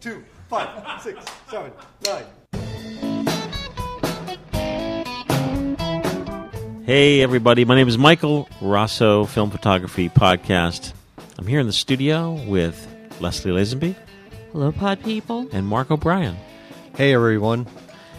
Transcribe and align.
two, 0.00 0.24
five, 0.48 1.00
six, 1.02 1.24
seven, 1.50 1.72
nine. 2.04 2.24
Hey, 6.84 7.20
everybody. 7.20 7.64
My 7.64 7.74
name 7.74 7.88
is 7.88 7.98
Michael 7.98 8.48
Raso, 8.60 9.28
Film 9.28 9.50
Photography 9.50 10.08
Podcast. 10.08 10.92
I'm 11.38 11.46
here 11.46 11.60
in 11.60 11.66
the 11.66 11.72
studio 11.72 12.32
with 12.46 12.86
Leslie 13.20 13.50
Lazenby 13.52 13.94
Hello, 14.52 14.72
pod 14.72 15.02
people. 15.04 15.48
and 15.52 15.66
Mark 15.66 15.90
O'Brien. 15.90 16.36
Hey, 16.96 17.14
everyone. 17.14 17.66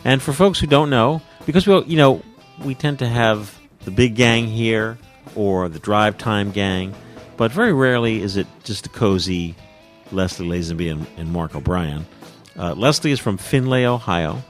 And 0.05 0.21
for 0.21 0.33
folks 0.33 0.59
who 0.59 0.67
don't 0.67 0.89
know, 0.89 1.21
because 1.45 1.65
we, 1.67 1.83
you 1.85 1.97
know, 1.97 2.21
we 2.63 2.75
tend 2.75 2.99
to 2.99 3.07
have 3.07 3.57
the 3.85 3.91
big 3.91 4.15
gang 4.15 4.47
here 4.47 4.97
or 5.35 5.67
the 5.69 5.79
drive 5.79 6.17
time 6.17 6.51
gang, 6.51 6.93
but 7.37 7.51
very 7.51 7.73
rarely 7.73 8.21
is 8.21 8.37
it 8.37 8.47
just 8.63 8.85
a 8.85 8.89
cozy 8.89 9.55
Leslie 10.11 10.47
Lazenby 10.47 10.91
and, 10.91 11.07
and 11.17 11.31
Mark 11.31 11.55
O'Brien. 11.55 12.05
Uh, 12.57 12.73
Leslie 12.73 13.11
is 13.11 13.19
from 13.19 13.37
Findlay, 13.37 13.85
Ohio. 13.85 14.41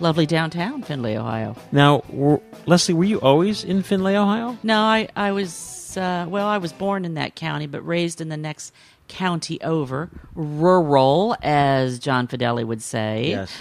Lovely 0.00 0.26
downtown 0.26 0.82
Findlay, 0.82 1.16
Ohio. 1.16 1.56
Now, 1.72 2.02
were, 2.08 2.40
Leslie, 2.66 2.94
were 2.94 3.04
you 3.04 3.20
always 3.20 3.64
in 3.64 3.82
Findlay, 3.82 4.16
Ohio? 4.16 4.58
No, 4.62 4.80
I, 4.80 5.08
I 5.14 5.32
was, 5.32 5.96
uh, 5.96 6.26
well, 6.28 6.46
I 6.46 6.58
was 6.58 6.72
born 6.72 7.04
in 7.04 7.14
that 7.14 7.34
county, 7.34 7.66
but 7.66 7.86
raised 7.86 8.20
in 8.20 8.28
the 8.28 8.36
next 8.36 8.72
county 9.08 9.60
over. 9.62 10.08
Rural, 10.34 11.36
as 11.42 11.98
John 11.98 12.28
Fedele 12.28 12.66
would 12.66 12.82
say. 12.82 13.30
Yes. 13.30 13.52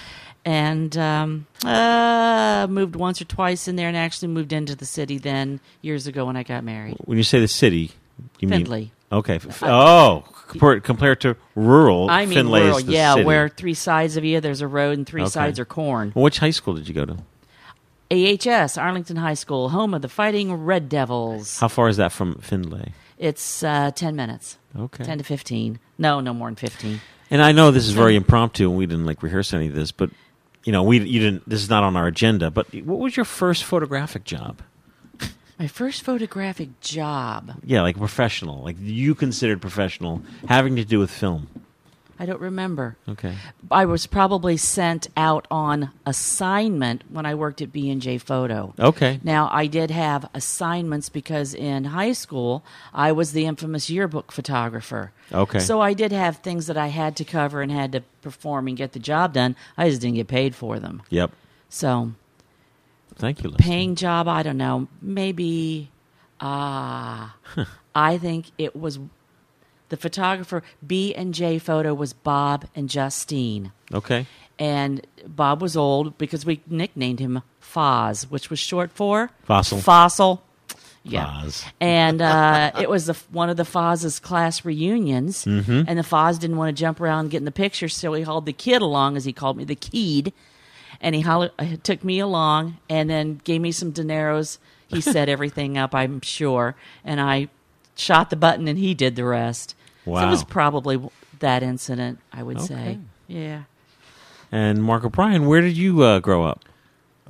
And 0.45 0.97
um, 0.97 1.47
uh, 1.65 2.67
moved 2.69 2.95
once 2.95 3.21
or 3.21 3.25
twice 3.25 3.67
in 3.67 3.75
there 3.75 3.89
and 3.89 3.97
actually 3.97 4.29
moved 4.29 4.53
into 4.53 4.75
the 4.75 4.85
city 4.85 5.17
then 5.17 5.59
years 5.81 6.07
ago 6.07 6.25
when 6.25 6.37
I 6.37 6.43
got 6.43 6.63
married. 6.63 6.95
When 7.03 7.17
you 7.17 7.23
say 7.23 7.41
the 7.41 7.47
city, 7.47 7.91
you 8.39 8.47
Findlay. 8.47 8.79
mean 8.79 8.91
okay? 9.11 9.39
oh, 9.63 10.23
compared, 10.49 10.83
compared 10.83 11.21
to 11.21 11.35
rural, 11.55 12.09
I 12.09 12.25
mean, 12.25 12.35
Findlay 12.39 12.61
rural, 12.63 12.79
yeah, 12.81 13.13
city. 13.13 13.25
where 13.25 13.47
three 13.49 13.73
sides 13.73 14.17
of 14.17 14.25
you, 14.25 14.41
there's 14.41 14.61
a 14.61 14.67
road 14.67 14.97
and 14.97 15.07
three 15.07 15.21
Okay. 15.21 15.29
sides 15.29 15.59
are 15.59 15.65
corn. 15.65 16.11
Well, 16.15 16.23
which 16.23 16.39
high 16.39 16.49
school 16.51 16.73
did 16.73 16.87
you 16.87 16.93
go 16.93 17.05
to? 17.05 17.17
AHS, 18.11 18.77
Arlington 18.77 19.17
High 19.17 19.35
School, 19.35 19.69
home 19.69 19.93
of 19.93 20.01
the 20.01 20.09
Fighting 20.09 20.51
Red 20.53 20.89
Devils. 20.89 21.59
How 21.59 21.67
far 21.67 21.87
is 21.89 21.97
that 21.97 22.11
from 22.11 22.35
Findlay? 22.41 22.93
It's 23.19 23.63
uh, 23.63 23.91
10 23.91 24.15
minutes. 24.15 24.57
Okay. 24.77 25.03
10 25.03 25.19
to 25.19 25.23
15. 25.23 25.79
No, 25.97 26.19
no 26.19 26.33
more 26.33 26.47
than 26.47 26.55
15. 26.55 27.01
And 27.31 27.41
I 27.43 27.51
know 27.51 27.69
this 27.69 27.85
is 27.85 27.93
very 27.93 28.15
impromptu, 28.15 28.67
and 28.69 28.77
we 28.77 28.87
didn't 28.87 29.05
like 29.05 29.21
rehearse 29.21 29.53
any 29.53 29.67
of 29.67 29.75
this, 29.75 29.91
but 29.91 30.09
you 30.63 30.71
know, 30.71 30.81
we 30.83 30.99
you 30.99 31.19
didn't. 31.19 31.47
This 31.47 31.61
is 31.61 31.69
not 31.69 31.83
on 31.83 31.95
our 31.95 32.07
agenda. 32.07 32.49
But 32.51 32.73
what 32.83 32.99
was 32.99 33.15
your 33.15 33.23
first 33.25 33.63
photographic 33.63 34.23
job? 34.23 34.61
My 35.59 35.67
first 35.67 36.03
photographic 36.03 36.79
job. 36.79 37.59
Yeah, 37.65 37.81
like 37.81 37.97
professional, 37.97 38.63
like 38.63 38.77
you 38.79 39.13
considered 39.13 39.61
professional, 39.61 40.21
having 40.47 40.77
to 40.77 40.85
do 40.85 40.99
with 40.99 41.11
film. 41.11 41.49
I 42.21 42.25
don't 42.25 42.41
remember. 42.41 42.97
Okay. 43.07 43.35
I 43.71 43.85
was 43.85 44.05
probably 44.05 44.57
sent 44.57 45.07
out 45.15 45.47
on 45.49 45.91
assignment 46.05 47.03
when 47.09 47.25
I 47.25 47.35
worked 47.35 47.61
at 47.61 47.71
B&J 47.71 48.17
Photo. 48.17 48.73
Okay. 48.77 49.21
Now, 49.23 49.49
I 49.53 49.67
did 49.67 49.89
have 49.89 50.29
assignments 50.33 51.07
because 51.07 51.53
in 51.53 51.85
high 51.85 52.11
school, 52.11 52.63
I 52.93 53.13
was 53.13 53.31
the 53.31 53.45
infamous 53.45 53.89
yearbook 53.89 54.33
photographer. 54.33 55.13
Okay. 55.31 55.59
So 55.59 55.79
I 55.79 55.93
did 55.93 56.11
have 56.11 56.37
things 56.37 56.67
that 56.67 56.75
I 56.75 56.87
had 56.87 57.15
to 57.17 57.23
cover 57.23 57.61
and 57.61 57.71
had 57.71 57.93
to 57.93 58.01
perform 58.21 58.67
and 58.67 58.75
get 58.75 58.91
the 58.91 58.99
job 58.99 59.33
done. 59.33 59.55
I 59.77 59.89
just 59.89 60.01
didn't 60.01 60.15
get 60.15 60.27
paid 60.27 60.55
for 60.55 60.77
them. 60.77 61.01
Yep. 61.09 61.31
So, 61.69 62.11
Thank 63.19 63.43
you. 63.43 63.51
Paying 63.51 63.95
job, 63.95 64.27
I 64.27 64.43
don't 64.43 64.57
know, 64.57 64.87
maybe 65.01 65.91
ah 66.41 67.35
I 67.95 68.17
think 68.17 68.51
it 68.57 68.75
was 68.75 68.97
the 69.89 69.97
photographer 69.97 70.63
B 70.85 71.13
and 71.13 71.33
J 71.33 71.59
photo 71.59 71.93
was 71.93 72.13
Bob 72.13 72.65
and 72.75 72.89
Justine. 72.89 73.71
Okay. 73.93 74.25
And 74.57 75.05
Bob 75.27 75.61
was 75.61 75.75
old 75.77 76.17
because 76.17 76.45
we 76.45 76.61
nicknamed 76.67 77.19
him 77.19 77.41
Foz, 77.61 78.23
which 78.29 78.49
was 78.49 78.59
short 78.59 78.91
for 78.91 79.31
Fossil. 79.43 79.79
Fossil. 79.79 80.43
Yeah. 81.03 81.25
Foz. 81.25 81.65
And 81.79 82.21
uh, 82.21 82.71
it 82.79 82.89
was 82.89 83.05
the, 83.07 83.17
one 83.31 83.49
of 83.49 83.57
the 83.57 83.63
Foz's 83.63 84.19
class 84.19 84.65
reunions. 84.65 85.45
Mm-hmm. 85.45 85.83
And 85.87 85.97
the 85.99 86.03
Foz 86.03 86.39
didn't 86.39 86.57
want 86.57 86.75
to 86.75 86.79
jump 86.79 86.99
around 86.99 87.31
getting 87.31 87.45
the 87.45 87.51
picture, 87.51 87.89
so 87.89 88.13
he 88.13 88.23
hauled 88.23 88.45
the 88.45 88.53
kid 88.53 88.81
along, 88.81 89.17
as 89.17 89.25
he 89.25 89.33
called 89.33 89.57
me, 89.57 89.63
the 89.63 89.75
kid. 89.75 90.33
And 91.01 91.15
he 91.15 91.21
hollered, 91.21 91.51
uh, 91.57 91.77
took 91.83 92.03
me 92.03 92.19
along 92.19 92.77
and 92.89 93.09
then 93.09 93.39
gave 93.43 93.61
me 93.61 93.71
some 93.71 93.91
dineros. 93.93 94.57
He 94.87 95.01
set 95.01 95.29
everything 95.29 95.77
up, 95.77 95.95
I'm 95.95 96.21
sure. 96.21 96.75
And 97.05 97.21
I 97.21 97.47
shot 97.95 98.29
the 98.29 98.35
button 98.35 98.67
and 98.67 98.77
he 98.77 98.93
did 98.93 99.15
the 99.15 99.23
rest. 99.25 99.75
So 100.05 100.11
Wow. 100.11 100.27
it 100.27 100.31
was 100.31 100.43
probably 100.43 100.99
that 101.39 101.63
incident, 101.63 102.19
I 102.33 102.43
would 102.43 102.57
Okay. 102.57 102.65
say. 102.67 102.99
Yeah. 103.27 103.63
And 104.51 104.83
Mark 104.83 105.03
O'Brien, 105.05 105.45
where 105.45 105.61
did 105.61 105.77
you 105.77 106.01
uh, 106.01 106.19
grow 106.19 106.43
up? 106.43 106.65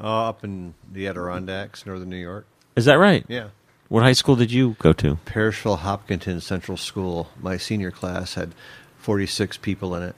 Uh, 0.01 0.29
up 0.29 0.43
in 0.43 0.73
the 0.91 1.07
Adirondacks, 1.07 1.85
northern 1.85 2.09
New 2.09 2.15
York. 2.17 2.45
Is 2.77 2.85
that 2.85 2.95
right? 2.97 3.25
Yeah. 3.27 3.49
What 3.89 4.03
high 4.03 4.13
school 4.13 4.35
did 4.37 4.51
you 4.51 4.77
go 4.79 4.93
to? 4.93 5.17
Parishville 5.25 5.79
Hopkinton 5.79 6.39
Central 6.41 6.77
School. 6.77 7.29
My 7.41 7.57
senior 7.57 7.91
class 7.91 8.35
had 8.35 8.53
46 8.99 9.57
people 9.57 9.93
in 9.95 10.03
it 10.03 10.15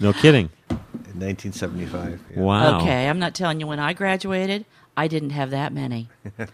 No 0.00 0.12
kidding. 0.12 0.50
in 0.70 1.20
1975. 1.20 2.20
yeah. 2.34 2.40
Wow. 2.40 2.80
Okay, 2.80 3.08
I'm 3.08 3.18
not 3.18 3.34
telling 3.34 3.60
you 3.60 3.66
when 3.66 3.78
I 3.78 3.92
graduated, 3.92 4.64
I 4.96 5.08
didn't 5.08 5.30
have 5.30 5.50
that 5.50 5.72
many 5.72 6.08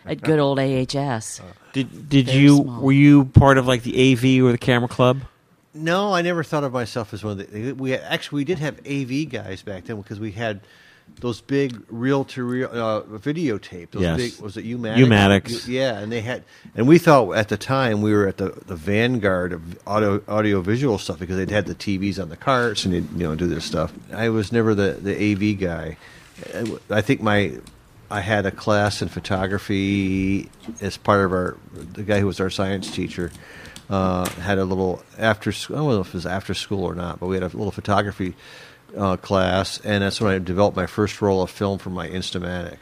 at 0.07 0.21
good 0.23 0.39
old 0.39 0.59
AHS. 0.59 1.41
Uh, 1.71 1.73
did 1.73 2.09
did 2.09 2.27
Very 2.27 2.39
you 2.39 2.57
small. 2.57 2.81
were 2.83 2.93
you 2.93 3.25
part 3.27 3.57
of 3.57 3.67
like 3.69 3.85
the 3.85 4.13
AV 4.13 4.45
or 4.45 4.51
the 4.51 4.59
camera 4.59 4.89
club? 4.89 5.21
No, 5.73 6.13
I 6.13 6.21
never 6.21 6.43
thought 6.43 6.65
of 6.65 6.73
myself 6.73 7.15
as 7.15 7.23
one 7.23 7.39
of 7.39 7.51
the. 7.53 7.73
We 7.73 7.95
actually 7.95 8.39
we 8.39 8.45
did 8.45 8.59
have 8.59 8.81
AV 8.85 9.31
guys 9.31 9.63
back 9.63 9.85
then 9.85 9.97
because 9.99 10.19
we 10.19 10.33
had 10.33 10.63
those 11.21 11.41
big 11.41 11.81
reel 11.89 12.25
to 12.25 12.45
reel 12.45 12.69
uh, 12.73 13.03
videotape. 13.19 13.91
Those 13.91 14.03
Yes. 14.03 14.17
big 14.17 14.41
was 14.41 14.57
it 14.57 14.65
Umatics? 14.65 15.01
Umatics. 15.01 15.69
Yeah, 15.69 15.99
and 15.99 16.11
they 16.11 16.21
had, 16.21 16.45
and 16.75 16.87
we 16.89 16.99
thought 16.99 17.33
at 17.33 17.49
the 17.49 17.57
time 17.57 18.01
we 18.03 18.13
were 18.13 18.27
at 18.27 18.37
the, 18.39 18.51
the 18.67 18.77
vanguard 18.77 19.53
of 19.53 19.79
audio 19.87 20.23
audio 20.29 20.61
visual 20.61 20.99
stuff 20.99 21.19
because 21.19 21.37
they'd 21.37 21.51
had 21.51 21.67
the 21.67 21.75
TVs 21.75 22.21
on 22.21 22.29
the 22.29 22.37
carts 22.37 22.85
and 22.85 22.95
they'd 22.95 23.11
you 23.13 23.27
know 23.27 23.35
do 23.35 23.47
this 23.47 23.65
stuff. 23.65 23.93
I 24.13 24.29
was 24.31 24.53
never 24.53 24.75
the 24.75 24.93
the 24.93 25.15
AV 25.33 25.59
guy. 25.59 25.97
I 26.91 27.01
think 27.03 27.21
my 27.21 27.59
I 28.11 28.21
had 28.21 28.47
a 28.47 28.51
class 28.51 29.03
in 29.03 29.09
photography 29.09 30.49
as 30.81 30.97
part 30.97 31.25
of 31.25 31.33
our 31.33 31.57
the 31.93 32.03
guy 32.03 32.21
who 32.21 32.27
was 32.27 32.41
our 32.41 32.51
science 32.51 32.91
teacher 32.91 33.31
uh, 33.89 34.29
had 34.31 34.59
a 34.59 34.65
little 34.65 35.03
after 35.19 35.53
school. 35.53 35.77
I 35.77 35.79
don't 35.81 35.89
know 35.91 36.01
if 36.01 36.09
it 36.09 36.15
was 36.15 36.27
after 36.27 36.55
school 36.55 36.85
or 36.85 36.95
not, 36.95 37.21
but 37.21 37.27
we 37.27 37.37
had 37.37 37.43
a 37.43 37.47
little 37.49 37.71
photography 37.73 38.35
uh, 38.97 39.17
class, 39.17 39.81
and 39.85 40.03
that's 40.03 40.21
when 40.21 40.33
I 40.33 40.39
developed 40.39 40.77
my 40.77 40.87
first 40.87 41.21
roll 41.23 41.43
of 41.43 41.51
film 41.51 41.79
for 41.79 41.91
my 41.91 42.09
Instamatic 42.09 42.79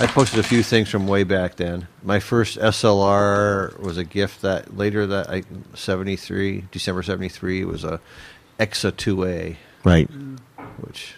I 0.00 0.06
posted 0.08 0.40
a 0.40 0.42
few 0.42 0.62
things 0.64 0.88
from 0.88 1.06
way 1.06 1.22
back 1.22 1.54
then. 1.56 1.86
My 2.02 2.18
first 2.18 2.58
SLR 2.58 3.78
was 3.78 3.96
a 3.96 4.04
gift 4.04 4.42
that 4.42 4.76
later 4.76 5.06
that 5.06 5.30
I 5.30 5.44
seventy 5.74 6.16
three 6.16 6.64
December 6.72 7.02
seventy 7.04 7.28
three 7.28 7.64
was 7.64 7.84
a 7.84 8.00
Exa 8.58 8.96
two 8.96 9.24
A, 9.24 9.56
Right. 9.84 10.10
which 10.80 11.14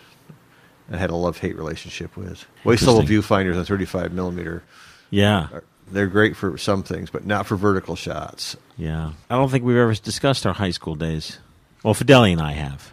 I 0.93 0.99
had 0.99 1.11
a 1.11 1.17
love 1.17 1.39
hate 1.39 1.57
relationship 1.57 2.17
with. 2.17 2.45
Waist 2.65 2.87
level 2.87 3.03
viewfinders 3.03 3.57
on 3.59 3.65
thirty 3.65 3.87
five 3.87 4.13
millimeter. 4.13 4.63
Yeah. 5.11 5.49
are- 5.53 5.65
They're 5.91 6.07
great 6.09 6.37
for 6.37 6.59
some 6.59 6.83
things, 6.83 7.09
but 7.11 7.25
not 7.25 7.47
for 7.47 7.57
vertical 7.57 7.97
shots. 7.97 8.57
Yeah. 8.77 9.13
I 9.31 9.37
don't 9.37 9.49
think 9.51 9.65
we've 9.65 9.77
ever 9.77 9.95
discussed 9.95 10.45
our 10.47 10.53
high 10.55 10.71
school 10.73 10.97
days. 10.97 11.39
Well, 11.83 11.95
Fedele 11.95 12.33
and 12.33 12.41
I 12.43 12.53
have, 12.53 12.93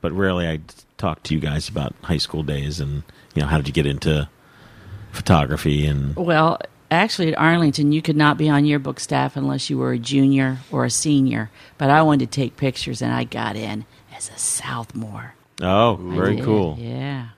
but 0.00 0.12
rarely 0.12 0.48
I 0.48 0.60
talk 0.96 1.22
to 1.24 1.34
you 1.34 1.40
guys 1.40 1.68
about 1.68 1.94
high 2.02 2.18
school 2.18 2.42
days 2.42 2.80
and 2.80 3.02
you 3.34 3.42
know 3.42 3.48
how 3.48 3.56
did 3.58 3.66
you 3.66 3.72
get 3.74 3.86
into 3.86 4.28
photography 5.12 5.86
and 5.86 6.16
Well, 6.16 6.60
actually, 6.90 7.32
at 7.32 7.38
Arlington, 7.38 7.92
you 7.92 8.02
could 8.02 8.16
not 8.16 8.38
be 8.38 8.48
on 8.48 8.64
yearbook 8.64 9.00
staff 9.00 9.36
unless 9.36 9.70
you 9.70 9.78
were 9.78 9.92
a 9.92 9.98
junior 9.98 10.58
or 10.70 10.84
a 10.84 10.90
senior. 10.90 11.50
But 11.78 11.90
I 11.90 12.02
wanted 12.02 12.30
to 12.30 12.40
take 12.40 12.56
pictures, 12.56 13.02
and 13.02 13.12
I 13.12 13.24
got 13.24 13.56
in 13.56 13.84
as 14.16 14.30
a 14.30 14.38
sophomore. 14.38 15.34
oh, 15.62 15.96
very 16.00 16.40
cool. 16.40 16.76
Yeah. 16.78 17.28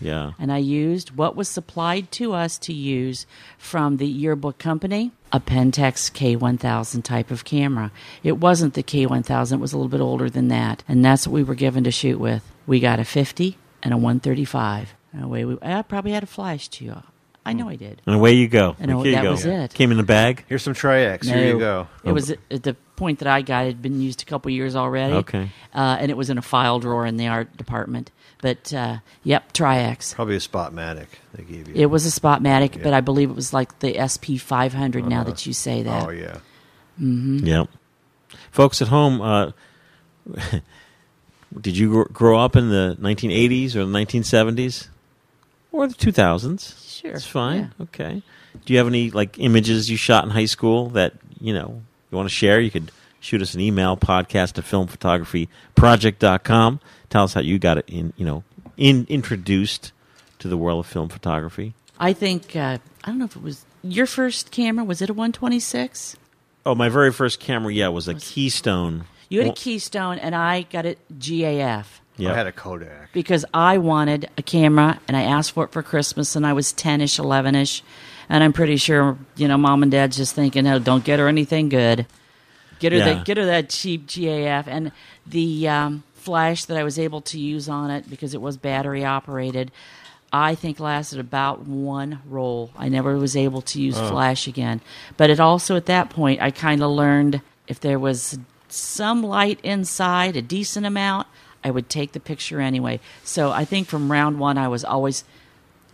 Yeah. 0.00 0.32
And 0.38 0.50
I 0.50 0.58
used 0.58 1.16
what 1.16 1.36
was 1.36 1.48
supplied 1.48 2.10
to 2.12 2.32
us 2.32 2.56
to 2.58 2.72
use 2.72 3.26
from 3.58 3.98
the 3.98 4.06
yearbook 4.06 4.58
company, 4.58 5.12
a 5.32 5.40
Pentax 5.40 6.10
K1000 6.10 7.04
type 7.04 7.30
of 7.30 7.44
camera. 7.44 7.92
It 8.22 8.38
wasn't 8.38 8.74
the 8.74 8.82
K1000, 8.82 9.52
it 9.52 9.60
was 9.60 9.72
a 9.72 9.76
little 9.76 9.90
bit 9.90 10.00
older 10.00 10.30
than 10.30 10.48
that. 10.48 10.82
And 10.88 11.04
that's 11.04 11.26
what 11.26 11.34
we 11.34 11.42
were 11.42 11.54
given 11.54 11.84
to 11.84 11.90
shoot 11.90 12.18
with. 12.18 12.50
We 12.66 12.80
got 12.80 12.98
a 12.98 13.04
50 13.04 13.58
and 13.82 13.92
a 13.92 13.98
135. 13.98 14.94
And 15.12 15.24
away 15.24 15.44
we, 15.44 15.58
I 15.60 15.82
probably 15.82 16.12
had 16.12 16.22
a 16.22 16.26
flash 16.26 16.68
too. 16.68 16.94
I 17.44 17.52
know 17.54 17.68
I 17.68 17.76
did. 17.76 18.02
And 18.06 18.14
away 18.14 18.32
you 18.34 18.48
go. 18.48 18.76
And 18.78 18.94
Like, 18.94 19.04
here 19.04 19.10
you 19.12 19.16
that 19.16 19.22
go. 19.22 19.30
was 19.32 19.46
it. 19.46 19.74
Came 19.74 19.90
in 19.90 19.96
the 19.96 20.02
bag. 20.02 20.44
Here's 20.48 20.62
some 20.62 20.74
Tri-X. 20.74 21.26
Here 21.26 21.46
you 21.54 21.58
go. 21.58 21.88
It 22.04 22.12
was 22.12 22.30
at 22.30 22.62
the 22.62 22.74
point 22.96 23.20
that 23.20 23.28
I 23.28 23.40
got 23.42 23.64
it 23.64 23.68
had 23.68 23.82
been 23.82 24.00
used 24.00 24.20
a 24.22 24.26
couple 24.26 24.50
years 24.50 24.76
already. 24.76 25.14
Okay. 25.14 25.50
uh, 25.74 25.96
and 25.98 26.10
it 26.10 26.16
was 26.18 26.28
in 26.28 26.36
a 26.38 26.42
file 26.42 26.78
drawer 26.80 27.06
in 27.06 27.16
the 27.16 27.28
art 27.28 27.56
department. 27.56 28.10
But 28.42 28.72
uh, 28.74 28.98
yep, 29.24 29.52
Tri-X. 29.52 30.14
Probably 30.14 30.36
a 30.36 30.38
Spotmatic 30.38 31.06
they 31.34 31.42
gave 31.44 31.68
you. 31.68 31.74
It 31.74 31.86
was 31.86 32.06
a 32.06 32.20
Spotmatic, 32.20 32.76
Yeah. 32.76 32.82
but 32.84 32.92
I 32.94 33.00
believe 33.00 33.30
it 33.30 33.36
was 33.36 33.52
like 33.54 33.78
the 33.80 33.94
SP 33.98 34.36
500. 34.38 35.06
Now 35.06 35.24
that 35.24 35.46
you 35.46 35.52
say 35.54 35.82
that, 35.82 36.06
oh 36.06 36.10
yeah. 36.10 36.38
Mm-hmm. 37.00 37.46
Yep. 37.46 37.68
Folks 38.50 38.80
at 38.82 38.88
home, 38.88 39.20
uh, 39.22 39.52
did 41.60 41.76
you 41.76 42.04
grow 42.12 42.38
up 42.38 42.54
in 42.56 42.68
the 42.68 42.96
1980s 43.00 43.74
or 43.74 43.84
the 43.84 43.92
1970s 43.92 44.88
or 45.72 45.86
the 45.88 45.94
2000s? 45.94 47.00
Sure, 47.00 47.12
It's 47.12 47.24
fine. 47.26 47.72
Okay. 47.80 48.22
Do 48.64 48.72
you 48.72 48.78
have 48.78 48.86
any 48.88 49.10
like 49.10 49.38
images 49.38 49.90
you 49.90 49.96
shot 49.96 50.24
in 50.24 50.30
high 50.30 50.44
school 50.46 50.88
that, 50.90 51.14
you 51.40 51.52
know, 51.54 51.82
you 52.10 52.16
want 52.16 52.28
to 52.28 52.34
share? 52.34 52.60
You 52.60 52.70
could 52.70 52.90
shoot 53.20 53.40
us 53.42 53.54
an 53.54 53.60
email, 53.60 53.96
podcast 53.96 54.58
at 54.58 54.64
filmphotographyproject.com. 54.64 56.80
Tell 57.08 57.24
us 57.24 57.34
how 57.34 57.40
you 57.40 57.58
got 57.58 57.78
it 57.78 57.84
in, 57.88 58.12
you 58.16 58.24
know, 58.24 58.44
in 58.76 59.06
introduced 59.08 59.92
to 60.40 60.48
the 60.48 60.56
world 60.56 60.84
of 60.84 60.90
film 60.90 61.08
photography. 61.08 61.74
I 61.98 62.12
think 62.12 62.54
uh, 62.56 62.78
I 63.04 63.06
don't 63.06 63.18
know 63.18 63.24
if 63.26 63.36
it 63.36 63.42
was 63.42 63.64
your 63.82 64.06
first 64.06 64.50
camera. 64.50 64.84
Was 64.84 65.02
it 65.02 65.10
a 65.10 65.14
126? 65.14 66.16
Oh, 66.66 66.74
my 66.74 66.88
very 66.88 67.12
first 67.12 67.38
camera, 67.40 67.72
yeah, 67.72 67.88
was 67.88 68.08
a 68.08 68.14
Keystone. 68.14 69.04
You 69.28 69.40
had 69.40 69.50
a 69.50 69.54
Keystone, 69.54 70.18
and 70.18 70.34
I 70.34 70.62
got 70.62 70.86
it 70.86 70.98
GAF. 71.18 71.86
Yeah. 72.20 72.32
I 72.32 72.36
had 72.36 72.46
a 72.46 72.52
Kodak. 72.52 73.12
because 73.12 73.44
I 73.52 73.78
wanted 73.78 74.28
a 74.38 74.42
camera 74.42 75.00
and 75.08 75.16
I 75.16 75.22
asked 75.22 75.52
for 75.52 75.64
it 75.64 75.72
for 75.72 75.82
Christmas 75.82 76.36
and 76.36 76.46
I 76.46 76.52
was 76.52 76.72
10ish, 76.72 77.18
11ish. 77.18 77.82
And 78.28 78.44
I'm 78.44 78.52
pretty 78.52 78.76
sure, 78.76 79.18
you 79.36 79.48
know, 79.48 79.56
mom 79.56 79.82
and 79.82 79.90
dad's 79.90 80.16
just 80.16 80.34
thinking, 80.34 80.66
oh, 80.66 80.78
don't 80.78 81.02
get 81.04 81.18
her 81.18 81.26
anything 81.28 81.68
good. 81.68 82.06
Get 82.78 82.92
her, 82.92 82.98
Yeah. 82.98 83.14
the, 83.14 83.24
get 83.24 83.36
her 83.36 83.46
that 83.46 83.68
cheap 83.70 84.06
GAF. 84.06 84.66
And 84.68 84.92
the 85.26 85.68
um, 85.68 86.02
flash 86.14 86.64
that 86.66 86.76
I 86.76 86.84
was 86.84 86.98
able 86.98 87.20
to 87.22 87.40
use 87.40 87.68
on 87.68 87.90
it 87.90 88.08
because 88.08 88.32
it 88.32 88.40
was 88.40 88.56
battery 88.56 89.04
operated, 89.04 89.72
I 90.32 90.54
think 90.54 90.78
lasted 90.78 91.18
about 91.18 91.66
one 91.66 92.20
roll. 92.24 92.70
I 92.78 92.88
never 92.88 93.16
was 93.16 93.34
able 93.36 93.62
to 93.62 93.80
use 93.82 93.98
flash 93.98 94.46
again. 94.46 94.80
But 95.16 95.28
it 95.30 95.40
also, 95.40 95.74
at 95.74 95.86
that 95.86 96.08
point, 96.10 96.40
I 96.40 96.52
kind 96.52 96.82
of 96.84 96.90
learned 96.90 97.40
if 97.66 97.80
there 97.80 97.98
was 97.98 98.38
some 98.68 99.24
light 99.24 99.58
inside, 99.64 100.36
a 100.36 100.42
decent 100.42 100.86
amount, 100.86 101.26
I 101.62 101.70
would 101.70 101.88
take 101.88 102.12
the 102.12 102.20
picture 102.20 102.60
anyway. 102.60 103.00
So 103.24 103.50
I 103.50 103.64
think 103.64 103.88
from 103.88 104.10
round 104.10 104.38
one, 104.38 104.58
I 104.58 104.68
was 104.68 104.84
always 104.84 105.24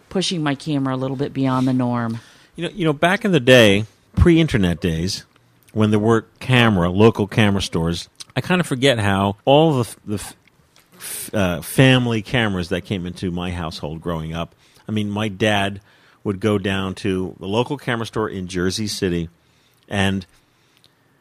pushing 0.09 0.43
my 0.43 0.55
camera 0.55 0.95
a 0.95 0.97
little 0.97 1.17
bit 1.17 1.33
beyond 1.33 1.67
the 1.67 1.73
norm. 1.73 2.21
You 2.55 2.65
know, 2.65 2.71
you 2.75 2.85
know, 2.85 2.93
back 2.93 3.25
in 3.25 3.33
the 3.33 3.41
day, 3.41 3.85
pre-internet 4.15 4.81
days, 4.81 5.25
when 5.73 5.91
there 5.91 6.01
were 6.01 6.23
camera, 6.41 6.89
local 6.91 7.27
camera 7.27 7.61
stores, 7.61 8.09
I 8.35 8.41
kind 8.41 8.61
of 8.61 8.67
forget 8.67 8.99
how 8.99 9.37
all 9.45 9.83
the 9.83 9.97
the 10.07 10.35
uh, 11.33 11.61
family 11.63 12.23
cameras 12.23 12.71
that 12.71 12.83
came 12.83 13.07
into 13.07 13.31
my 13.31 13.51
household 13.51 14.01
growing 14.01 14.33
up. 14.33 14.55
I 14.89 14.93
mean, 14.93 15.11
my 15.11 15.29
dad 15.29 15.81
would 16.25 16.41
go 16.41 16.59
down 16.59 16.95
to 16.97 17.37
the 17.39 17.47
local 17.47 17.77
camera 17.77 18.07
store 18.07 18.29
in 18.29 18.49
Jersey 18.49 18.87
City, 18.87 19.29
and 19.89 20.27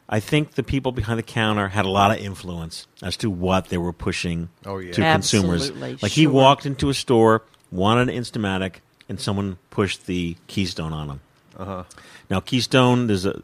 I 0.08 0.20
think 0.20 0.52
the 0.54 0.64
people 0.64 0.92
behind 0.92 1.18
the 1.18 1.24
counter 1.24 1.70
had 1.70 1.86
a 1.86 1.90
lot 1.90 2.12
of 2.12 2.18
influence 2.24 2.88
as 3.02 3.18
to 3.18 3.30
what 3.30 3.70
they 3.70 3.78
were 3.78 3.94
pushing 3.94 4.50
Oh, 4.66 4.78
yeah. 4.78 4.92
to 4.94 5.02
consumers. 5.02 5.64
Absolutely, 5.70 5.98
Like 6.02 6.12
he 6.12 6.28
walked 6.28 6.66
into 6.68 6.90
a 6.90 6.94
store, 6.94 7.42
wanted 7.72 8.10
an 8.10 8.16
Instamatic, 8.22 8.76
and 9.10 9.20
someone 9.20 9.58
pushed 9.72 10.06
the 10.06 10.36
Keystone 10.48 10.94
on 10.94 11.10
him. 11.10 11.20
Uh-huh. 11.58 11.84
Now 12.30 12.40
Keystone, 12.40 13.08
there's 13.08 13.26
a 13.26 13.42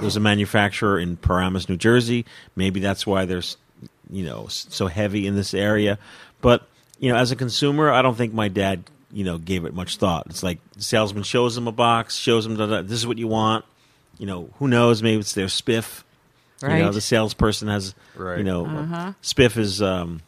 there's 0.00 0.16
a 0.16 0.20
manufacturer 0.20 0.98
in 0.98 1.16
Paramus, 1.18 1.68
New 1.68 1.76
Jersey. 1.76 2.24
Maybe 2.56 2.80
that's 2.80 3.06
why 3.06 3.24
there's 3.26 3.56
you 4.10 4.24
know 4.24 4.46
so 4.48 4.86
heavy 4.86 5.26
in 5.26 5.34
this 5.36 5.52
area. 5.52 5.98
But 6.40 6.66
you 6.98 7.10
know, 7.12 7.18
as 7.18 7.30
a 7.32 7.36
consumer, 7.36 7.90
I 7.90 8.00
don't 8.02 8.14
think 8.14 8.32
my 8.32 8.48
dad 8.48 8.84
you 9.12 9.24
know 9.24 9.36
gave 9.36 9.64
it 9.66 9.74
much 9.74 9.96
thought. 9.98 10.26
It's 10.30 10.42
like 10.42 10.60
the 10.72 10.82
salesman 10.82 11.24
shows 11.24 11.56
him 11.58 11.66
a 11.68 11.72
box, 11.72 12.16
shows 12.16 12.46
him 12.46 12.56
da, 12.56 12.66
da, 12.66 12.82
this 12.82 12.92
is 12.98 13.06
what 13.06 13.18
you 13.18 13.28
want. 13.28 13.64
You 14.18 14.26
know, 14.26 14.50
who 14.58 14.68
knows? 14.68 15.02
Maybe 15.02 15.20
it's 15.20 15.32
their 15.34 15.46
spiff. 15.46 16.02
You 16.62 16.68
know, 16.68 16.92
the 16.92 17.00
salesperson 17.00 17.68
has 17.68 17.94
Right. 18.16 18.38
you 18.38 18.44
know 18.44 18.64
Uh-huh. 18.64 19.12
spiff 19.22 19.58
is 19.58 19.82
um, 19.82 20.20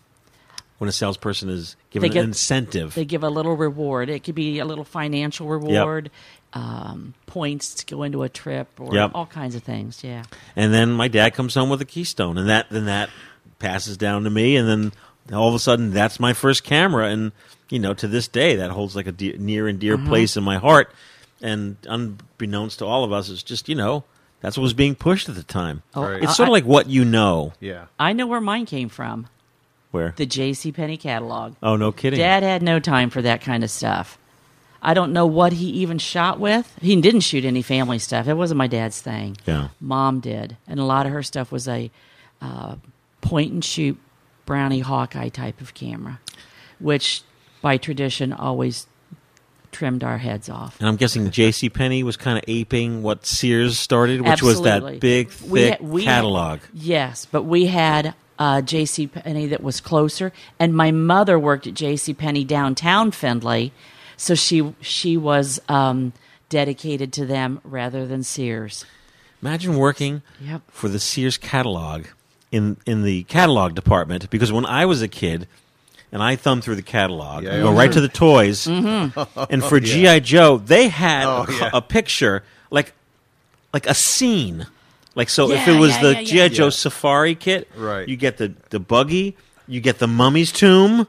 when 0.78 0.88
a 0.88 0.92
salesperson 0.92 1.48
is 1.48 1.76
given 1.90 2.08
They 2.10 2.12
get- 2.12 2.24
an 2.24 2.30
incentive. 2.30 2.94
They 2.94 3.06
give 3.06 3.22
a 3.24 3.30
little 3.30 3.56
reward. 3.56 4.10
It 4.10 4.22
could 4.24 4.34
be 4.34 4.58
a 4.58 4.66
little 4.66 4.84
financial 4.84 5.46
reward, 5.46 6.10
um, 6.52 7.14
points 7.26 7.72
to 7.74 7.86
go 7.86 8.02
into 8.02 8.22
a 8.22 8.28
trip, 8.28 8.68
or 8.78 8.92
Yep. 8.94 9.12
all 9.14 9.24
kinds 9.26 9.54
of 9.54 9.62
things. 9.62 10.00
Yeah. 10.04 10.24
And 10.56 10.74
then 10.74 10.92
my 10.92 11.08
dad 11.08 11.32
comes 11.34 11.54
home 11.54 11.70
with 11.70 11.80
a 11.80 11.86
Keystone, 11.86 12.36
and 12.36 12.48
that 12.50 12.66
then 12.70 12.84
that 12.86 13.08
passes 13.58 13.96
down 13.96 14.24
to 14.24 14.30
me, 14.30 14.56
and 14.56 14.68
then 14.68 14.92
all 15.32 15.48
of 15.48 15.54
a 15.54 15.58
sudden 15.58 15.92
that's 15.92 16.20
my 16.20 16.34
first 16.34 16.64
camera, 16.64 17.08
and 17.08 17.32
you 17.70 17.78
know 17.78 17.94
to 17.94 18.06
this 18.06 18.28
day 18.28 18.56
that 18.56 18.70
holds 18.72 18.94
like 18.94 19.06
a 19.06 19.12
de- 19.12 19.38
near 19.38 19.66
and 19.68 19.78
dear 19.78 19.96
place 19.96 20.36
in 20.36 20.44
my 20.44 20.58
heart. 20.58 20.92
And 21.42 21.76
unbeknownst 21.86 22.78
to 22.78 22.86
all 22.86 23.04
of 23.04 23.12
us, 23.12 23.28
it's 23.28 23.42
just 23.42 23.68
you 23.68 23.74
know 23.74 24.04
that's 24.40 24.56
what 24.56 24.62
was 24.62 24.74
being 24.74 24.94
pushed 24.94 25.28
at 25.28 25.34
the 25.34 25.42
time. 25.42 25.82
Oh, 25.94 26.02
Right. 26.02 26.22
It's 26.22 26.36
sort 26.36 26.48
of 26.48 26.52
like 26.52 26.64
what 26.64 26.88
you 26.88 27.04
know. 27.04 27.52
Yeah. 27.60 27.86
I 27.98 28.12
know 28.12 28.26
where 28.26 28.40
mine 28.40 28.66
came 28.66 28.88
from. 28.88 29.28
Where? 29.90 30.14
The 30.16 30.26
J.C. 30.26 30.72
Penney 30.72 30.96
catalog. 30.96 31.54
oh 31.62 31.76
no, 31.76 31.92
kidding. 31.92 32.18
Dad 32.18 32.42
had 32.42 32.62
no 32.62 32.80
time 32.80 33.10
for 33.10 33.22
that 33.22 33.40
kind 33.40 33.64
of 33.64 33.70
stuff. 33.70 34.18
I 34.82 34.94
don't 34.94 35.12
know 35.12 35.26
what 35.26 35.52
he 35.54 35.66
even 35.70 35.98
shot 35.98 36.38
with. 36.38 36.72
He 36.80 37.00
didn't 37.00 37.22
shoot 37.22 37.44
any 37.44 37.62
family 37.62 37.98
stuff. 37.98 38.28
It 38.28 38.34
wasn't 38.34 38.58
my 38.58 38.66
dad's 38.66 39.00
thing. 39.00 39.36
Yeah. 39.46 39.68
Mom 39.80 40.20
did, 40.20 40.56
and 40.68 40.78
a 40.78 40.84
lot 40.84 41.06
of 41.06 41.12
her 41.12 41.22
stuff 41.22 41.50
was 41.50 41.66
a 41.66 41.90
uh, 42.40 42.76
point 43.20 43.52
and 43.52 43.64
shoot 43.64 43.98
Brownie 44.44 44.80
Hawkeye 44.80 45.30
type 45.30 45.60
of 45.60 45.74
camera, 45.74 46.20
which 46.78 47.22
by 47.62 47.78
tradition 47.78 48.32
always 48.32 48.86
trimmed 49.76 50.02
our 50.02 50.16
heads 50.18 50.48
off. 50.48 50.78
And 50.80 50.88
I'm 50.88 50.96
guessing 50.96 51.30
J.C. 51.30 51.68
Penney 51.68 52.02
was 52.02 52.16
kind 52.16 52.38
of 52.38 52.44
aping 52.48 53.02
what 53.02 53.26
Sears 53.26 53.78
started, 53.78 54.22
which 54.22 54.42
was 54.42 54.62
that 54.62 55.00
big, 55.00 55.28
We 55.46 55.60
thick 55.60 55.70
had- 55.80 55.80
we 55.88 56.04
had- 56.04 56.14
catalog. 56.14 56.60
yes, 56.72 57.26
but 57.30 57.42
we 57.42 57.66
had 57.66 58.14
uh, 58.38 58.62
J.C. 58.62 59.06
Penney 59.08 59.46
that 59.46 59.62
was 59.62 59.80
closer, 59.80 60.32
and 60.58 60.74
my 60.74 60.90
mother 60.92 61.38
worked 61.38 61.66
at 61.66 61.74
J.C. 61.74 62.14
Penney 62.14 62.44
downtown 62.44 63.10
Findlay, 63.10 63.72
so 64.16 64.34
she 64.34 64.74
she 64.80 65.16
was 65.18 65.60
um, 65.68 66.12
dedicated 66.48 67.12
to 67.14 67.26
them 67.26 67.60
rather 67.64 68.06
than 68.06 68.22
Sears. 68.22 68.84
Imagine 69.42 69.76
working 69.76 70.22
Yep. 70.40 70.62
for 70.68 70.88
the 70.88 70.98
Sears 70.98 71.36
catalog 71.36 72.06
in 72.50 72.76
in 72.86 73.02
the 73.02 73.24
catalog 73.24 73.74
department 73.74 74.30
because 74.30 74.50
when 74.52 74.64
I 74.66 74.86
was 74.86 75.02
a 75.02 75.08
kid 75.08 75.46
and 76.16 76.22
I 76.22 76.34
thumb 76.36 76.62
through 76.62 76.76
the 76.76 76.82
catalog, 76.82 77.44
Yeah, 77.44 77.52
I 77.52 77.56
I 77.58 77.60
go 77.60 77.72
right 77.72 77.92
to 77.92 78.00
the 78.00 78.08
toys, 78.08 78.66
Mm-hmm. 78.66 79.44
and 79.52 79.62
for 79.62 79.78
GI 79.90 80.20
Joe, 80.20 80.56
they 80.56 80.88
had 80.88 81.26
Oh, 81.26 81.44
a, 81.46 81.52
yeah. 81.52 81.70
a 81.74 81.82
picture 81.82 82.42
like 82.70 82.94
like 83.74 83.86
a 83.86 83.94
scene. 83.94 84.66
Like 85.14 85.28
so, 85.28 85.50
if 85.50 85.68
it 85.68 85.78
was 85.78 85.90
yeah, 85.92 86.02
the 86.02 86.12
yeah, 86.14 86.22
GI 86.24 86.36
yeah. 86.36 86.48
Joe 86.48 86.64
Yeah. 86.64 86.70
Safari 86.70 87.34
kit, 87.34 87.68
Right. 87.76 88.08
You 88.08 88.16
get 88.16 88.38
the 88.38 88.54
the 88.70 88.80
buggy, 88.80 89.36
you 89.68 89.80
get 89.80 89.98
the 89.98 90.06
Mummy's 90.08 90.52
Tomb, 90.52 91.06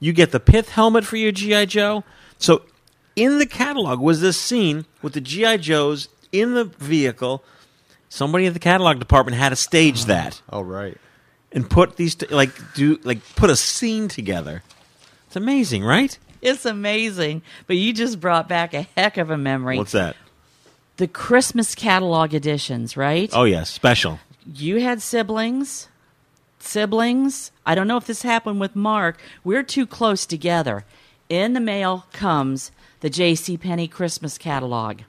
you 0.00 0.12
get 0.14 0.30
the 0.32 0.40
pith 0.40 0.70
helmet 0.70 1.04
for 1.04 1.16
your 1.16 1.32
GI 1.32 1.66
Joe. 1.66 2.02
So 2.38 2.62
in 3.14 3.38
the 3.38 3.46
catalog 3.46 4.00
was 4.00 4.20
this 4.22 4.38
scene 4.40 4.86
with 5.02 5.12
the 5.12 5.20
GI 5.20 5.58
Joes 5.58 6.08
in 6.32 6.54
the 6.54 6.64
vehicle. 6.64 7.44
Somebody 8.08 8.46
at 8.46 8.54
the 8.54 8.60
catalog 8.60 8.98
department 8.98 9.36
had 9.36 9.50
to 9.50 9.56
stage 9.56 10.04
that 10.06 10.40
Oh 10.50 10.62
right. 10.62 10.96
And 11.56 11.68
put 11.68 11.96
these 11.96 12.14
t- 12.14 12.26
like 12.28 12.50
do 12.74 13.00
like 13.02 13.18
put 13.34 13.50
a 13.50 13.56
scene 13.56 14.06
together. 14.06 14.62
It's 15.26 15.34
amazing, 15.36 15.82
right? 15.82 16.16
It's 16.42 16.64
amazing, 16.64 17.42
but 17.66 17.76
you 17.76 17.92
just 17.92 18.20
brought 18.20 18.48
back 18.48 18.74
a 18.74 18.82
heck 18.96 19.16
of 19.16 19.30
a 19.30 19.36
memory. 19.36 19.76
What's 19.78 19.90
that? 19.92 20.14
The 20.98 21.08
Christmas 21.08 21.74
catalog 21.74 22.32
editions, 22.34 22.96
right? 22.96 23.28
Oh 23.32 23.42
yes, 23.44 23.70
special. 23.70 24.20
you 24.54 24.80
had 24.80 25.02
siblings 25.02 25.88
siblings 26.58 27.52
i 27.64 27.74
don't 27.74 27.86
know 27.86 27.96
if 27.96 28.06
this 28.06 28.22
happened 28.22 28.58
with 28.58 28.74
mark 28.74 29.18
we're 29.44 29.62
too 29.62 29.86
close 29.86 30.26
together 30.26 30.84
in 31.28 31.52
the 31.52 31.60
mail 31.60 32.06
comes 32.12 32.72
the 33.00 33.10
j.c. 33.10 33.56
Penney 33.58 33.86
christmas 33.86 34.36
catalog 34.38 35.00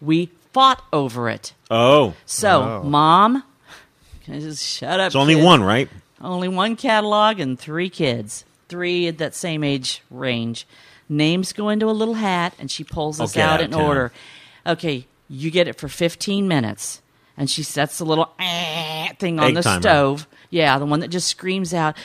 we 0.00 0.26
fought 0.52 0.82
over 0.92 1.28
it 1.30 1.54
Oh, 1.70 2.14
so 2.26 2.62
Oh. 2.62 2.82
mom 2.82 3.42
just 4.26 4.62
shut 4.64 5.00
up 5.00 5.06
it's 5.06 5.16
only 5.16 5.34
kid. 5.34 5.44
one, 5.44 5.62
right? 5.62 5.88
only 6.20 6.48
one 6.48 6.76
catalog 6.76 7.38
and 7.40 7.58
three 7.58 7.88
kids 7.90 8.44
three 8.68 9.06
at 9.06 9.18
that 9.18 9.34
same 9.34 9.62
age 9.62 10.02
range 10.10 10.66
names 11.08 11.52
go 11.52 11.68
into 11.68 11.88
a 11.88 11.92
little 11.92 12.14
hat 12.14 12.54
and 12.58 12.70
she 12.70 12.82
pulls 12.82 13.20
us 13.20 13.32
get 13.34 13.48
out 13.48 13.60
in 13.60 13.70
town. 13.70 13.80
order 13.82 14.12
okay 14.66 15.06
you 15.28 15.50
get 15.50 15.68
it 15.68 15.78
for 15.78 15.88
15 15.88 16.48
minutes 16.48 17.00
and 17.36 17.48
she 17.50 17.62
sets 17.62 17.98
the 17.98 18.04
little 18.04 18.32
eh 18.38 19.12
thing 19.18 19.38
on 19.38 19.48
Egg 19.48 19.54
the 19.54 19.62
timer. 19.62 19.82
stove 19.82 20.26
yeah 20.50 20.78
the 20.78 20.86
one 20.86 21.00
that 21.00 21.08
just 21.08 21.28
screams 21.28 21.72
out 21.74 21.96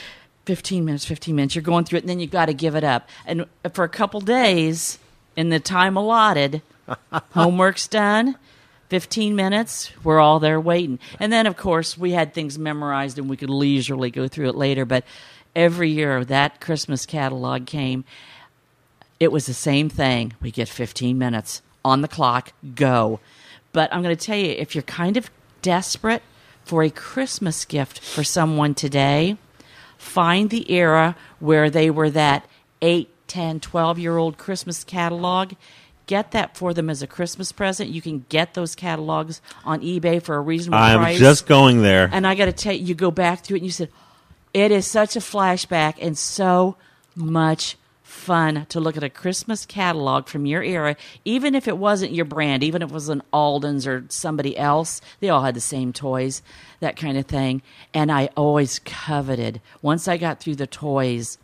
15 0.46 0.84
minutes 0.84 1.04
15 1.04 1.34
minutes 1.34 1.54
you're 1.56 1.62
going 1.62 1.84
through 1.84 1.98
it 1.98 2.02
and 2.02 2.10
then 2.10 2.20
you 2.20 2.26
got 2.26 2.46
to 2.46 2.54
give 2.54 2.76
it 2.76 2.84
up 2.84 3.08
and 3.26 3.46
for 3.72 3.82
a 3.84 3.88
couple 3.88 4.20
days 4.20 4.98
in 5.36 5.48
the 5.48 5.58
time 5.58 5.96
allotted 5.96 6.62
homework's 7.32 7.88
done 7.88 8.36
15 8.92 9.34
minutes, 9.34 9.90
we're 10.04 10.20
all 10.20 10.38
there 10.38 10.60
waiting. 10.60 10.98
And 11.18 11.32
then, 11.32 11.46
of 11.46 11.56
course, 11.56 11.96
we 11.96 12.10
had 12.10 12.34
things 12.34 12.58
memorized 12.58 13.18
and 13.18 13.26
we 13.26 13.38
could 13.38 13.48
leisurely 13.48 14.10
go 14.10 14.28
through 14.28 14.50
it 14.50 14.54
later. 14.54 14.84
But 14.84 15.04
every 15.56 15.88
year 15.88 16.26
that 16.26 16.60
Christmas 16.60 17.06
catalog 17.06 17.64
came, 17.64 18.04
it 19.18 19.32
was 19.32 19.46
the 19.46 19.54
same 19.54 19.88
thing. 19.88 20.34
We 20.42 20.50
get 20.50 20.68
15 20.68 21.16
minutes 21.16 21.62
on 21.82 22.02
the 22.02 22.06
clock, 22.06 22.52
go. 22.74 23.18
But 23.72 23.90
I'm 23.94 24.02
going 24.02 24.14
to 24.14 24.26
tell 24.26 24.36
you, 24.36 24.50
if 24.50 24.74
you're 24.74 24.82
kind 24.82 25.16
of 25.16 25.30
desperate 25.62 26.22
for 26.62 26.82
a 26.82 26.90
Christmas 26.90 27.64
gift 27.64 27.98
for 27.98 28.22
someone 28.22 28.74
today, 28.74 29.38
find 29.96 30.50
the 30.50 30.70
era 30.70 31.16
where 31.40 31.70
they 31.70 31.88
were 31.88 32.10
that 32.10 32.46
8, 32.82 33.08
10, 33.26 33.60
12 33.60 33.98
year 33.98 34.18
old 34.18 34.36
Christmas 34.36 34.84
catalog. 34.84 35.54
Get 36.12 36.32
that 36.32 36.58
for 36.58 36.74
them 36.74 36.90
as 36.90 37.00
a 37.00 37.06
Christmas 37.06 37.52
present. 37.52 37.88
You 37.88 38.02
can 38.02 38.26
get 38.28 38.52
those 38.52 38.74
catalogs 38.74 39.40
on 39.64 39.80
eBay 39.80 40.22
for 40.22 40.36
a 40.36 40.42
reasonable 40.42 40.76
I'm 40.76 40.98
price. 40.98 41.18
just 41.18 41.46
going 41.46 41.80
there. 41.80 42.10
And 42.12 42.26
I 42.26 42.34
got 42.34 42.44
to 42.44 42.52
tell 42.52 42.74
you, 42.74 42.84
you 42.84 42.94
go 42.94 43.10
back 43.10 43.42
through 43.42 43.56
it 43.56 43.60
and 43.60 43.66
you 43.66 43.72
said, 43.72 43.88
it 44.52 44.70
is 44.70 44.86
such 44.86 45.16
a 45.16 45.20
flashback 45.20 45.94
and 46.02 46.18
so 46.18 46.76
much 47.16 47.78
fun 48.02 48.66
to 48.66 48.78
look 48.78 48.98
at 48.98 49.02
a 49.02 49.08
Christmas 49.08 49.64
catalog 49.64 50.26
from 50.26 50.44
your 50.44 50.62
era, 50.62 50.98
even 51.24 51.54
if 51.54 51.66
it 51.66 51.78
wasn't 51.78 52.12
your 52.12 52.26
brand, 52.26 52.62
even 52.62 52.82
if 52.82 52.90
it 52.90 52.94
was 52.94 53.08
an 53.08 53.22
Alden's 53.32 53.86
or 53.86 54.04
somebody 54.10 54.54
else. 54.58 55.00
They 55.20 55.30
all 55.30 55.44
had 55.44 55.54
the 55.54 55.62
same 55.62 55.94
toys, 55.94 56.42
that 56.80 56.94
kind 56.94 57.16
of 57.16 57.24
thing. 57.24 57.62
And 57.94 58.12
I 58.12 58.28
always 58.36 58.80
coveted. 58.84 59.62
Once 59.80 60.06
I 60.08 60.18
got 60.18 60.40
through 60.40 60.56
the 60.56 60.66
toys, 60.66 61.38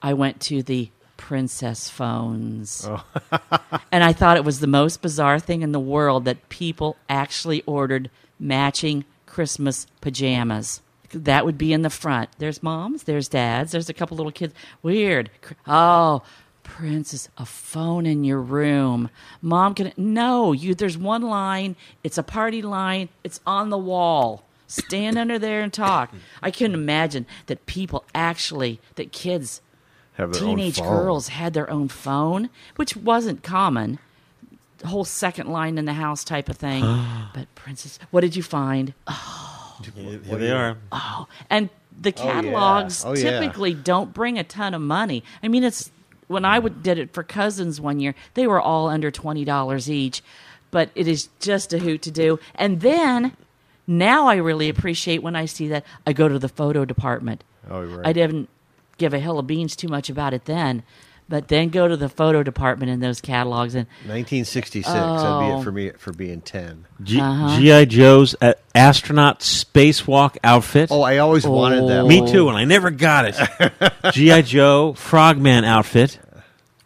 I 0.00 0.12
went 0.12 0.38
to 0.42 0.62
the 0.62 0.88
princess 1.28 1.90
phones. 1.90 2.88
Oh. 2.88 3.04
and 3.92 4.02
I 4.02 4.14
thought 4.14 4.38
it 4.38 4.46
was 4.46 4.60
the 4.60 4.66
most 4.66 5.02
bizarre 5.02 5.38
thing 5.38 5.60
in 5.60 5.72
the 5.72 5.78
world 5.78 6.24
that 6.24 6.48
people 6.48 6.96
actually 7.06 7.62
ordered 7.66 8.10
matching 8.40 9.04
Christmas 9.26 9.86
pajamas. 10.00 10.80
That 11.12 11.44
would 11.44 11.58
be 11.58 11.74
in 11.74 11.82
the 11.82 11.90
front. 11.90 12.30
There's 12.38 12.62
moms, 12.62 13.02
there's 13.02 13.28
dads, 13.28 13.72
there's 13.72 13.90
a 13.90 13.94
couple 13.94 14.16
little 14.16 14.32
kids. 14.32 14.54
Weird. 14.82 15.30
Oh, 15.66 16.22
princess, 16.62 17.28
a 17.36 17.44
phone 17.44 18.06
in 18.06 18.24
your 18.24 18.40
room. 18.40 19.10
Mom 19.42 19.74
can 19.74 19.92
no, 19.98 20.54
you 20.54 20.74
there's 20.74 20.96
one 20.96 21.20
line, 21.20 21.76
it's 22.02 22.16
a 22.16 22.22
party 22.22 22.62
line, 22.62 23.10
it's 23.22 23.40
on 23.46 23.68
the 23.68 23.76
wall. 23.76 24.44
Stand 24.66 25.18
under 25.18 25.38
there 25.38 25.60
and 25.60 25.74
talk. 25.74 26.10
I 26.42 26.50
couldn't 26.50 26.72
imagine 26.72 27.26
that 27.46 27.66
people 27.66 28.06
actually 28.14 28.80
that 28.94 29.12
kids 29.12 29.60
Have 30.18 30.32
their 30.32 30.42
teenage 30.42 30.78
own 30.80 30.84
phone. 30.86 30.96
girls 31.04 31.28
had 31.28 31.54
their 31.54 31.70
own 31.70 31.88
phone, 31.88 32.50
which 32.76 32.96
wasn't 32.96 33.42
common. 33.42 33.98
The 34.78 34.88
whole 34.88 35.04
second 35.04 35.48
line 35.48 35.78
in 35.78 35.86
the 35.86 35.94
house 35.94 36.22
type 36.24 36.48
of 36.48 36.56
thing. 36.56 36.82
but 37.34 37.46
Princess, 37.54 37.98
what 38.10 38.20
did 38.20 38.36
you 38.36 38.42
find? 38.42 38.92
Oh. 39.06 39.54
Here 39.94 40.38
they 40.38 40.50
are. 40.50 40.76
Oh, 40.92 41.26
and 41.48 41.70
the 42.00 42.12
Oh, 42.16 42.24
yeah. 42.24 42.32
catalogs 42.32 43.04
Oh, 43.04 43.14
yeah. 43.14 43.38
typically 43.40 43.74
don't 43.74 44.12
bring 44.12 44.38
a 44.38 44.44
ton 44.44 44.74
of 44.74 44.80
money. 44.82 45.22
I 45.42 45.48
mean, 45.48 45.62
it's 45.64 45.90
when 46.26 46.44
I 46.44 46.58
would, 46.58 46.82
did 46.82 46.98
it 46.98 47.12
for 47.12 47.22
cousins 47.22 47.80
one 47.80 48.00
year, 48.00 48.14
they 48.34 48.46
were 48.48 48.60
all 48.60 48.88
under 48.88 49.10
twenty 49.12 49.44
dollars 49.44 49.88
each. 49.90 50.22
But 50.70 50.90
it 50.94 51.06
is 51.08 51.28
just 51.40 51.72
a 51.72 51.78
hoot 51.78 52.02
to 52.02 52.10
do. 52.10 52.38
And 52.56 52.80
then 52.82 53.34
now 53.86 54.26
I 54.26 54.34
really 54.36 54.68
appreciate 54.68 55.22
when 55.22 55.34
I 55.36 55.46
see 55.46 55.68
that. 55.68 55.84
I 56.06 56.12
go 56.12 56.28
to 56.28 56.38
the 56.38 56.48
photo 56.48 56.84
department. 56.84 57.42
Oh, 57.70 57.82
right. 57.84 58.06
I 58.06 58.12
didn't 58.12 58.48
give 58.98 59.14
a 59.14 59.18
hill 59.18 59.38
of 59.38 59.46
beans 59.46 59.74
too 59.76 59.88
much 59.88 60.10
about 60.10 60.34
it 60.34 60.44
then, 60.44 60.82
but 61.28 61.48
then 61.48 61.68
go 61.68 61.86
to 61.88 61.96
the 61.96 62.08
photo 62.08 62.42
department 62.42 62.90
in 62.90 63.00
those 63.00 63.20
catalogs 63.20 63.74
and 63.74 63.86
1966. 64.06 64.86
That'd 64.86 65.02
be 65.40 65.52
Oh. 65.52 65.60
it 65.60 65.64
for 65.64 65.72
me 65.72 65.90
for 65.98 66.12
being 66.12 66.40
10. 66.40 66.86
G- 67.02 67.20
Uh-huh. 67.20 67.58
GI 67.60 67.86
Joe's 67.86 68.34
uh, 68.40 68.54
astronaut 68.74 69.40
spacewalk 69.40 70.36
outfit. 70.42 70.90
Oh, 70.90 71.02
I 71.02 71.18
always 71.18 71.46
wanted 71.46 71.88
that. 71.88 72.06
Me 72.06 72.30
too, 72.30 72.48
and 72.48 72.56
I 72.56 72.64
never 72.64 72.90
got 72.90 73.24
it. 73.26 73.72
GI 74.12 74.42
Joe 74.42 74.92
Frogman 74.94 75.64
outfit 75.64 76.18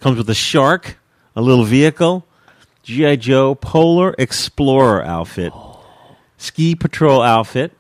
comes 0.01 0.19
with 0.19 0.29
a 0.31 0.35
shark, 0.35 0.99
a 1.37 1.41
little 1.43 1.65
vehicle. 1.65 2.27
GI 2.83 3.19
Joe 3.19 3.55
Polar 3.55 4.13
Explorer 4.19 5.05
outfit, 5.05 5.53
ski 6.37 6.75
patrol 6.75 7.23
outfit. 7.23 7.71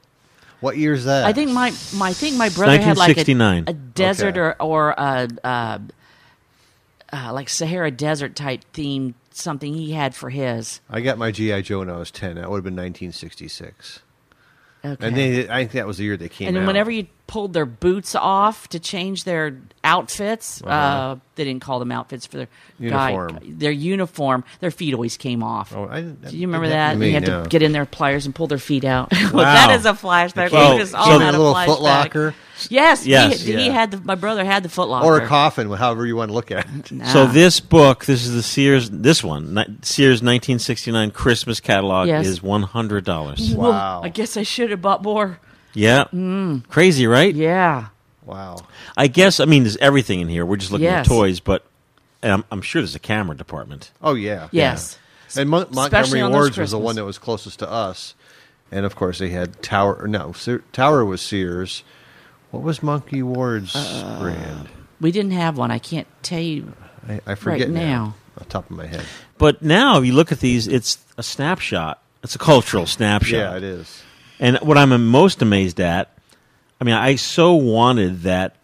What 0.63 0.79
year's 0.79 1.05
that? 1.05 1.25
I 1.25 1.33
think 1.33 1.51
my, 1.51 1.73
my 1.95 2.09
I 2.09 2.13
think 2.13 2.37
my 2.37 2.49
brother 2.49 2.81
had 2.81 2.97
like 2.97 3.17
a, 3.17 3.21
1969. 3.35 3.65
a 3.67 3.73
desert 3.73 4.29
Okay. 4.29 4.41
or 4.41 4.57
or 4.63 4.91
a, 4.97 5.29
uh, 5.45 5.79
uh, 7.13 7.33
like 7.33 7.49
Sahara 7.49 7.91
Desert 7.91 8.35
type 8.35 8.63
theme 8.73 9.15
something 9.33 9.75
he 9.75 9.93
had 9.93 10.15
for 10.15 10.31
his. 10.31 10.81
I 10.89 11.01
got 11.01 11.19
my 11.19 11.31
GI 11.31 11.63
Joe 11.63 11.81
when 11.81 11.91
I 11.91 11.97
was 11.97 12.11
10. 12.11 12.37
That 12.37 12.49
would 12.49 12.57
have 12.59 12.65
been 12.65 12.77
1966. 12.77 14.01
Okay. 14.85 15.07
And 15.07 15.17
they, 15.17 15.49
I 15.49 15.59
think 15.61 15.73
that 15.73 15.87
was 15.87 15.99
the 15.99 16.05
year 16.05 16.17
they 16.17 16.29
came 16.29 16.49
and 16.49 16.57
then 16.57 16.65
out. 16.65 16.67
whenever 16.69 16.91
you 16.91 17.07
pulled 17.33 17.55
their 17.55 17.65
boots 17.65 18.15
off 18.15 18.69
to 18.69 18.79
change 18.79 19.25
their 19.25 19.57
outfits, 19.83 20.61
uh 20.63 20.67
Uh-huh. 20.67 21.17
they 21.35 21.45
didn't 21.45 21.63
call 21.63 21.79
them 21.79 21.91
outfits 21.91 22.27
for 22.27 22.37
their 22.37 22.49
guy- 22.79 23.13
Uniform. 23.13 23.39
their 23.59 23.71
uniform. 23.71 24.45
Their 24.61 24.71
feet 24.71 24.93
always 24.93 25.17
came 25.17 25.43
off. 25.43 25.73
Oh, 25.75 25.89
I, 25.91 26.03
Do 26.03 26.37
you 26.37 26.47
remember 26.47 26.69
that? 26.69 26.89
happen 26.93 27.03
you 27.03 27.13
had 27.15 27.25
to 27.25 27.47
get 27.49 27.63
in 27.63 27.73
their 27.73 27.87
pliers 27.87 28.27
and 28.27 28.35
pull 28.35 28.49
their 28.49 28.59
feet 28.59 28.85
out. 28.85 29.11
well, 29.33 29.45
that 29.45 29.71
is 29.79 29.87
a 29.87 29.95
flashback. 29.95 30.51
Oh, 30.53 30.77
we 30.77 30.85
so 30.85 30.99
all 30.99 31.19
had 31.19 31.35
a 31.35 31.39
little 31.39 31.55
flashback. 31.55 31.67
Foot 31.67 31.81
Locker? 31.81 32.35
Yes, 32.69 33.07
Yes. 33.07 33.41
He, 33.41 33.57
he 33.57 33.69
had 33.71 33.93
the, 33.93 34.01
my 34.03 34.15
brother 34.15 34.45
had 34.45 34.63
the 34.63 34.69
Foot 34.69 34.89
Locker 34.91 35.07
Or 35.07 35.17
a 35.17 35.27
coffin, 35.27 35.71
however 35.71 36.07
you 36.07 36.15
want 36.17 36.29
to 36.29 36.35
look 36.35 36.51
at 36.51 36.67
it. 36.69 36.89
So 37.07 37.23
Ah. 37.23 37.33
this 37.33 37.61
book, 37.61 38.05
this 38.05 38.27
is 38.27 38.35
the 38.35 38.43
Sears, 38.43 38.91
this 38.91 39.25
one, 39.25 39.55
Sears 39.83 40.23
1969 40.23 41.11
Christmas 41.13 41.61
catalog 41.61 42.09
Yes. 42.09 42.27
is 42.27 42.43
one 42.43 42.63
hundred 42.63 43.05
dollars. 43.07 43.55
Wow. 43.55 44.03
I 44.05 44.11
guess 44.11 44.37
I 44.37 44.43
should 44.43 44.69
have 44.71 44.83
bought 44.83 45.03
more. 45.03 45.41
Yeah, 45.75 46.05
crazy, 46.69 47.07
right? 47.07 47.35
Yeah. 47.35 47.87
Wow. 48.25 48.59
I 48.97 49.07
guess. 49.09 49.41
I 49.41 49.47
mean, 49.47 49.63
there's 49.65 49.77
everything 49.79 50.21
in 50.21 50.29
here. 50.29 50.45
We're 50.47 50.57
just 50.57 50.71
looking 50.71 50.85
Yes. 50.85 51.07
at 51.07 51.11
toys, 51.11 51.41
but 51.41 51.65
and 52.23 52.33
I'm, 52.33 52.45
I'm 52.51 52.63
sure 52.63 52.81
there's 52.83 52.95
a 52.95 52.99
camera 53.01 53.37
department. 53.37 53.91
Oh, 54.01 54.15
yeah. 54.15 54.49
Yes. 54.53 54.99
And 55.37 55.49
Mon- 55.51 55.63
Especially 55.63 56.21
Montgomery 56.21 56.21
on 56.21 56.31
those 56.33 56.39
Ward's 56.39 56.59
was 56.59 56.71
the 56.71 56.77
Christmas. 56.77 56.85
one 56.85 56.97
that 56.97 57.05
was 57.05 57.19
closest 57.19 57.59
to 57.61 57.71
us. 57.71 58.15
And 58.71 58.87
of 58.87 58.95
course, 58.97 59.19
they 59.19 59.31
had 59.31 59.61
Tower. 59.63 59.95
or 59.95 60.07
No, 60.09 60.33
Sear, 60.33 60.63
Tower 60.73 61.05
was 61.05 61.21
Sears. 61.21 61.83
What 62.51 62.63
was 62.63 62.83
Monkey 62.83 63.23
Ward's 63.23 63.75
Uh, 63.75 64.19
brand? 64.21 64.69
We 65.01 65.11
didn't 65.11 65.33
have 65.33 65.57
one. 65.59 65.71
I 65.71 65.79
can't 65.79 66.07
tell 66.23 66.39
you. 66.39 66.73
I, 67.09 67.21
I 67.27 67.35
forget 67.35 67.71
now. 67.71 67.81
now. 67.81 68.15
Off 68.39 68.45
the 68.45 68.51
top 68.51 68.71
of 68.71 68.77
my 68.77 68.87
head. 68.87 69.05
But 69.39 69.63
now, 69.63 69.99
if 69.99 70.05
you 70.07 70.13
look 70.13 70.31
at 70.33 70.39
these, 70.41 70.69
it's 70.69 70.99
a 71.19 71.23
snapshot. 71.23 72.01
It's 72.23 72.35
a 72.37 72.39
cultural 72.39 72.87
snapshot. 72.87 73.33
Yeah, 73.33 73.57
it 73.57 73.63
is. 73.65 74.03
And 74.43 74.57
what 74.59 74.77
I'm 74.77 75.07
most 75.07 75.41
amazed 75.41 75.81
at, 75.81 76.13
I 76.81 76.85
mean, 76.85 76.97
I 76.97 77.15
so 77.15 77.55
wanted 77.55 78.23
that 78.23 78.57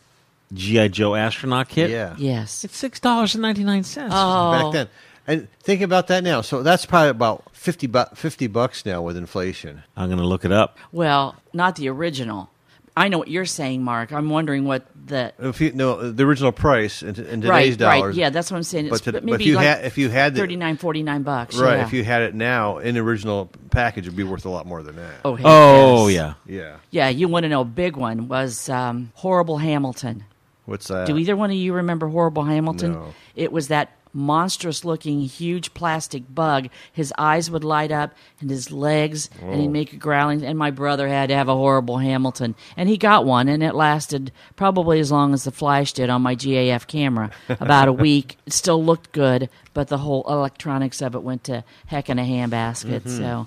GI 0.52 0.88
Joe 0.88 1.14
astronaut 1.14 1.68
kit. 1.68 1.88
Yeah. 1.90 2.16
Yes. 2.18 2.64
It's 2.64 2.76
six 2.76 2.99
dollars 2.99 3.37
and 3.37 3.42
ninety 3.42 3.62
nine 3.62 3.85
cents. 3.85 4.12
Oh. 4.14 4.50
Back 4.50 4.73
then. 4.73 4.88
And 5.28 5.49
think 5.61 5.80
about 5.80 6.08
that 6.08 6.25
now. 6.25 6.40
So 6.40 6.62
that's 6.62 6.85
probably 6.85 7.11
about 7.11 7.54
50, 7.54 7.87
bu- 7.87 8.14
50 8.14 8.47
bucks 8.47 8.87
now 8.87 9.02
with 9.02 9.14
inflation. 9.14 9.82
I'm 9.94 10.08
going 10.08 10.18
to 10.18 10.26
look 10.26 10.44
it 10.47 10.52
up. 10.52 10.78
Well, 10.90 11.37
not 11.52 11.76
the 11.76 11.88
original. 11.90 12.50
I 12.99 13.09
know 13.09 13.19
what 13.19 13.28
you're 13.28 13.45
saying, 13.45 13.85
Mark. 13.85 14.12
I'm 14.12 14.28
wondering 14.28 14.64
what 14.64 14.87
the 15.07 15.33
If 15.38 15.61
you 15.61 15.73
no, 15.73 16.11
the 16.11 16.25
original 16.25 16.50
price 16.50 17.02
in, 17.02 17.11
in 17.11 17.14
today's 17.40 17.49
right, 17.49 17.78
dollars. 17.78 18.07
right. 18.07 18.14
Yeah, 18.14 18.31
that's 18.31 18.50
what 18.50 18.57
I'm 18.57 18.62
saying. 18.64 18.87
It's 18.87 18.99
But, 18.99 19.05
to, 19.05 19.12
but 19.12 19.23
but 19.23 19.25
maybe 19.25 19.45
if 19.45 19.49
you 19.49 19.55
like 19.57 19.67
had 19.67 19.85
if 19.85 19.99
you 19.99 20.09
had 20.11 20.35
the, 20.35 20.40
39, 20.40 20.76
49 20.78 21.23
bucks. 21.23 21.57
right, 21.57 21.76
yeah. 21.76 21.87
if 21.87 21.93
you 21.93 22.02
had 22.02 22.23
it 22.23 22.35
now 22.35 22.78
in 22.78 22.95
the 22.97 23.00
original 23.00 23.50
package, 23.71 24.07
it'd 24.07 24.17
be 24.17 24.25
worth 24.25 24.45
a 24.45 24.50
lot 24.50 24.67
more 24.67 24.83
than 24.83 24.97
that. 24.97 25.21
Oh, 25.25 25.37
heck 25.37 25.47
Oh 25.47 26.09
yes. 26.09 26.35
yeah, 26.47 26.57
yeah. 26.57 26.76
Yeah, 26.90 27.09
you 27.09 27.28
want 27.28 27.45
to 27.45 27.49
know 27.49 27.61
a 27.61 27.64
big 27.64 27.97
one 27.97 28.26
was 28.28 28.69
um, 28.69 29.12
Horrible 29.14 29.59
Hamilton. 29.59 30.25
What's 30.67 30.88
that? 30.88 31.07
Do 31.07 31.17
either 31.17 31.37
one 31.37 31.50
of 31.50 31.57
you 31.57 31.73
remember 31.75 32.09
Horrible 32.09 32.43
Hamilton? 32.45 32.93
No. 32.93 33.14
It 33.37 33.52
was 33.52 33.69
that 33.69 33.93
monstrous 34.18 34.84
looking 34.84 35.20
huge 35.20 35.72
plastic 35.72 36.34
bug. 36.34 36.68
His 36.92 37.12
eyes 37.16 37.50
would 37.50 37.64
light 37.64 37.92
up 37.92 38.12
and 38.40 38.50
his 38.50 38.70
legs 38.70 39.30
and 39.40 39.60
he'd 39.60 39.68
make 39.68 39.92
a 39.92 39.96
growling 39.96 40.44
and 40.44 40.58
my 40.58 40.70
brother 40.70 41.08
had 41.08 41.28
to 41.28 41.37
have 41.37 41.48
a 41.48 41.54
horrible 41.54 41.98
Hamilton. 41.98 42.54
And 42.76 42.88
he 42.88 42.98
got 42.98 43.25
one 43.25 43.48
and 43.48 43.62
it 43.62 43.75
lasted 43.75 44.32
probably 44.56 45.00
as 45.00 45.12
long 45.12 45.32
as 45.32 45.44
the 45.44 45.50
flash 45.50 45.92
did 45.92 46.10
on 46.10 46.22
my 46.22 46.34
GAF 46.34 46.87
camera. 46.87 47.30
About 47.48 47.88
a 47.88 47.92
week. 47.92 48.37
It 48.46 48.52
still 48.52 48.84
looked 48.84 49.12
good, 49.12 49.48
but 49.72 49.88
the 49.88 49.98
whole 49.98 50.25
electronics 50.28 51.00
of 51.00 51.14
it 51.14 51.22
went 51.22 51.44
to 51.44 51.64
heck 51.87 52.10
in 52.10 52.18
a 52.18 52.22
handbasket. 52.22 53.02
Mm-hmm. 53.02 53.16
So 53.16 53.46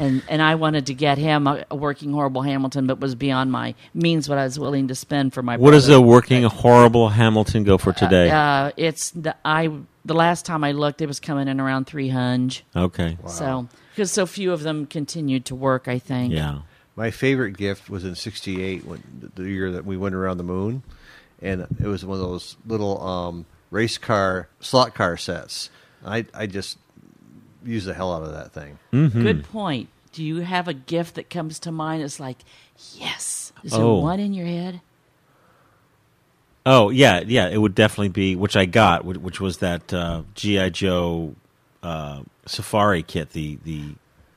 and 0.00 0.22
and 0.28 0.42
I 0.42 0.56
wanted 0.56 0.86
to 0.86 0.94
get 0.94 1.18
him 1.18 1.46
a, 1.46 1.64
a 1.70 1.76
working 1.76 2.12
horrible 2.12 2.42
Hamilton, 2.42 2.86
but 2.86 2.98
was 2.98 3.14
beyond 3.14 3.52
my 3.52 3.74
means 3.94 4.28
what 4.28 4.38
I 4.38 4.44
was 4.44 4.58
willing 4.58 4.88
to 4.88 4.94
spend 4.94 5.32
for 5.32 5.42
my. 5.42 5.56
what 5.56 5.70
does 5.70 5.88
a 5.88 6.00
working 6.00 6.42
horrible 6.44 7.10
Hamilton 7.10 7.62
go 7.62 7.78
for 7.78 7.92
today? 7.92 8.30
Uh, 8.30 8.72
it's 8.76 9.10
the 9.12 9.36
I 9.44 9.70
the 10.04 10.14
last 10.14 10.46
time 10.46 10.64
I 10.64 10.72
looked, 10.72 11.00
it 11.02 11.06
was 11.06 11.20
coming 11.20 11.46
in 11.46 11.60
around 11.60 11.86
three 11.86 12.08
hundred. 12.08 12.62
okay, 12.74 13.18
So 13.28 13.68
because 13.94 14.10
so 14.10 14.26
few 14.26 14.52
of 14.52 14.62
them 14.62 14.86
continued 14.86 15.44
to 15.46 15.54
work, 15.54 15.86
I 15.86 15.98
think. 15.98 16.32
yeah. 16.32 16.60
My 16.96 17.10
favorite 17.10 17.56
gift 17.56 17.88
was 17.88 18.04
in 18.04 18.14
'68, 18.14 18.84
when 18.84 19.30
the 19.34 19.44
year 19.44 19.70
that 19.72 19.84
we 19.86 19.96
went 19.96 20.14
around 20.14 20.36
the 20.38 20.42
moon, 20.44 20.82
and 21.40 21.66
it 21.80 21.86
was 21.86 22.04
one 22.04 22.18
of 22.20 22.22
those 22.22 22.56
little 22.66 23.00
um, 23.00 23.46
race 23.70 23.96
car 23.96 24.48
slot 24.60 24.94
car 24.94 25.16
sets. 25.16 25.70
I 26.04 26.26
I 26.34 26.46
just 26.46 26.78
use 27.64 27.84
the 27.84 27.94
hell 27.94 28.12
out 28.12 28.22
of 28.22 28.32
that 28.32 28.52
thing. 28.52 28.78
Mm-hmm. 28.92 29.22
Good 29.22 29.44
point. 29.44 29.88
Do 30.12 30.24
you 30.24 30.38
have 30.40 30.66
a 30.68 30.74
gift 30.74 31.14
that 31.16 31.30
comes 31.30 31.60
to 31.60 31.72
mind? 31.72 32.02
It's 32.02 32.18
like, 32.20 32.38
yes. 32.94 33.52
Is 33.62 33.72
there 33.72 33.80
Oh. 33.82 33.98
one 34.00 34.18
in 34.20 34.32
your 34.34 34.46
head? 34.46 34.80
Oh 36.66 36.90
yeah, 36.90 37.20
yeah. 37.26 37.48
It 37.48 37.58
would 37.58 37.74
definitely 37.74 38.08
be 38.10 38.36
which 38.36 38.56
I 38.56 38.66
got, 38.66 39.04
which, 39.04 39.18
which 39.18 39.40
was 39.40 39.58
that 39.58 39.92
uh, 39.94 40.22
GI 40.34 40.70
Joe 40.70 41.34
uh, 41.82 42.22
Safari 42.46 43.02
kit. 43.02 43.30
The 43.30 43.58
the 43.64 43.94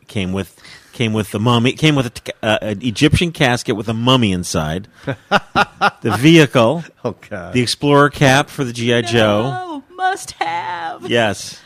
came 0.07 0.31
with 0.31 0.57
came 0.93 1.11
with 1.13 1.31
the 1.31 1.39
mummy 1.39 1.73
came 1.73 1.95
with 1.95 2.05
a 2.05 2.09
t- 2.11 2.31
uh, 2.41 2.59
an 2.61 2.81
Egyptian 2.85 3.31
casket 3.33 3.75
with 3.75 3.89
a 3.89 3.93
mummy 3.93 4.31
inside. 4.31 4.87
the 5.05 6.15
vehicle, 6.19 6.83
Oh 7.03 7.15
God! 7.29 7.53
the 7.53 7.61
Explorer 7.61 8.09
cap 8.09 8.49
for 8.49 8.63
the 8.63 8.71
GI 8.73 9.01
Joe. 9.03 9.43
Oh, 9.53 9.83
must 9.95 10.31
have. 10.31 11.09
Yes, 11.09 11.59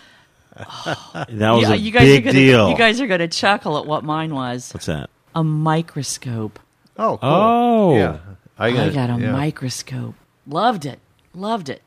that 1.29 1.51
was 1.51 1.61
Yeah, 1.63 1.73
a 1.73 1.75
you 1.75 1.91
guys 1.91 2.03
big 2.03 2.23
are 2.23 2.25
gonna, 2.31 2.39
deal. 2.39 2.69
You 2.69 2.77
guys 2.77 2.99
are 3.01 3.07
going 3.07 3.19
to 3.19 3.27
chuckle 3.27 3.77
at 3.77 3.85
what 3.85 4.03
mine 4.03 4.33
was. 4.33 4.71
What's 4.73 4.85
that? 4.87 5.09
A 5.35 5.43
microscope. 5.43 6.59
oh, 6.97 7.17
cool. 7.17 7.29
Oh. 7.29 7.95
yeah. 7.95 8.17
I 8.57 8.71
got 8.71 9.09
a 9.09 9.21
yeah. 9.21 9.31
microscope. 9.31 10.15
Loved 10.47 10.85
it. 10.85 10.99
Loved 11.33 11.69
it. 11.69 11.81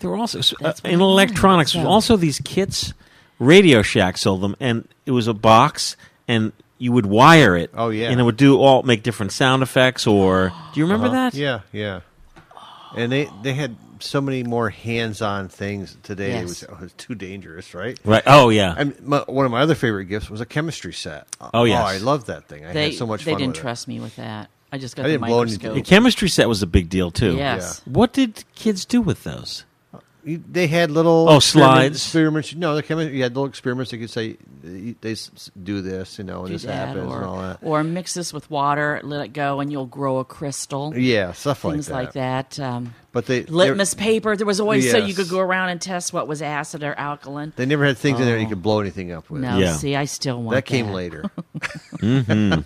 There 0.00 0.10
were 0.10 0.16
also 0.16 0.40
uh, 0.62 0.72
in 0.84 1.00
electronics. 1.00 1.72
so. 1.72 1.78
There's 1.78 1.88
also 1.88 2.16
these 2.16 2.40
kits. 2.44 2.92
Radio 3.38 3.82
Shack 3.82 4.16
sold 4.18 4.42
them, 4.42 4.54
and 4.60 4.86
it 5.06 5.10
was 5.12 5.26
a 5.28 5.34
box, 5.34 5.96
and 6.28 6.52
you 6.78 6.92
would 6.92 7.06
wire 7.06 7.56
it. 7.56 7.70
Oh, 7.74 7.88
yeah. 7.88 8.10
and 8.10 8.20
it 8.20 8.22
would 8.22 8.36
do 8.36 8.58
all 8.58 8.82
make 8.82 9.02
different 9.02 9.32
sound 9.32 9.62
effects. 9.62 10.06
Or 10.06 10.52
do 10.74 10.80
you 10.80 10.84
remember 10.84 11.06
Uh-huh. 11.06 11.30
that? 11.30 11.34
Yeah, 11.34 11.60
yeah. 11.72 12.00
And 12.96 13.10
they 13.10 13.28
they 13.42 13.54
had 13.54 13.76
so 14.00 14.20
many 14.20 14.42
more 14.42 14.70
hands-on 14.70 15.48
things 15.48 15.96
today. 16.02 16.38
It, 16.38 16.42
was, 16.44 16.64
oh, 16.68 16.74
it 16.74 16.80
was 16.80 16.92
too 16.94 17.14
dangerous, 17.14 17.74
right? 17.74 17.98
Right. 18.04 18.22
Oh 18.26 18.48
yeah. 18.48 18.74
I 18.76 18.84
mean, 18.84 18.96
my, 19.02 19.18
one 19.26 19.44
of 19.46 19.52
my 19.52 19.60
other 19.60 19.74
favorite 19.74 20.06
gifts 20.06 20.28
was 20.30 20.40
a 20.40 20.46
chemistry 20.46 20.92
set. 20.92 21.26
Oh, 21.52 21.64
yes. 21.64 21.80
Oh, 21.82 21.86
I 21.86 21.98
love 21.98 22.26
that 22.26 22.46
thing. 22.48 22.64
I 22.66 22.72
They, 22.72 22.84
had 22.90 22.94
so 22.94 23.06
much 23.06 23.24
they 23.24 23.32
fun 23.32 23.40
didn't 23.40 23.54
with 23.54 23.62
trust 23.62 23.88
me 23.88 24.00
with 24.00 24.16
that. 24.16 24.50
I 24.72 24.78
just 24.78 24.96
got 24.96 25.04
I 25.04 25.08
the 25.08 25.14
didn't 25.14 25.26
blow 25.28 25.42
anything. 25.42 25.58
microscope. 25.68 25.84
the 25.84 25.88
chemistry 25.88 26.28
set 26.28 26.48
was 26.48 26.62
a 26.62 26.66
big 26.66 26.88
deal 26.88 27.10
too. 27.10 27.36
Yes. 27.36 27.80
What 27.84 28.12
did 28.12 28.44
kids 28.54 28.84
do 28.84 29.00
with 29.00 29.22
those? 29.24 29.64
It. 30.24 30.30
You- 30.30 30.44
They 30.50 30.66
had 30.66 30.90
little 30.90 31.26
Oh, 31.28 31.36
experiment- 31.36 31.74
slides? 31.96 31.96
experiments. 31.96 32.54
No, 32.54 32.74
the 32.74 32.82
chemistry. 32.82 33.16
You 33.16 33.22
had 33.24 33.34
little 33.34 33.48
experiments. 33.48 33.90
They 33.90 33.98
could 33.98 34.10
say 34.10 34.36
they 34.62 35.12
s- 35.12 35.50
do 35.62 35.80
this, 35.82 36.18
you 36.18 36.24
know, 36.24 36.38
and 36.40 36.48
Do 36.48 36.52
this 36.54 36.62
that, 36.62 36.88
happens 36.88 37.10
or, 37.12 37.16
and 37.18 37.24
all 37.26 37.38
that. 37.40 37.58
or 37.62 37.84
mix 37.84 38.14
this 38.14 38.32
with 38.32 38.50
water, 38.50 39.00
let 39.04 39.24
it 39.24 39.32
go, 39.32 39.60
and 39.60 39.70
you'll 39.70 39.86
grow 39.86 40.18
a 40.18 40.24
crystal. 40.24 40.92
Yeah, 40.96 41.32
stuff 41.32 41.60
Things 41.60 41.90
like 41.90 42.12
that. 42.12 42.46
like 42.46 42.50
that. 42.54 42.60
Um, 42.64 42.94
But 43.12 43.26
they 43.26 43.44
litmus 43.44 43.94
paper. 43.94 44.36
There 44.36 44.46
was 44.46 44.58
always 44.60 44.90
so 44.90 44.96
you 44.98 45.08
Yes. 45.08 45.16
could 45.16 45.28
go 45.28 45.38
around 45.38 45.68
and 45.68 45.80
test 45.80 46.12
what 46.12 46.26
was 46.26 46.42
acid 46.42 46.82
or 46.82 46.94
alkaline. 46.98 47.52
They 47.54 47.66
never 47.66 47.84
had 47.84 47.96
things 47.98 48.18
in 48.18 48.26
there 48.26 48.38
you 48.38 48.46
Oh. 48.46 48.48
could 48.48 48.62
blow 48.62 48.80
anything 48.80 49.12
up 49.12 49.30
with. 49.30 49.42
No, 49.42 49.58
Yeah. 49.58 49.74
see, 49.76 49.94
I 49.94 50.06
still 50.06 50.42
want 50.42 50.54
that 50.56 50.64
came 50.64 50.88
later. 50.88 51.30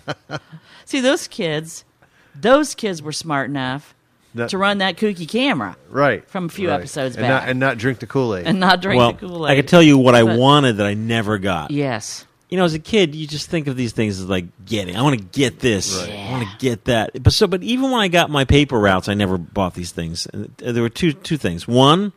See, 0.85 1.01
those 1.01 1.27
kids, 1.27 1.85
those 2.33 2.73
kids 2.73 3.01
were 3.01 3.11
smart 3.11 3.49
enough 3.49 3.93
That- 4.39 4.49
to 4.49 4.57
run 4.57 4.79
that 4.79 4.97
kooky 4.97 5.27
camera 5.27 5.77
right 5.89 6.27
from 6.29 6.45
a 6.45 6.49
few 6.49 6.69
right. 6.69 6.75
episodes 6.79 7.15
and 7.15 7.23
back. 7.23 7.43
not, 7.43 7.49
and 7.49 7.59
not 7.59 7.77
drink 7.77 7.99
the 7.99 8.07
Kool 8.07 8.35
Aid. 8.35 8.45
and 8.47 8.59
not 8.59 8.81
drink 8.81 8.97
well, 8.97 9.13
the 9.13 9.19
Kool 9.19 9.47
Aid. 9.47 9.51
I 9.51 9.55
could 9.55 9.67
tell 9.67 9.81
you 9.83 9.97
what 9.97 10.15
I 10.15 10.23
wanted 10.23 10.77
that 10.77 10.85
I 10.87 10.93
never 10.95 11.37
got. 11.37 11.71
Yes. 11.71 12.25
You 12.49 12.57
know, 12.57 12.63
as 12.65 12.73
a 12.73 12.79
kid, 12.79 13.13
you 13.13 13.27
just 13.27 13.47
think 13.49 13.67
of 13.67 13.75
these 13.77 13.91
things 13.91 14.19
as 14.19 14.25
like 14.27 14.45
getting. 14.65 14.95
I 14.95 15.03
want 15.03 15.19
to 15.19 15.23
get 15.23 15.59
this. 15.59 15.95
Right. 15.95 16.09
I 16.17 16.31
want 16.31 16.49
to 16.49 16.57
get 16.57 16.85
that. 16.85 17.21
But 17.21 17.31
so, 17.33 17.45
but 17.45 17.61
even 17.61 17.91
when 17.91 18.01
I 18.01 18.07
got 18.07 18.31
my 18.31 18.43
paper 18.43 18.79
routes, 18.79 19.07
I 19.07 19.13
never 19.13 19.37
bought 19.37 19.75
these 19.75 19.91
things. 19.91 20.27
There 20.57 20.81
were 20.81 20.89
two 20.89 21.13
two 21.13 21.37
things. 21.37 21.67
One, 21.67 22.11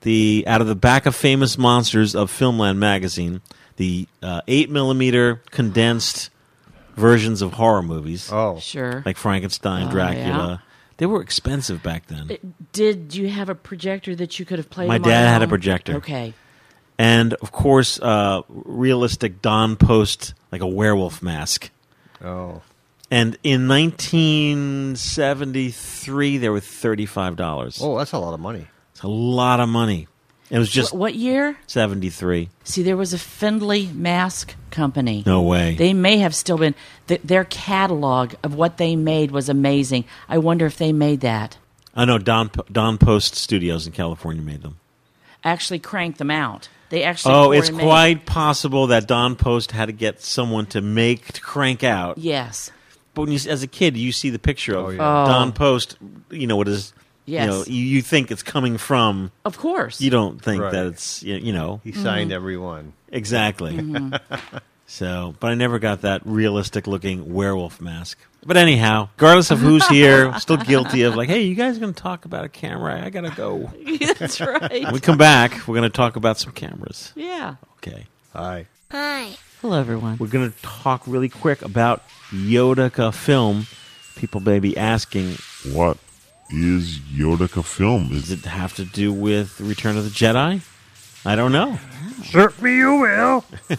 the 0.00 0.42
out 0.48 0.60
of 0.60 0.66
the 0.66 0.74
back 0.74 1.06
of 1.06 1.14
famous 1.14 1.56
monsters 1.56 2.16
of 2.16 2.32
Filmland 2.32 2.78
magazine, 2.78 3.40
the 3.76 4.08
uh, 4.22 4.40
eight 4.48 4.70
millimeter 4.70 5.40
condensed 5.52 6.30
versions 6.96 7.40
of 7.40 7.52
horror 7.52 7.82
movies, 7.82 8.30
oh, 8.32 8.58
Sure. 8.58 9.04
like 9.06 9.16
Frankenstein, 9.16 9.86
Oh, 9.86 9.90
Dracula. 9.92 10.62
They 10.98 11.06
were 11.06 11.22
expensive 11.22 11.82
back 11.82 12.06
then. 12.08 12.54
Did 12.72 13.14
you 13.14 13.30
have 13.30 13.48
a 13.48 13.54
projector 13.54 14.14
that 14.16 14.38
you 14.38 14.44
could 14.44 14.58
have 14.58 14.68
played? 14.68 14.88
My 14.88 14.96
on 14.96 15.02
dad 15.02 15.26
at 15.26 15.32
had 15.32 15.42
a 15.42 15.48
projector. 15.48 15.96
Okay. 15.96 16.34
and 16.98 17.32
of 17.34 17.52
course, 17.52 17.98
uh, 18.00 18.42
realistic 18.48 19.40
Don 19.40 19.76
Post, 19.76 20.34
like 20.52 20.60
a 20.60 20.66
werewolf 20.66 21.22
mask. 21.22 21.70
oh, 22.22 22.60
And 23.10 23.38
in 23.44 23.68
1973, 23.68 26.38
they 26.38 26.48
were 26.48 26.60
thirty-five 26.60 27.36
dollars. 27.36 27.78
oh, 27.82 27.96
that's 27.96 28.12
a 28.12 28.18
lot 28.18 28.34
of 28.34 28.40
money. 28.40 28.66
It's 28.92 29.02
a 29.02 29.08
lot 29.08 29.60
of 29.60 29.68
money. 29.68 30.08
It 30.50 30.58
was 30.58 30.70
just 30.70 30.92
Wh- 30.92 30.96
what 30.96 31.14
year? 31.14 31.56
seventy-three. 31.66 32.48
See, 32.64 32.82
there 32.82 32.96
was 32.96 33.12
a 33.12 33.18
Findlay 33.18 33.86
Mask 33.86 34.54
Company. 34.70 35.22
No 35.26 35.42
way. 35.42 35.74
They 35.74 35.92
may 35.92 36.18
have 36.18 36.34
still 36.34 36.56
been. 36.58 36.74
Th- 37.06 37.20
their 37.22 37.44
catalog 37.44 38.34
of 38.42 38.54
what 38.54 38.76
they 38.78 38.96
made 38.96 39.30
was 39.30 39.48
amazing. 39.48 40.04
I 40.28 40.38
wonder 40.38 40.64
if 40.66 40.76
they 40.78 40.92
made 40.92 41.20
that. 41.20 41.58
I 41.94 42.04
know 42.04 42.18
Don 42.18 42.50
Don 42.72 42.96
Post 42.98 43.34
Studios 43.34 43.86
in 43.86 43.92
California 43.92 44.42
made 44.42 44.62
them. 44.62 44.76
Actually, 45.44 45.78
crank 45.80 46.16
them 46.16 46.30
out. 46.30 46.68
They 46.90 47.02
actually. 47.02 47.34
Oh, 47.34 47.50
it's 47.52 47.68
and 47.68 47.76
made- 47.76 47.84
quite 47.84 48.24
possible 48.26 48.86
that 48.88 49.06
Don 49.06 49.36
Post 49.36 49.72
had 49.72 49.86
to 49.86 49.92
get 49.92 50.22
someone 50.22 50.64
to 50.66 50.80
make 50.80 51.32
to 51.32 51.40
crank 51.42 51.84
out. 51.84 52.16
Yes. 52.18 52.70
But 53.14 53.22
when 53.22 53.32
you, 53.32 53.50
as 53.50 53.62
a 53.62 53.66
kid, 53.66 53.96
you 53.96 54.12
see 54.12 54.30
the 54.30 54.38
picture 54.38 54.76
of 54.76 54.86
Oh, 54.86 54.90
yeah. 54.90 55.22
Oh. 55.24 55.26
Don 55.26 55.52
Post. 55.52 55.96
You 56.30 56.46
know 56.46 56.56
what 56.56 56.68
is. 56.68 56.92
Yes. 57.28 57.44
You 57.44 57.50
know, 57.50 57.64
you, 57.66 57.84
you 57.96 58.02
think 58.02 58.30
it's 58.30 58.42
coming 58.42 58.78
from. 58.78 59.30
Of 59.44 59.58
course. 59.58 60.00
You 60.00 60.10
don't 60.10 60.42
think 60.42 60.62
Right. 60.62 60.72
that 60.72 60.86
it's 60.86 61.22
you 61.22 61.36
you 61.36 61.52
know 61.52 61.80
He 61.84 61.92
Mm-hmm. 61.92 62.02
signed 62.02 62.32
every 62.32 62.56
one. 62.56 62.94
Exactly. 63.12 63.78
so, 64.86 65.34
but 65.40 65.50
I 65.50 65.54
never 65.54 65.78
got 65.78 66.02
that 66.02 66.22
realistic 66.24 66.86
looking 66.86 67.32
werewolf 67.32 67.80
mask. 67.80 68.18
But 68.46 68.56
anyhow, 68.56 69.08
regardless 69.16 69.50
of 69.50 69.58
who's 69.58 69.86
here, 69.88 70.28
I'm 70.28 70.40
still 70.40 70.56
guilty 70.56 71.02
of 71.02 71.16
like, 71.16 71.28
hey, 71.28 71.42
you 71.42 71.54
guys 71.54 71.76
are 71.76 71.80
going 71.80 71.92
to 71.92 72.02
talk 72.02 72.24
about 72.24 72.44
a 72.44 72.48
camera? 72.48 73.02
I 73.04 73.10
got 73.10 73.22
to 73.22 73.30
go. 73.30 73.70
That's 74.18 74.40
right. 74.40 74.84
When 74.84 74.92
we 74.94 75.00
come 75.00 75.18
back, 75.18 75.66
we're 75.66 75.74
going 75.76 75.90
to 75.90 75.94
talk 75.96 76.16
about 76.16 76.38
some 76.38 76.52
cameras. 76.52 77.12
yeah. 77.16 77.56
Okay. 77.78 78.06
Hi. 78.32 78.66
Hi. 78.90 79.30
Hello, 79.60 79.78
everyone. 79.78 80.16
We're 80.18 80.28
going 80.28 80.50
to 80.50 80.62
talk 80.62 81.02
really 81.06 81.28
quick 81.28 81.62
about 81.62 82.02
Yodica 82.32 83.12
film. 83.12 83.66
People 84.16 84.40
may 84.40 84.60
be 84.60 84.76
asking, 84.76 85.36
What 85.72 85.98
is 86.50 86.98
Yodica 86.98 87.64
film? 87.64 88.08
does 88.08 88.30
it 88.30 88.44
have 88.44 88.74
to 88.76 88.84
do 88.84 89.12
with 89.12 89.60
Return 89.60 89.96
of 89.96 90.04
the 90.04 90.10
Jedi? 90.10 90.62
I 91.24 91.36
don't 91.36 91.52
know. 91.52 91.78
Certainly 92.24 92.76
you 92.76 92.94
will. 93.00 93.44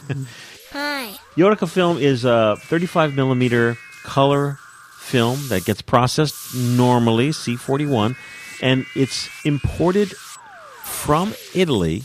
Hi. 0.72 1.14
Yodica 1.36 1.68
film 1.68 1.98
is 1.98 2.26
a 2.26 2.58
35 2.62 3.16
millimeter 3.16 3.78
color 4.04 4.60
film 4.98 5.40
that 5.50 5.66
gets 5.66 5.82
processed 5.82 6.56
normally, 6.56 7.30
C41, 7.30 8.16
and 8.62 8.86
it's 8.96 9.30
imported 9.46 10.12
from 10.84 11.34
Italy 11.56 12.04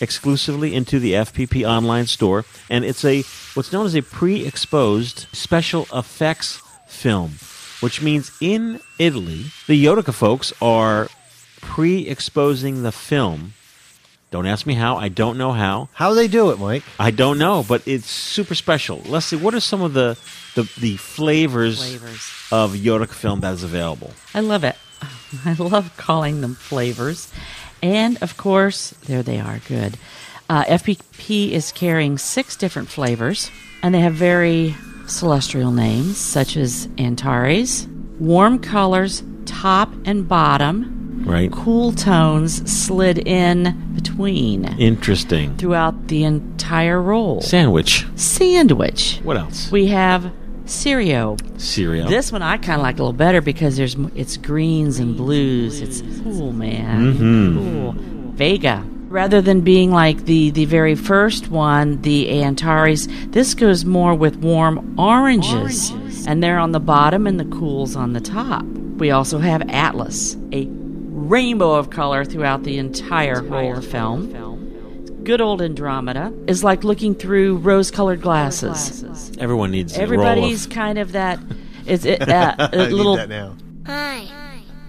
exclusively 0.00 0.74
into 0.74 0.98
the 0.98 1.12
FPP 1.12 1.68
online 1.68 2.06
store, 2.06 2.44
and 2.68 2.84
it's 2.84 3.04
a 3.04 3.22
what's 3.54 3.72
known 3.72 3.86
as 3.86 3.94
a 3.94 4.02
pre-exposed 4.02 5.26
special 5.32 5.86
effects 5.92 6.60
film, 6.86 7.32
which 7.80 8.02
means 8.02 8.30
in 8.40 8.80
Italy, 8.98 9.46
the 9.66 9.74
Yodica 9.74 10.12
folks 10.12 10.52
are 10.60 11.08
pre-exposing 11.60 12.82
the 12.82 12.92
film. 12.92 13.54
Don't 14.30 14.46
ask 14.46 14.64
me 14.64 14.74
how. 14.74 14.96
I 14.96 15.08
don't 15.08 15.36
know 15.38 15.50
how. 15.52 15.88
How 15.92 16.14
they 16.14 16.28
do 16.28 16.50
it, 16.50 16.58
Mike? 16.60 16.84
I 17.00 17.10
don't 17.10 17.38
know, 17.38 17.64
but 17.66 17.86
it's 17.86 18.08
super 18.08 18.54
special. 18.54 18.98
Leslie, 19.06 19.38
what 19.38 19.54
are 19.54 19.60
some 19.60 19.82
of 19.82 19.92
the 19.92 20.16
the, 20.54 20.62
the 20.78 20.96
flavors, 20.96 21.78
Flavors. 21.78 22.30
of 22.52 22.76
Yodica 22.76 23.14
film 23.14 23.40
that 23.40 23.54
is 23.54 23.64
available? 23.64 24.12
I 24.34 24.40
love 24.40 24.62
it. 24.64 24.76
I 25.44 25.54
love 25.54 25.96
calling 25.96 26.40
them 26.42 26.54
flavors. 26.54 27.32
And 27.82 28.22
of 28.22 28.36
course, 28.36 28.90
there 29.06 29.22
they 29.22 29.40
are. 29.40 29.58
Good. 29.66 29.96
Uh, 30.48 30.64
FPP 30.64 31.50
is 31.50 31.72
carrying 31.72 32.18
six 32.18 32.56
different 32.56 32.88
flavors, 32.88 33.50
and 33.82 33.94
they 33.94 34.00
have 34.00 34.14
very 34.14 34.74
celestial 35.10 35.70
names, 35.72 36.16
such 36.16 36.56
as 36.56 36.88
Antares, 36.98 37.86
warm 38.18 38.58
colors, 38.58 39.22
top 39.46 39.92
and 40.04 40.28
bottom, 40.28 41.22
Right? 41.26 41.50
cool 41.52 41.92
tones 41.92 42.70
slid 42.70 43.18
in 43.28 43.92
between 43.94 44.64
Interesting. 44.78 45.56
throughout 45.56 46.08
the 46.08 46.24
entire 46.24 47.00
roll. 47.00 47.40
Sandwich. 47.42 48.06
Sandwich. 48.16 49.20
What 49.22 49.36
else? 49.36 49.70
We 49.70 49.88
have 49.88 50.32
Sirius, 50.64 51.38
Sirius. 51.58 52.08
this 52.08 52.30
one 52.32 52.42
I 52.42 52.56
kind 52.56 52.80
of 52.80 52.82
like 52.82 52.96
a 52.98 53.02
little 53.02 53.12
better 53.12 53.40
because 53.40 53.76
there's 53.76 53.96
it's 54.14 54.36
greens 54.36 54.98
and 54.98 55.16
blues. 55.16 55.80
It's 55.80 56.00
cool, 56.22 56.52
man. 56.52 57.14
Mm-hmm. 57.14 57.58
Cool. 57.58 57.92
Vega. 58.34 58.84
Rather 59.10 59.42
than 59.42 59.62
being 59.62 59.90
like 59.90 60.24
the 60.26 60.50
the 60.50 60.66
very 60.66 60.94
first 60.94 61.48
one, 61.48 62.00
the 62.02 62.42
Antares, 62.42 63.08
this 63.26 63.54
goes 63.54 63.84
more 63.84 64.14
with 64.14 64.36
warm 64.36 64.96
oranges, 64.98 65.90
and 66.28 66.40
they're 66.40 66.60
on 66.60 66.70
the 66.70 66.78
bottom 66.78 67.26
and 67.26 67.40
the 67.40 67.44
cools 67.44 67.96
on 67.96 68.12
the 68.12 68.20
top. 68.20 68.62
We 68.64 69.10
also 69.10 69.38
have 69.38 69.68
Atlas, 69.68 70.36
a 70.52 70.68
rainbow 70.70 71.74
of 71.74 71.90
color 71.90 72.24
throughout 72.24 72.62
the 72.62 72.78
entire 72.78 73.42
roll 73.42 73.76
of 73.76 73.84
film. 73.84 74.30
good 75.24 75.40
old 75.40 75.60
Andromeda 75.60 76.32
is 76.46 76.62
like 76.62 76.84
looking 76.84 77.16
through 77.16 77.56
rose-colored 77.56 78.22
glasses. 78.22 79.32
Everyone 79.38 79.72
needs 79.72 79.98
a 79.98 80.02
Everybody's 80.02 80.68
roll 80.68 80.74
kind 80.76 80.98
of 80.98 81.12
that. 81.12 81.40
It's 81.84 82.04
it, 82.04 82.28
uh, 82.28 82.54
a 82.58 82.62
I 82.62 82.76
need 82.86 82.92
little 82.92 83.16
that 83.16 83.28
now. 83.28 83.56
Hi. 83.86 84.28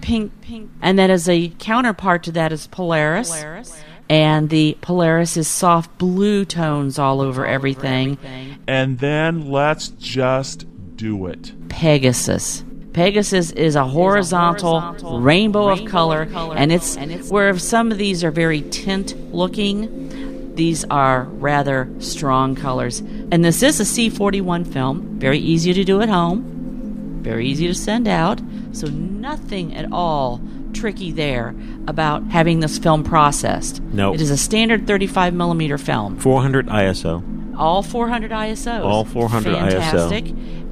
pink, 0.00 0.30
pink, 0.42 0.70
and 0.80 0.96
then 0.96 1.10
as 1.10 1.28
a 1.28 1.48
counterpart 1.58 2.22
to 2.24 2.32
that 2.32 2.52
is 2.52 2.68
polaris. 2.68 3.28
Polaris. 3.28 3.82
And 4.12 4.50
the 4.50 4.76
Polaris 4.82 5.38
is 5.38 5.48
soft 5.48 5.96
blue 5.96 6.44
tones 6.44 6.98
all 6.98 7.22
over 7.22 7.46
everything. 7.46 8.18
And 8.66 8.98
then 8.98 9.50
let's 9.50 9.88
just 9.88 10.66
do 10.96 11.24
it. 11.26 11.52
Pegasus. 11.70 12.62
Pegasus 12.92 13.52
is 13.52 13.74
a 13.74 13.86
horizontal, 13.86 14.82
rainbow, 15.18 15.70
of 15.70 15.86
color, 15.86 16.28
and 16.54 16.70
it's 16.70 16.98
where 17.30 17.58
some 17.58 17.90
of 17.90 17.96
these 17.96 18.22
are 18.22 18.30
very 18.30 18.60
tint 18.60 19.16
looking. 19.34 20.54
These 20.56 20.84
are 20.90 21.22
rather 21.22 21.88
strong 21.98 22.54
colors. 22.54 23.00
And 23.00 23.42
this 23.42 23.62
is 23.62 23.80
a 23.80 23.84
C41 23.84 24.70
film, 24.70 25.18
very 25.18 25.38
easy 25.38 25.72
to 25.72 25.84
do 25.84 26.02
at 26.02 26.10
home, 26.10 27.20
very 27.22 27.46
easy 27.46 27.66
to 27.66 27.74
send 27.74 28.06
out. 28.06 28.42
So 28.72 28.88
nothing 28.88 29.74
at 29.74 29.90
all 29.90 30.42
tricky 30.82 31.12
there 31.12 31.54
about 31.86 32.24
having 32.24 32.58
this 32.58 32.76
film 32.76 33.04
processed. 33.04 33.80
Nope. 33.80 34.16
It 34.16 34.20
is 34.20 34.30
a 34.30 34.36
standard 34.36 34.84
35 34.84 35.32
millimeter 35.32 35.78
film. 35.78 36.18
400 36.18 36.66
ISO. 36.66 37.22
All 37.56 37.84
400 37.84 38.32
ISOs. 38.32 38.84
All 38.84 39.04
400 39.04 39.54
ISO. 39.54 40.08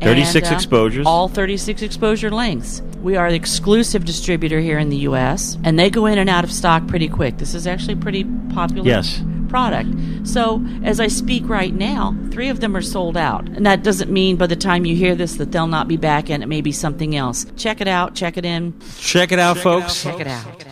36 0.00 0.34
And, 0.34 0.46
uh, 0.52 0.56
exposures. 0.56 1.06
All 1.06 1.28
36 1.28 1.82
exposure 1.82 2.28
lengths. 2.28 2.82
We 3.00 3.14
are 3.14 3.30
the 3.30 3.36
exclusive 3.36 4.04
distributor 4.04 4.58
here 4.58 4.80
in 4.80 4.88
the 4.88 4.96
U.S., 5.10 5.56
and 5.62 5.78
they 5.78 5.90
go 5.90 6.06
in 6.06 6.18
and 6.18 6.28
out 6.28 6.42
of 6.42 6.50
stock 6.50 6.88
pretty 6.88 7.08
quick. 7.08 7.38
This 7.38 7.54
is 7.54 7.68
actually 7.68 7.94
pretty 7.94 8.24
popular 8.52 8.84
Yes. 8.88 9.22
Product. 9.50 9.90
So, 10.26 10.64
as 10.84 11.00
I 11.00 11.08
speak 11.08 11.48
right 11.48 11.74
now, 11.74 12.16
three 12.30 12.48
of 12.48 12.60
them 12.60 12.76
are 12.76 12.80
sold 12.82 13.16
out. 13.16 13.46
And 13.48 13.66
that 13.66 13.82
doesn't 13.82 14.10
mean 14.10 14.36
by 14.36 14.46
the 14.46 14.56
time 14.56 14.86
you 14.86 14.94
hear 14.96 15.14
this 15.14 15.34
that 15.34 15.50
they'll 15.52 15.66
not 15.66 15.88
be 15.88 15.96
back 15.96 16.30
and 16.30 16.42
it 16.42 16.46
may 16.46 16.60
be 16.60 16.72
something 16.72 17.16
else. 17.16 17.44
Check 17.56 17.80
it 17.80 17.88
out, 17.88 18.14
check 18.14 18.36
it 18.36 18.44
in, 18.44 18.78
Check 18.98 19.32
it 19.32 19.38
out, 19.38 19.58
folks. 19.58 20.02
check 20.02 20.20
it 20.20 20.26
out. 20.26 20.64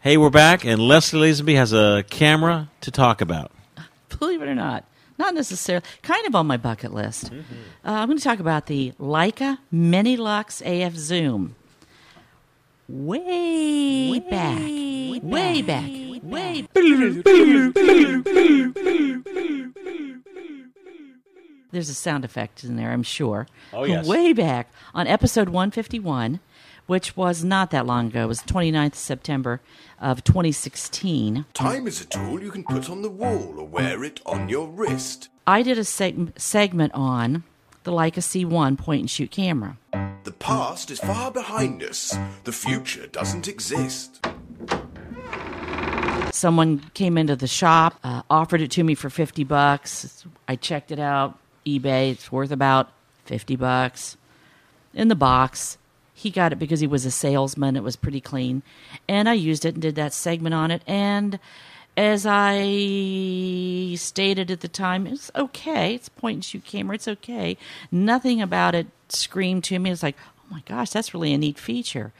Hey, 0.00 0.16
we're 0.16 0.30
back, 0.30 0.64
and 0.64 0.80
Leslie 0.80 1.30
Lazenby 1.30 1.56
has 1.56 1.72
a 1.72 2.04
camera 2.08 2.70
to 2.82 2.90
talk 2.90 3.20
about. 3.20 3.50
believe 4.18 4.40
it 4.40 4.48
or 4.48 4.54
not, 4.54 4.84
not 5.18 5.34
necessarily, 5.34 5.84
kind 6.02 6.26
of 6.26 6.34
on 6.34 6.46
my 6.46 6.56
bucket 6.56 6.94
list. 6.94 7.30
Uh, 7.32 7.32
I'm 7.84 8.08
going 8.08 8.16
to 8.18 8.24
talk 8.24 8.38
about 8.40 8.66
the 8.66 8.92
Leica 8.98 9.58
Mini 9.70 10.16
Lux 10.16 10.62
AF 10.64 10.94
Zoom. 10.94 11.54
Way, 12.92 14.18
back, 14.28 14.58
way, 15.22 15.62
back, 15.62 15.88
way 16.24 16.62
back. 16.62 16.70
There's 21.70 21.88
a 21.88 21.94
sound 21.94 22.24
effect 22.24 22.64
in 22.64 22.74
there, 22.74 22.90
I'm 22.90 23.04
sure. 23.04 23.46
Oh, 23.72 23.84
yes. 23.84 24.08
Way 24.08 24.32
back 24.32 24.72
on 24.92 25.06
episode 25.06 25.50
151, 25.50 26.40
which 26.86 27.16
was 27.16 27.44
not 27.44 27.70
that 27.70 27.86
long 27.86 28.08
ago. 28.08 28.24
It 28.24 28.26
was 28.26 28.40
29th 28.40 28.96
September 28.96 29.60
of 30.00 30.24
2016. 30.24 31.46
Time 31.54 31.86
is 31.86 32.00
a 32.00 32.06
tool 32.06 32.42
you 32.42 32.50
can 32.50 32.64
put 32.64 32.90
on 32.90 33.02
the 33.02 33.10
wall 33.10 33.54
or 33.56 33.66
wear 33.68 34.02
it 34.02 34.20
on 34.26 34.48
your 34.48 34.66
wrist. 34.66 35.28
I 35.46 35.62
did 35.62 35.78
a 35.78 35.82
seg- 35.82 36.36
segment 36.36 36.92
on 36.92 37.44
the 37.84 37.92
Leica 37.92 38.18
C1 38.18 38.76
point 38.76 39.02
and 39.02 39.10
shoot 39.10 39.30
camera. 39.30 39.78
The 40.24 40.32
past 40.32 40.90
is 40.90 41.00
far 41.00 41.30
behind 41.30 41.82
us. 41.82 42.14
The 42.44 42.52
future 42.52 43.06
doesn't 43.06 43.48
exist. 43.48 44.24
Someone 46.32 46.78
came 46.94 47.16
into 47.16 47.36
the 47.36 47.46
shop, 47.46 47.98
uh, 48.04 48.22
offered 48.28 48.60
it 48.60 48.70
to 48.72 48.84
me 48.84 48.94
for 48.94 49.08
50 49.10 49.44
bucks. 49.44 50.24
I 50.46 50.56
checked 50.56 50.92
it 50.92 50.98
out, 50.98 51.38
eBay, 51.66 52.12
it's 52.12 52.30
worth 52.30 52.50
about 52.50 52.90
50 53.24 53.56
bucks. 53.56 54.16
In 54.92 55.08
the 55.08 55.14
box, 55.14 55.78
he 56.12 56.30
got 56.30 56.52
it 56.52 56.58
because 56.58 56.80
he 56.80 56.86
was 56.86 57.06
a 57.06 57.10
salesman. 57.10 57.76
It 57.76 57.82
was 57.82 57.96
pretty 57.96 58.20
clean. 58.20 58.62
And 59.08 59.28
I 59.28 59.32
used 59.32 59.64
it 59.64 59.74
and 59.74 59.82
did 59.82 59.94
that 59.94 60.12
segment 60.12 60.54
on 60.54 60.70
it. 60.70 60.82
And 60.86 61.38
as 62.00 62.24
I 62.26 63.94
stated 63.96 64.50
at 64.50 64.60
the 64.60 64.68
time, 64.68 65.06
it's 65.06 65.30
okay. 65.36 65.94
It's 65.94 66.08
point 66.08 66.36
and 66.36 66.44
shoot 66.44 66.64
camera. 66.64 66.94
It's 66.94 67.06
okay. 67.06 67.58
Nothing 67.92 68.40
about 68.40 68.74
it 68.74 68.86
screamed 69.10 69.64
to 69.64 69.78
me. 69.78 69.90
It's 69.90 70.02
like, 70.02 70.16
oh 70.26 70.46
my 70.50 70.62
gosh, 70.64 70.90
that's 70.90 71.12
really 71.12 71.34
a 71.34 71.38
neat 71.38 71.58
feature. 71.58 72.14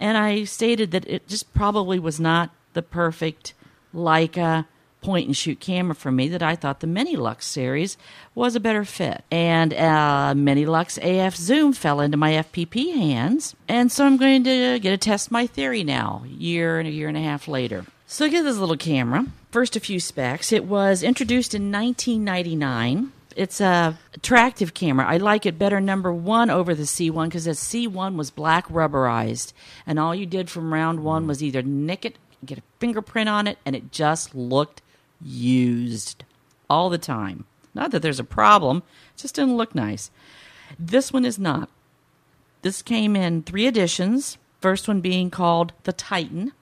And 0.00 0.16
I 0.16 0.44
stated 0.44 0.92
that 0.92 1.06
it 1.06 1.28
just 1.28 1.52
probably 1.52 1.98
was 1.98 2.18
not 2.18 2.50
the 2.72 2.80
perfect 2.80 3.52
Leica 3.94 4.64
point 5.02 5.26
and 5.26 5.36
shoot 5.36 5.60
camera 5.60 5.94
for 5.94 6.10
me 6.10 6.28
that 6.28 6.42
I 6.42 6.56
thought 6.56 6.80
the 6.80 6.86
Mini 6.86 7.14
Lux 7.14 7.44
series 7.44 7.98
was 8.34 8.56
a 8.56 8.60
better 8.60 8.86
fit. 8.86 9.24
And 9.30 9.74
uh, 9.74 10.32
Mini 10.34 10.64
Lux 10.64 10.98
AF 11.02 11.36
Zoom 11.36 11.74
fell 11.74 12.00
into 12.00 12.16
my 12.16 12.32
FPP 12.32 12.94
hands, 12.94 13.54
and 13.68 13.92
so 13.92 14.06
I'm 14.06 14.16
going 14.16 14.42
to 14.44 14.78
get 14.78 14.90
to 14.90 14.96
test 14.96 15.30
my 15.30 15.46
theory 15.46 15.84
now, 15.84 16.24
year 16.26 16.78
and 16.78 16.88
a 16.88 16.90
year 16.90 17.08
and 17.08 17.16
a 17.16 17.20
half 17.22 17.46
later. 17.46 17.84
So 18.10 18.26
get 18.30 18.42
this 18.42 18.56
little 18.56 18.78
camera. 18.78 19.26
First, 19.50 19.76
a 19.76 19.80
few 19.80 20.00
specs. 20.00 20.50
It 20.50 20.64
was 20.64 21.02
introduced 21.02 21.54
in 21.54 21.70
1999. 21.70 23.12
It's 23.36 23.60
a 23.60 23.98
attractive 24.14 24.72
camera. 24.72 25.06
I 25.06 25.18
like 25.18 25.44
it 25.44 25.58
better 25.58 25.78
number 25.78 26.10
one 26.10 26.48
over 26.48 26.74
the 26.74 26.84
C1 26.84 27.26
because 27.26 27.44
the 27.44 27.50
C1 27.50 28.16
was 28.16 28.30
black 28.30 28.66
rubberized, 28.68 29.52
and 29.86 29.98
all 29.98 30.14
you 30.14 30.24
did 30.24 30.48
from 30.48 30.72
round 30.72 31.04
one 31.04 31.26
was 31.26 31.42
either 31.42 31.60
nick 31.60 32.06
it, 32.06 32.16
get 32.42 32.56
a 32.56 32.62
fingerprint 32.80 33.28
on 33.28 33.46
it, 33.46 33.58
and 33.66 33.76
it 33.76 33.92
just 33.92 34.34
looked 34.34 34.80
used 35.20 36.24
all 36.70 36.88
the 36.88 36.96
time. 36.96 37.44
Not 37.74 37.90
that 37.90 38.00
there's 38.00 38.18
a 38.18 38.24
problem, 38.24 38.78
it 39.14 39.20
just 39.20 39.34
didn't 39.34 39.58
look 39.58 39.74
nice. 39.74 40.10
This 40.78 41.12
one 41.12 41.26
is 41.26 41.38
not. 41.38 41.68
This 42.62 42.80
came 42.80 43.14
in 43.14 43.42
three 43.42 43.66
editions. 43.66 44.38
First 44.62 44.88
one 44.88 45.02
being 45.02 45.28
called 45.28 45.74
the 45.82 45.92
Titan. 45.92 46.52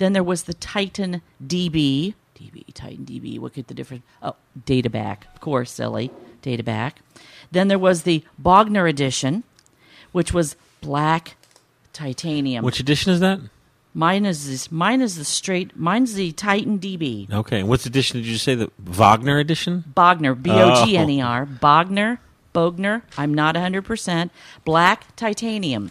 Then 0.00 0.14
there 0.14 0.24
was 0.24 0.44
the 0.44 0.54
Titan 0.54 1.20
DB. 1.46 2.14
DB, 2.34 2.64
Titan 2.72 3.04
DB. 3.04 3.38
What 3.38 3.52
could 3.52 3.66
the 3.66 3.74
difference? 3.74 4.02
Oh, 4.22 4.34
data 4.64 4.88
back. 4.88 5.26
Of 5.34 5.42
course, 5.42 5.70
silly. 5.70 6.10
Data 6.40 6.62
back. 6.62 7.00
Then 7.50 7.68
there 7.68 7.78
was 7.78 8.04
the 8.04 8.24
Bogner 8.42 8.88
edition, 8.88 9.44
which 10.12 10.32
was 10.32 10.56
black 10.80 11.36
titanium. 11.92 12.64
Which 12.64 12.80
edition 12.80 13.12
is 13.12 13.20
that? 13.20 13.40
mine 13.92 14.24
is 14.24 14.48
this, 14.48 14.72
mine 14.72 15.02
is 15.02 15.16
the 15.16 15.24
straight. 15.24 15.76
Mine's 15.76 16.14
the 16.14 16.32
Titan 16.32 16.78
DB. 16.78 17.30
Okay, 17.30 17.60
and 17.60 17.68
which 17.68 17.84
edition 17.84 18.20
did 18.20 18.26
you 18.26 18.38
say? 18.38 18.54
The 18.54 18.70
Wagner 18.78 19.38
edition? 19.38 19.84
Bogner, 19.94 20.40
B 20.40 20.50
O 20.50 20.82
G 20.86 20.96
N 20.96 21.10
E 21.10 21.22
oh. 21.22 21.26
R. 21.26 21.44
Bogner, 21.44 22.20
Bogner. 22.54 23.02
I'm 23.18 23.34
not 23.34 23.54
100%. 23.54 24.30
Black 24.64 25.14
titanium. 25.14 25.90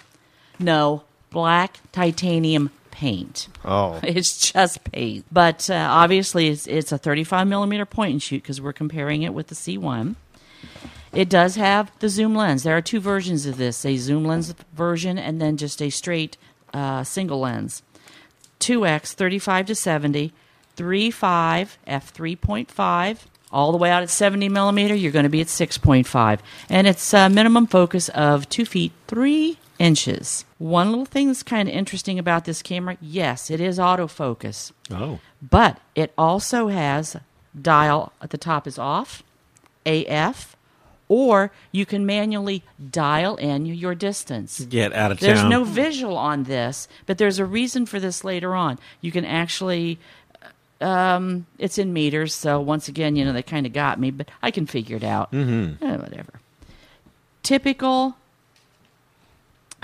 No, 0.58 1.04
black 1.30 1.80
titanium 1.92 2.72
paint. 3.00 3.48
Oh, 3.64 3.98
It's 4.04 4.52
just 4.52 4.84
paint. 4.92 5.26
But 5.32 5.70
uh, 5.70 5.88
obviously, 5.90 6.50
it's, 6.50 6.68
it's 6.68 6.92
a 6.92 6.98
35 6.98 7.48
millimeter 7.48 7.86
point 7.86 8.12
and 8.12 8.22
shoot 8.22 8.44
because 8.44 8.60
we're 8.60 8.74
comparing 8.74 9.22
it 9.24 9.34
with 9.34 9.48
the 9.48 9.56
C1. 9.56 10.16
It 11.14 11.30
does 11.30 11.56
have 11.56 11.92
the 12.00 12.10
zoom 12.10 12.36
lens. 12.36 12.64
There 12.64 12.76
are 12.76 12.82
two 12.82 13.00
versions 13.00 13.46
of 13.46 13.56
this 13.56 13.86
a 13.86 13.96
zoom 13.96 14.26
lens 14.26 14.54
version 14.74 15.18
and 15.18 15.42
then 15.42 15.56
just 15.56 15.82
a 15.82 15.90
straight 15.90 16.36
uh, 16.74 17.06
single 17.06 17.40
lens. 17.40 17.84
2x 18.60 19.14
35 19.14 19.68
to 19.68 19.76
70, 19.76 20.34
3.5 20.76 21.78
f3.5, 21.88 23.18
all 23.50 23.72
the 23.72 23.78
way 23.78 23.90
out 23.90 24.04
at 24.04 24.10
70 24.10 24.50
millimeter. 24.50 24.94
You're 24.94 25.14
going 25.14 25.24
to 25.24 25.30
be 25.30 25.40
at 25.40 25.48
6.5, 25.48 26.40
and 26.68 26.86
it's 26.86 27.14
a 27.14 27.30
minimum 27.30 27.66
focus 27.66 28.10
of 28.10 28.50
two 28.50 28.66
feet 28.66 28.92
three 29.08 29.58
inches. 29.80 30.46
One 30.58 30.90
little 30.90 31.06
thing 31.06 31.28
that's 31.28 31.42
kind 31.42 31.68
of 31.70 31.74
interesting 31.74 32.20
about 32.20 32.46
this 32.46 32.62
camera, 32.62 32.98
yes, 33.02 33.50
it 33.50 33.60
is 33.62 33.80
autofocus, 33.80 34.72
Oh. 34.92 35.20
but 35.42 35.80
it 35.96 36.14
also 36.18 36.68
has 36.68 37.16
dial 37.60 38.12
at 38.22 38.30
the 38.30 38.38
top 38.38 38.68
is 38.68 38.78
off, 38.78 39.24
AF, 39.86 40.56
or 41.08 41.52
you 41.72 41.86
can 41.86 42.06
manually 42.06 42.62
dial 42.92 43.36
in 43.38 43.66
your 43.66 43.96
distance. 43.96 44.60
Get 44.66 44.94
out 44.94 45.12
of 45.12 45.20
There's 45.20 45.40
town. 45.40 45.50
There's 45.50 45.60
no 45.60 45.64
visual 45.64 46.18
on 46.18 46.44
this, 46.44 46.88
but 47.08 47.18
there's 47.18 47.40
a 47.40 47.46
reason 47.46 47.86
for 47.88 48.00
this 48.00 48.24
later 48.24 48.54
on. 48.54 48.78
You 49.02 49.12
can 49.12 49.26
actually, 49.26 49.98
um, 50.82 51.48
it's 51.58 51.78
in 51.80 51.94
meters, 51.94 52.36
so 52.36 52.60
once 52.60 52.88
again, 52.90 53.16
you 53.16 53.26
know, 53.26 53.34
they 53.34 53.42
kind 53.42 53.66
of 53.66 53.74
got 53.74 54.00
me, 54.00 54.12
but 54.12 54.30
I 54.44 54.52
can 54.52 54.68
figure 54.68 54.98
it 54.98 55.04
out. 55.04 55.32
Mm-hmm. 55.32 55.84
whatever. 56.02 56.34
Typical. 57.44 58.16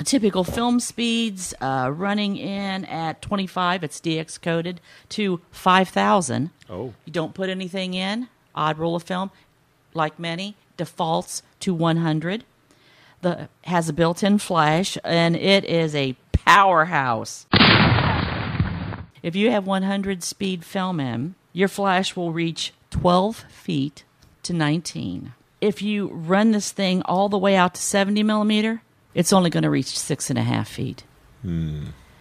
Typical 0.03 0.43
film 0.43 0.79
speeds 0.79 1.53
uh, 1.62 1.91
running 1.93 2.36
in 2.36 2.86
at 2.86 3.21
25, 3.21 3.84
it's 3.84 4.01
DX 4.01 4.41
coded, 4.41 4.81
to 5.10 5.39
5,000. 5.51 6.49
Oh. 6.69 6.93
You 7.05 7.13
don't 7.13 7.34
put 7.34 7.49
anything 7.49 7.93
in, 7.93 8.27
odd 8.53 8.77
rule 8.77 8.95
of 8.95 9.03
film, 9.03 9.31
like 9.93 10.19
many, 10.19 10.55
defaults 10.77 11.41
to 11.62 11.73
100 11.73 12.43
the 13.21 13.47
has 13.63 13.88
a 13.88 13.93
built-in 13.93 14.38
flash 14.38 14.97
and 15.03 15.38
it 15.38 15.63
is 15.63 15.95
a 15.95 16.15
powerhouse 16.34 17.47
if 19.23 19.36
you 19.36 19.49
have 19.49 19.65
100 19.65 20.21
speed 20.21 20.65
film 20.65 20.99
in 20.99 21.34
your 21.55 21.69
flash 21.69 22.17
will 22.17 22.34
reach 22.34 22.73
12 22.89 23.45
feet 23.49 24.03
to 24.43 24.51
19. 24.51 25.31
If 25.62 25.81
you 25.81 26.08
run 26.10 26.51
this 26.51 26.73
thing 26.73 27.01
all 27.03 27.29
the 27.29 27.38
way 27.38 27.55
out 27.55 27.75
to 27.75 27.81
70 27.81 28.23
millimeter, 28.23 28.81
it's 29.15 29.34
only 29.34 29.49
going 29.49 29.63
to 29.63 29.69
reach 29.71 29.97
six 29.97 30.30
and 30.30 30.38
a 30.38 30.43
half 30.43 30.67
feet. 30.69 31.04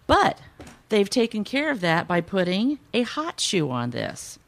But 0.07 0.39
they've 0.89 1.09
taken 1.11 1.45
care 1.45 1.71
of 1.71 1.81
that 1.81 2.07
by 2.09 2.21
putting 2.21 2.79
a 2.93 3.03
hot 3.03 3.41
shoe 3.41 3.71
on 3.71 3.91
this. 3.91 4.39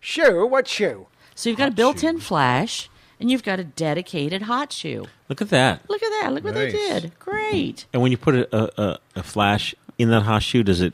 Shoe? 0.00 0.46
What 0.46 0.66
shoe? 0.68 1.06
So 1.34 1.48
you've 1.50 1.58
got 1.58 1.68
a 1.68 1.74
built-in 1.74 2.20
flash, 2.20 2.88
and 3.18 3.30
you've 3.30 3.42
got 3.42 3.58
a 3.60 3.64
dedicated 3.64 4.42
hot 4.42 4.72
shoe. 4.72 5.06
Look 5.28 5.40
at 5.42 5.50
that. 5.50 5.88
Look 5.88 6.02
at 6.02 6.10
that! 6.22 6.32
Look 6.32 6.44
what 6.44 6.54
they 6.54 6.70
did. 6.70 7.12
Great. 7.18 7.86
And 7.92 8.02
when 8.02 8.10
you 8.12 8.18
put 8.18 8.34
a, 8.34 8.56
a, 8.56 8.82
a, 8.82 8.98
a 9.16 9.22
flash 9.22 9.74
in 9.98 10.10
that 10.10 10.22
hot 10.22 10.42
shoe, 10.42 10.62
does 10.62 10.80
it 10.80 10.92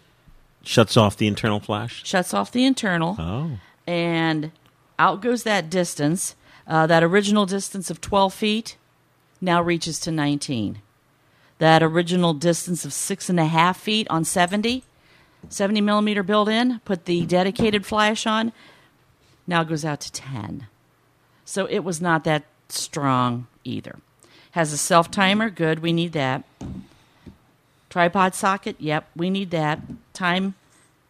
shuts 0.63 0.97
off 0.97 1.17
the 1.17 1.27
internal 1.27 1.61
flash? 1.61 2.05
Shuts 2.05 2.33
off 2.35 2.51
the 2.53 2.65
internal, 2.65 3.17
Oh. 3.19 3.59
and 3.87 4.51
out 4.99 5.21
goes 5.21 5.43
that 5.45 5.69
distance. 5.71 6.35
Uh, 6.67 6.85
that 6.89 7.05
original 7.05 7.47
distance 7.47 7.91
of 7.91 8.01
12 8.01 8.35
feet 8.35 8.77
now 9.41 9.63
reaches 9.63 10.01
to 10.01 10.11
19. 10.11 10.81
That 11.59 11.83
original 11.83 12.35
distance 12.35 12.85
of 12.85 12.93
six 12.93 13.31
and 13.31 13.41
a 13.41 13.47
half 13.47 13.79
feet 13.81 14.07
on 14.11 14.25
70, 14.25 14.85
70 15.49 15.81
millimeter 15.81 16.23
built 16.23 16.49
in, 16.49 16.81
put 16.85 17.07
the 17.07 17.25
dedicated 17.25 17.87
flash 17.87 18.27
on, 18.27 18.53
now 19.47 19.65
goes 19.65 19.85
out 19.85 20.01
to 20.01 20.13
10. 20.13 20.67
So 21.45 21.67
it 21.67 21.81
was 21.81 22.01
not 22.01 22.25
that 22.25 22.45
strong 22.69 23.47
either. 23.65 23.97
Has 24.53 24.73
a 24.73 24.79
self 24.79 25.11
timer, 25.11 25.51
good, 25.51 25.81
we 25.81 25.93
need 25.93 26.13
that. 26.13 26.45
Tripod 27.89 28.35
socket, 28.35 28.77
yep, 28.79 29.09
we 29.15 29.31
need 29.31 29.51
that. 29.51 29.81
Time 30.13 30.55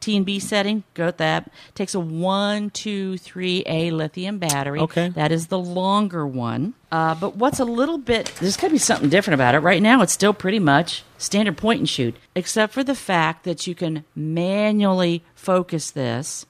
T 0.06 0.16
and 0.16 0.24
B 0.24 0.38
setting, 0.38 0.84
go 0.94 1.06
with 1.06 1.16
that. 1.16 1.50
Takes 1.74 1.92
a 1.92 1.98
one, 1.98 2.70
two, 2.70 3.18
three 3.18 3.64
A 3.66 3.90
lithium 3.90 4.38
battery. 4.38 4.78
Okay. 4.78 5.08
That 5.08 5.32
is 5.32 5.48
the 5.48 5.58
longer 5.58 6.24
one. 6.24 6.74
Uh, 6.92 7.16
but 7.16 7.34
what's 7.34 7.58
a 7.58 7.64
little 7.64 7.98
bit 7.98 8.32
there's 8.38 8.56
gotta 8.56 8.72
be 8.72 8.78
something 8.78 9.08
different 9.08 9.34
about 9.34 9.56
it. 9.56 9.58
Right 9.58 9.82
now 9.82 10.02
it's 10.02 10.12
still 10.12 10.32
pretty 10.32 10.60
much 10.60 11.02
standard 11.18 11.56
point 11.56 11.80
and 11.80 11.88
shoot, 11.88 12.14
except 12.36 12.72
for 12.72 12.84
the 12.84 12.94
fact 12.94 13.42
that 13.42 13.66
you 13.66 13.74
can 13.74 14.04
manually 14.14 15.24
focus 15.34 15.90
this. 15.90 16.46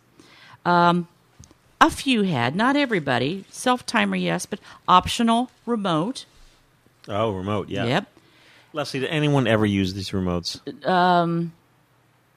Um, 0.66 1.08
a 1.80 1.88
few 1.88 2.24
had, 2.24 2.54
not 2.54 2.76
everybody. 2.76 3.46
Self 3.48 3.86
timer, 3.86 4.16
yes, 4.16 4.44
but 4.44 4.60
optional 4.86 5.50
remote. 5.64 6.26
Oh, 7.08 7.30
remote. 7.30 7.70
Yeah. 7.70 7.86
Yep. 7.86 8.06
Leslie, 8.74 9.00
did 9.00 9.08
anyone 9.08 9.46
ever 9.46 9.64
use 9.64 9.94
these 9.94 10.10
remotes? 10.10 10.60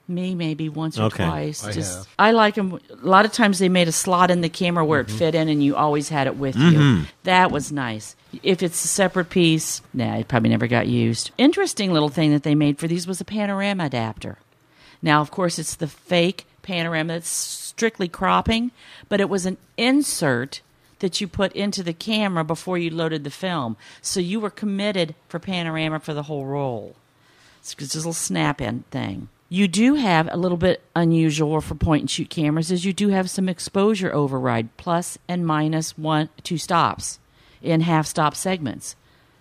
Me, 0.09 0.33
maybe 0.35 0.67
once 0.69 0.97
or 0.97 1.03
Okay. 1.03 1.23
twice. 1.23 1.63
I 1.63 1.71
Just 1.71 1.97
have. 1.97 2.07
I 2.17 2.31
like 2.31 2.55
them. 2.55 2.79
A 2.91 3.05
lot 3.07 3.25
of 3.25 3.31
times 3.31 3.59
they 3.59 3.69
made 3.69 3.87
a 3.87 3.91
slot 3.91 4.31
in 4.31 4.41
the 4.41 4.49
camera 4.49 4.83
where 4.83 5.03
Mm-hmm. 5.03 5.15
it 5.15 5.19
fit 5.19 5.35
in, 5.35 5.47
and 5.49 5.63
you 5.63 5.75
always 5.75 6.09
had 6.09 6.25
it 6.27 6.35
with 6.35 6.55
you. 6.57 7.03
That 7.23 7.51
was 7.51 7.71
nice. 7.71 8.15
If 8.43 8.61
it's 8.63 8.83
a 8.83 8.87
separate 8.87 9.29
piece, 9.29 9.81
nah, 9.93 10.15
it 10.17 10.27
probably 10.27 10.49
never 10.49 10.67
got 10.67 10.87
used. 10.87 11.31
Interesting 11.37 11.93
little 11.93 12.09
thing 12.09 12.31
that 12.31 12.43
they 12.43 12.55
made 12.55 12.79
for 12.79 12.87
these 12.87 13.07
was 13.07 13.21
a 13.21 13.25
panorama 13.25 13.85
adapter. 13.85 14.37
Now, 15.01 15.21
of 15.21 15.31
course, 15.31 15.57
it's 15.59 15.75
the 15.75 15.87
fake 15.87 16.45
panorama 16.61 17.13
that's 17.13 17.29
strictly 17.29 18.07
cropping, 18.07 18.71
but 19.07 19.21
it 19.21 19.29
was 19.29 19.45
an 19.45 19.57
insert 19.77 20.61
that 20.99 21.21
you 21.21 21.27
put 21.27 21.53
into 21.53 21.81
the 21.81 21.93
camera 21.93 22.43
before 22.43 22.77
you 22.77 22.89
loaded 22.89 23.23
the 23.23 23.29
film. 23.29 23.77
So 24.01 24.19
you 24.19 24.39
were 24.39 24.49
committed 24.49 25.15
for 25.29 25.39
panorama 25.39 25.99
for 25.99 26.13
the 26.13 26.23
whole 26.23 26.45
roll. 26.45 26.95
It's 27.61 27.73
just 27.73 27.95
a 27.95 27.97
little 27.99 28.13
snap 28.13 28.59
in 28.59 28.83
thing. 28.91 29.29
You 29.51 29.67
do 29.67 29.95
have 29.95 30.29
a 30.31 30.37
little 30.37 30.59
bit 30.59 30.83
unusual 30.95 31.59
for 31.59 31.73
point 31.73 32.03
and 32.03 32.11
shoot 32.11 32.29
cameras 32.29 32.69
is 32.69 32.85
you 32.85 32.93
do 32.93 33.09
have 33.09 33.31
some 33.31 33.49
exposure 33.49 34.13
override, 34.13 34.77
plus 34.77 35.17
and 35.27 35.43
minus 35.43 35.97
one 35.97 36.29
two 36.43 36.59
stops 36.59 37.17
in 37.59 37.81
half 37.81 38.05
stop 38.05 38.35
segments. 38.35 38.95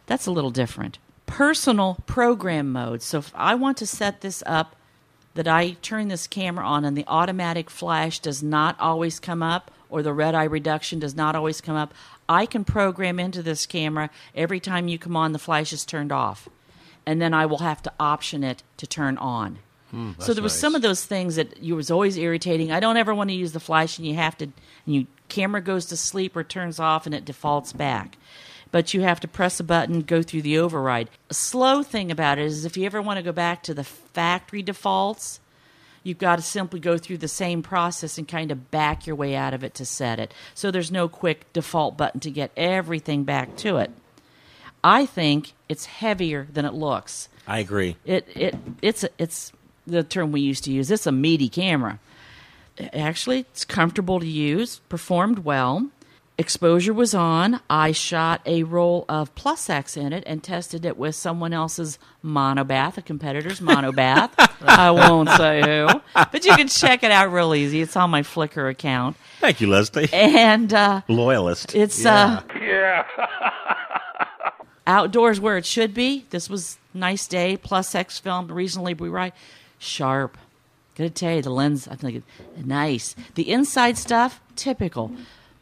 That's 0.07 0.27
a 0.27 0.31
little 0.31 0.51
different. 0.51 0.99
Personal 1.27 1.99
program 2.07 2.73
mode. 2.73 3.03
So 3.03 3.19
if 3.19 3.31
I 3.35 3.55
want 3.55 3.77
to 3.79 3.87
set 3.87 4.23
this 4.23 4.43
up 4.47 4.77
that 5.35 5.47
I 5.47 5.73
turn 5.83 6.09
this 6.09 6.27
camera 6.27 6.65
on 6.65 6.87
and 6.87 6.97
the 6.97 7.05
automatic 7.07 7.69
flash 7.69 8.19
does 8.19 8.43
not 8.43 8.81
always 8.81 9.21
come 9.21 9.43
up 9.43 9.71
or 9.91 10.03
the 10.03 10.15
red 10.15 10.35
eye 10.35 10.45
reduction 10.45 10.99
does 10.99 11.15
not 11.15 11.37
always 11.37 11.61
come 11.61 11.77
up, 11.77 11.93
I 12.27 12.47
can 12.47 12.65
program 12.65 13.21
into 13.21 13.43
this 13.43 13.67
camera 13.67 14.09
every 14.35 14.59
time 14.59 14.89
you 14.89 14.99
come 14.99 15.19
on, 15.19 15.33
the 15.33 15.39
flash 15.39 15.71
is 15.75 15.85
turned 15.85 16.13
off. 16.13 16.49
And 17.05 17.21
then 17.21 17.35
I 17.35 17.45
will 17.45 17.59
have 17.59 17.83
to 17.83 17.93
option 18.01 18.43
it 18.43 18.63
to 18.79 18.87
turn 18.87 19.19
on. 19.19 19.59
Hmm, 19.91 20.13
so 20.19 20.35
there 20.35 20.43
was 20.43 20.59
some 20.59 20.75
of 20.75 20.83
those 20.83 21.05
things 21.05 21.37
that 21.37 21.63
you 21.63 21.75
was 21.75 21.91
always 21.91 22.17
irritating. 22.19 22.71
I 22.71 22.81
don't 22.81 22.97
ever 22.97 23.15
want 23.15 23.31
to 23.31 23.37
use 23.37 23.53
the 23.53 23.61
flash, 23.61 23.99
and 23.99 24.07
you 24.07 24.15
have 24.15 24.37
to, 24.39 24.45
and 24.45 24.55
you 24.95 25.07
camera 25.29 25.61
goes 25.61 25.87
to 25.87 25.97
sleep 25.97 26.37
or 26.37 26.45
turns 26.45 26.79
off, 26.79 27.07
and 27.07 27.15
it 27.15 27.25
defaults 27.25 27.73
back. 27.73 28.19
But 28.71 28.93
you 28.93 29.01
have 29.01 29.21
to 29.21 29.29
press 29.29 29.61
a 29.61 29.65
button, 29.65 30.03
go 30.03 30.23
through 30.23 30.43
the 30.43 30.59
override. 30.59 31.09
A 31.31 31.35
slow 31.35 31.83
thing 31.83 32.11
about 32.11 32.39
it 32.39 32.45
is 32.45 32.67
if 32.67 32.77
you 32.77 32.85
ever 32.85 33.01
want 33.01 33.17
to 33.17 33.23
go 33.23 33.33
back 33.33 33.63
to 33.63 33.73
the 33.73 33.85
factory 33.85 34.63
defaults, 34.63 35.41
you've 36.03 36.19
got 36.19 36.37
to 36.37 36.43
simply 36.43 36.79
go 36.79 36.99
through 36.99 37.19
the 37.19 37.29
same 37.29 37.63
process 37.63 38.19
and 38.19 38.29
kind 38.29 38.51
of 38.51 38.71
back 38.71 39.07
your 39.07 39.17
way 39.17 39.35
out 39.35 39.55
of 39.55 39.65
it 39.65 39.75
to 39.75 39.87
set 39.87 40.19
it. 40.19 40.35
So 40.55 40.71
there's 40.71 40.91
no 40.91 41.09
quick 41.09 41.51
default 41.55 41.97
button 41.97 42.21
to 42.21 42.31
get 42.31 42.51
everything 42.59 43.25
back 43.25 43.57
to 43.59 43.79
it. 43.79 43.91
I 44.85 45.07
think 45.07 45.55
it's 45.69 45.87
heavier 45.87 46.47
than 46.53 46.65
it 46.65 46.75
looks. 46.75 47.29
I 47.47 47.61
agree. 47.61 47.97
It 48.05 48.29
it 48.35 48.55
it's 48.83 49.05
it's 49.19 49.53
the 49.89 50.03
term 50.03 50.33
we 50.33 50.41
used 50.41 50.65
to 50.65 50.73
use. 50.73 50.91
It's 50.91 51.07
a 51.07 51.13
meaty 51.13 51.49
camera. 51.49 51.99
Actually, 52.93 53.41
it's 53.41 53.65
comfortable 53.65 54.21
to 54.21 54.27
use. 54.27 54.79
Performed 54.89 55.41
well. 55.41 55.89
Exposure 56.41 56.93
was 56.93 57.15
on. 57.15 57.59
I 57.69 57.91
shot 57.91 58.41
a 58.47 58.63
roll 58.63 59.05
of 59.09 59.35
Plus 59.35 59.69
X 59.69 59.97
in 59.97 60.13
it 60.13 60.23
and 60.25 60.41
tested 60.41 60.85
it 60.85 60.97
with 60.97 61.17
someone 61.17 61.53
else's 61.53 61.99
monobath, 62.25 62.97
a 62.97 63.03
competitor's 63.03 63.59
monobath. 63.59 64.31
I 64.61 64.93
won't 64.93 65.29
say 65.31 65.61
who, 65.61 66.01
but 66.15 66.45
you 66.45 66.55
can 66.55 66.69
check 66.69 67.03
it 67.03 67.11
out 67.11 67.33
real 67.33 67.57
easy. 67.57 67.81
It's 67.81 67.97
on 67.97 68.11
my 68.11 68.23
Flickr 68.23 68.71
account, 68.71 69.17
Thank 69.41 69.61
you, 69.61 69.67
Leslie. 69.67 70.09
and 70.13 70.73
uh, 70.73 71.01
Loyalist. 71.09 71.75
it's 71.75 72.05
yeah. 72.05 72.45
uh 73.19 73.27
outdoors 74.87 75.41
where 75.41 75.57
it 75.57 75.67
should 75.67 75.93
be. 75.93 76.25
This 76.31 76.49
was 76.49 76.79
nice 76.95 77.27
day. 77.27 77.57
Plus 77.57 77.95
X 77.97 78.21
filmed 78.21 78.51
reasonably 78.53 78.95
we 78.95 79.09
right. 79.09 79.35
Sharp. 79.79 80.37
Gotta 80.97 81.11
tell 81.11 81.37
you, 81.37 81.43
the 81.43 81.51
lens 81.51 81.87
I 81.87 81.95
think 81.95 82.25
nice. 82.57 83.15
The 83.35 83.51
inside 83.51 83.97
stuff 83.97 84.41
typical. 84.57 85.13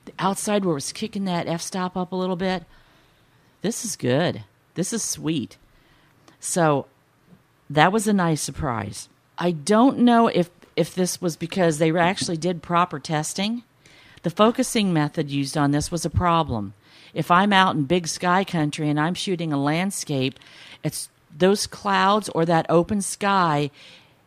The 0.07 0.12
outside 0.18 0.64
where 0.64 0.76
it's 0.76 0.92
kicking 0.92 1.24
that 1.24 1.46
f 1.46 1.61
stop 1.61 1.96
up 1.96 2.12
a 2.12 2.16
little 2.16 2.37
bit. 2.37 2.64
This 3.61 3.85
is 3.85 3.96
good. 3.96 4.44
This 4.74 4.92
is 4.92 5.02
sweet. 5.02 5.59
So 6.40 6.87
that 7.68 7.92
was 7.92 8.07
a 8.07 8.12
nice 8.12 8.40
surprise. 8.40 9.09
I 9.38 9.50
don't 9.50 9.98
know 9.98 10.29
if 10.29 10.50
if 10.76 10.94
this 10.94 11.20
was 11.20 11.37
because 11.37 11.79
they 11.79 11.90
actually 11.96 12.37
did 12.37 12.62
proper 12.62 12.98
testing. 12.98 13.64
The 14.22 14.31
focusing 14.31 14.92
method 14.92 15.31
used 15.31 15.57
on 15.57 15.70
this 15.70 15.90
was 15.90 16.05
a 16.05 16.11
problem. 16.11 16.74
If 17.14 17.31
I'm 17.31 17.52
out 17.52 17.74
in 17.74 17.85
big 17.85 18.09
sky 18.09 18.44
country 18.44 18.88
and 18.88 19.00
I'm 19.00 19.14
shooting 19.14 19.52
a 19.52 19.61
landscape, 19.61 20.38
it's 20.83 21.09
those 21.35 21.66
clouds 21.66 22.29
or 22.31 22.44
that 22.44 22.66
open 22.68 23.00
sky 23.00 23.70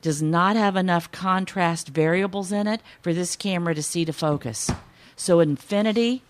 does 0.01 0.21
not 0.21 0.55
have 0.55 0.75
enough 0.75 1.11
contrast 1.11 1.89
variables 1.89 2.51
in 2.51 2.67
it 2.67 2.81
for 3.01 3.13
this 3.13 3.35
camera 3.35 3.75
to 3.75 3.83
see 3.83 4.05
to 4.05 4.13
focus. 4.13 4.71
So 5.15 5.39
infinity 5.39 6.23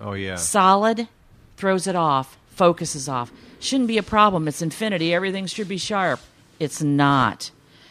Oh 0.00 0.12
yeah. 0.12 0.36
solid 0.36 1.08
throws 1.56 1.86
it 1.86 1.96
off 1.96 2.36
focuses 2.56 3.08
off. 3.08 3.30
Shouldn't 3.60 3.88
be 3.88 3.98
a 3.98 4.02
problem. 4.02 4.48
It's 4.48 4.62
infinity. 4.62 5.12
Everything 5.14 5.46
should 5.46 5.68
be 5.68 5.76
sharp. 5.76 6.20
It's 6.58 6.82
not. 6.82 7.50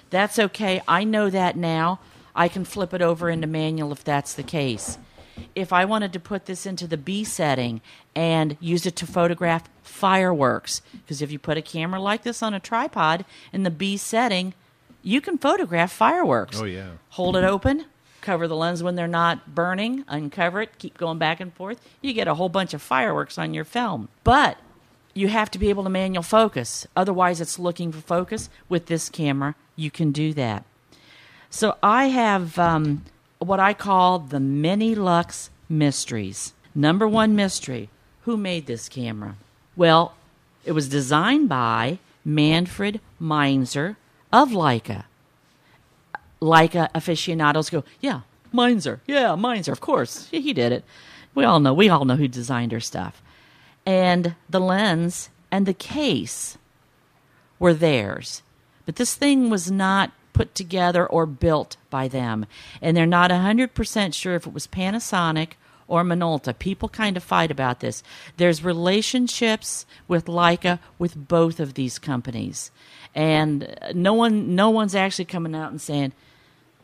That's 0.10 0.40
okay. 0.40 0.82
I 0.88 1.04
know 1.04 1.30
that 1.30 1.56
now. 1.56 2.00
I 2.36 2.48
can 2.50 2.66
flip 2.66 2.94
it 2.94 3.02
over 3.02 3.30
into 3.30 3.48
manual 3.48 3.92
if 3.92 4.04
that's 4.04 4.34
the 4.34 4.44
case. 4.44 4.98
If 5.54 5.72
i 5.72 5.86
wanted 5.86 6.14
to 6.14 6.20
put 6.20 6.46
this 6.46 6.66
into 6.66 6.88
the 6.88 6.98
b 6.98 7.24
setting 7.24 7.82
and 8.16 8.58
use 8.60 8.86
it 8.86 8.96
to 8.98 9.08
photograph 9.08 9.70
fireworks 9.84 10.82
because 10.94 11.22
if 11.22 11.32
you 11.32 11.40
put 11.40 11.58
a 11.58 11.62
camera 11.62 12.00
like 12.00 12.24
this 12.24 12.42
on 12.42 12.54
a 12.54 12.60
tripod 12.60 13.26
in 13.52 13.64
the 13.64 13.70
b 13.70 13.98
setting 13.98 14.54
you 15.06 15.22
can 15.22 15.38
photograph 15.38 15.92
fireworks 15.92 16.60
Oh, 16.60 16.66
yeah. 16.66 16.90
hold 17.10 17.38
it 17.38 17.44
open, 17.46 17.86
cover 18.22 18.48
the 18.48 18.56
lens 18.56 18.82
when 18.84 18.96
they're 18.96 19.08
not 19.08 19.54
burning, 19.54 20.04
uncover 20.08 20.62
it, 20.64 20.78
keep 20.80 20.98
going 20.98 21.18
back 21.20 21.40
and 21.40 21.54
forth. 21.54 21.80
You 22.02 22.12
get 22.12 22.28
a 22.28 22.34
whole 22.34 22.50
bunch 22.50 22.74
of 22.74 22.82
fireworks 22.82 23.38
on 23.38 23.54
your 23.54 23.64
film. 23.66 24.10
But 24.24 24.58
you 25.14 25.28
have 25.30 25.50
to 25.52 25.60
be 25.60 25.70
able 25.70 25.84
to 25.84 25.90
manual 25.90 26.24
focus. 26.24 26.88
Otherwise, 26.96 27.40
it's 27.40 27.60
looking 27.60 27.92
for 27.92 28.02
focus. 28.02 28.50
With 28.68 28.88
this 28.88 29.08
camera, 29.08 29.56
you 29.76 29.90
can 29.92 30.12
do 30.12 30.34
that. 30.34 30.66
So 31.50 31.78
I 31.84 32.08
have 32.08 32.58
um, 32.60 33.06
what 33.40 33.60
I 33.60 33.74
call 33.74 34.20
the 34.20 34.40
Mini 34.42 34.96
Lux 34.96 35.50
mysteries. 35.70 36.54
Number 36.74 37.08
one 37.08 37.36
mystery 37.36 37.90
who 38.24 38.36
made 38.38 38.66
this 38.66 38.90
camera? 38.90 39.36
Well, 39.76 40.16
it 40.66 40.72
was 40.72 40.90
designed 40.90 41.48
by 41.48 42.00
Manfred 42.26 43.00
Meinzer 43.20 43.96
of 44.32 44.52
Leica. 44.52 45.06
Leica 46.42 46.90
aficionados 46.94 47.70
go, 47.70 47.84
yeah, 48.00 48.22
Meinzer. 48.52 49.02
Yeah, 49.08 49.36
Meinzer. 49.36 49.72
Of 49.72 49.82
course, 49.82 50.28
he 50.30 50.54
did 50.54 50.72
it. 50.72 50.84
We 51.34 51.44
all 51.44 51.60
know. 51.60 51.74
We 51.74 51.90
all 51.90 52.06
know 52.06 52.16
who 52.16 52.28
designed 52.28 52.72
her 52.72 52.80
stuff. 52.80 53.22
And 53.86 54.36
the 54.50 54.60
lens 54.60 55.30
and 55.52 55.66
the 55.66 55.74
case 55.74 56.58
were 57.60 57.74
theirs, 57.74 58.42
but 58.86 58.96
this 58.96 59.16
thing 59.16 59.50
was 59.50 59.72
not 59.72 60.12
put 60.34 60.54
together 60.54 61.06
or 61.06 61.26
built 61.26 61.78
by 61.90 62.08
them, 62.08 62.46
and 62.82 62.96
they're 62.96 63.06
not 63.06 63.32
hundred 63.32 63.74
percent 63.74 64.14
sure 64.14 64.36
if 64.36 64.46
it 64.46 64.54
was 64.54 64.68
Panasonic 64.68 65.52
or 65.88 66.04
Minolta. 66.04 66.58
People 66.58 66.90
kind 66.90 67.18
of 67.18 67.24
fight 67.24 67.52
about 67.52 67.80
this. 67.80 68.04
There's 68.38 68.64
relationships 68.64 69.86
with 70.08 70.26
Leica 70.26 70.80
with 70.98 71.28
both 71.28 71.60
of 71.60 71.76
these 71.76 72.00
companies, 72.00 72.72
and 73.14 73.78
no 73.94 74.14
one, 74.14 74.56
no 74.56 74.70
one's 74.70 74.96
actually 74.96 75.26
coming 75.26 75.56
out 75.56 75.72
and 75.72 75.82
saying, 75.82 76.14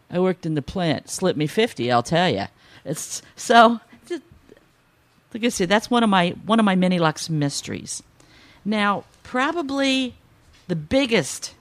"I 0.10 0.20
worked 0.20 0.46
in 0.46 0.56
the 0.56 0.62
plant, 0.62 1.10
slipped 1.10 1.38
me 1.38 1.48
50 1.48 1.92
I'll 1.92 2.04
tell 2.04 2.30
you. 2.30 2.46
It's 2.86 3.22
so. 3.36 3.80
Like 5.34 5.46
I 5.46 5.50
said, 5.50 5.70
that's 5.70 5.90
one 5.90 6.04
of 6.04 6.10
my 6.10 6.32
one 6.46 6.60
of 6.60 6.66
my 6.66 6.76
Minilux 6.76 7.30
mysteries. 7.30 8.04
Now, 8.66 9.06
probably 9.24 10.16
the 10.68 10.76
biggest 10.76 11.54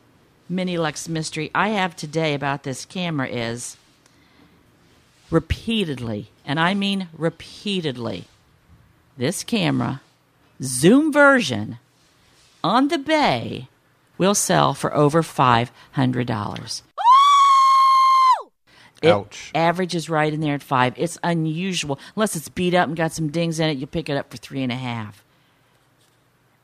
Minilux 0.50 1.08
mystery 1.08 1.50
I 1.54 1.68
have 1.68 1.94
today 1.94 2.34
about 2.34 2.64
this 2.64 2.84
camera 2.84 3.28
is 3.28 3.76
repeatedly, 5.30 6.30
and 6.44 6.58
I 6.58 6.74
mean 6.74 7.08
repeatedly, 7.16 8.24
this 9.16 9.44
camera, 9.44 10.00
zoom 10.62 11.12
version, 11.12 11.78
on 12.62 12.88
the 12.88 12.98
bay, 12.98 13.68
will 14.18 14.34
sell 14.34 14.74
for 14.74 14.94
over 14.94 15.22
$500. 15.22 16.82
It 19.02 19.08
Ouch. 19.08 19.50
averages 19.54 20.10
right 20.10 20.32
in 20.32 20.40
there 20.40 20.54
at 20.54 20.62
five. 20.62 20.92
It's 20.98 21.18
unusual. 21.22 21.98
Unless 22.16 22.36
it's 22.36 22.50
beat 22.50 22.74
up 22.74 22.86
and 22.86 22.96
got 22.96 23.12
some 23.12 23.30
dings 23.30 23.58
in 23.58 23.70
it, 23.70 23.78
you 23.78 23.86
pick 23.86 24.10
it 24.10 24.16
up 24.16 24.30
for 24.30 24.36
three 24.36 24.62
and 24.62 24.70
a 24.70 24.76
half. 24.76 25.24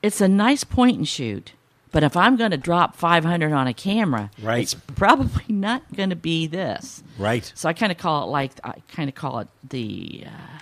It's 0.02 0.20
a 0.20 0.28
nice 0.28 0.62
point 0.62 0.98
and 0.98 1.08
shoot. 1.08 1.52
But 1.96 2.04
if 2.04 2.14
I'm 2.14 2.36
going 2.36 2.50
to 2.50 2.58
drop 2.58 2.94
500 2.94 3.52
on 3.54 3.66
a 3.66 3.72
camera, 3.72 4.30
Right. 4.42 4.60
it's 4.64 4.74
probably 4.74 5.44
not 5.48 5.82
going 5.96 6.10
to 6.10 6.16
be 6.16 6.46
this. 6.46 7.02
Right. 7.16 7.50
So 7.54 7.70
I 7.70 7.72
kind 7.72 7.90
of 7.90 7.96
call 7.96 8.24
it 8.24 8.26
like 8.30 8.52
I 8.62 8.74
kind 8.92 9.08
of 9.08 9.14
call 9.14 9.38
it 9.38 9.48
the 9.66 10.24
uh, 10.26 10.58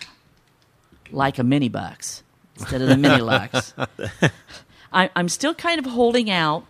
like 1.11 1.41
a 1.41 1.43
mini 1.43 1.69
bucks 1.69 2.23
instead 2.57 2.83
of 2.83 2.89
the 2.89 2.97
mini 2.97 3.21
lux. 3.21 3.75
I, 4.93 5.11
I'm 5.17 5.29
still 5.29 5.55
kind 5.55 5.81
of 5.85 5.87
holding 5.87 6.31
out 6.31 6.67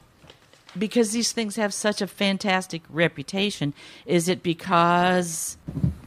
because 0.79 1.13
these 1.13 1.31
things 1.33 1.57
have 1.57 1.75
such 1.75 2.01
a 2.01 2.07
fantastic 2.07 2.81
reputation. 2.89 3.75
Is 4.07 4.31
it 4.31 4.43
because 4.43 5.59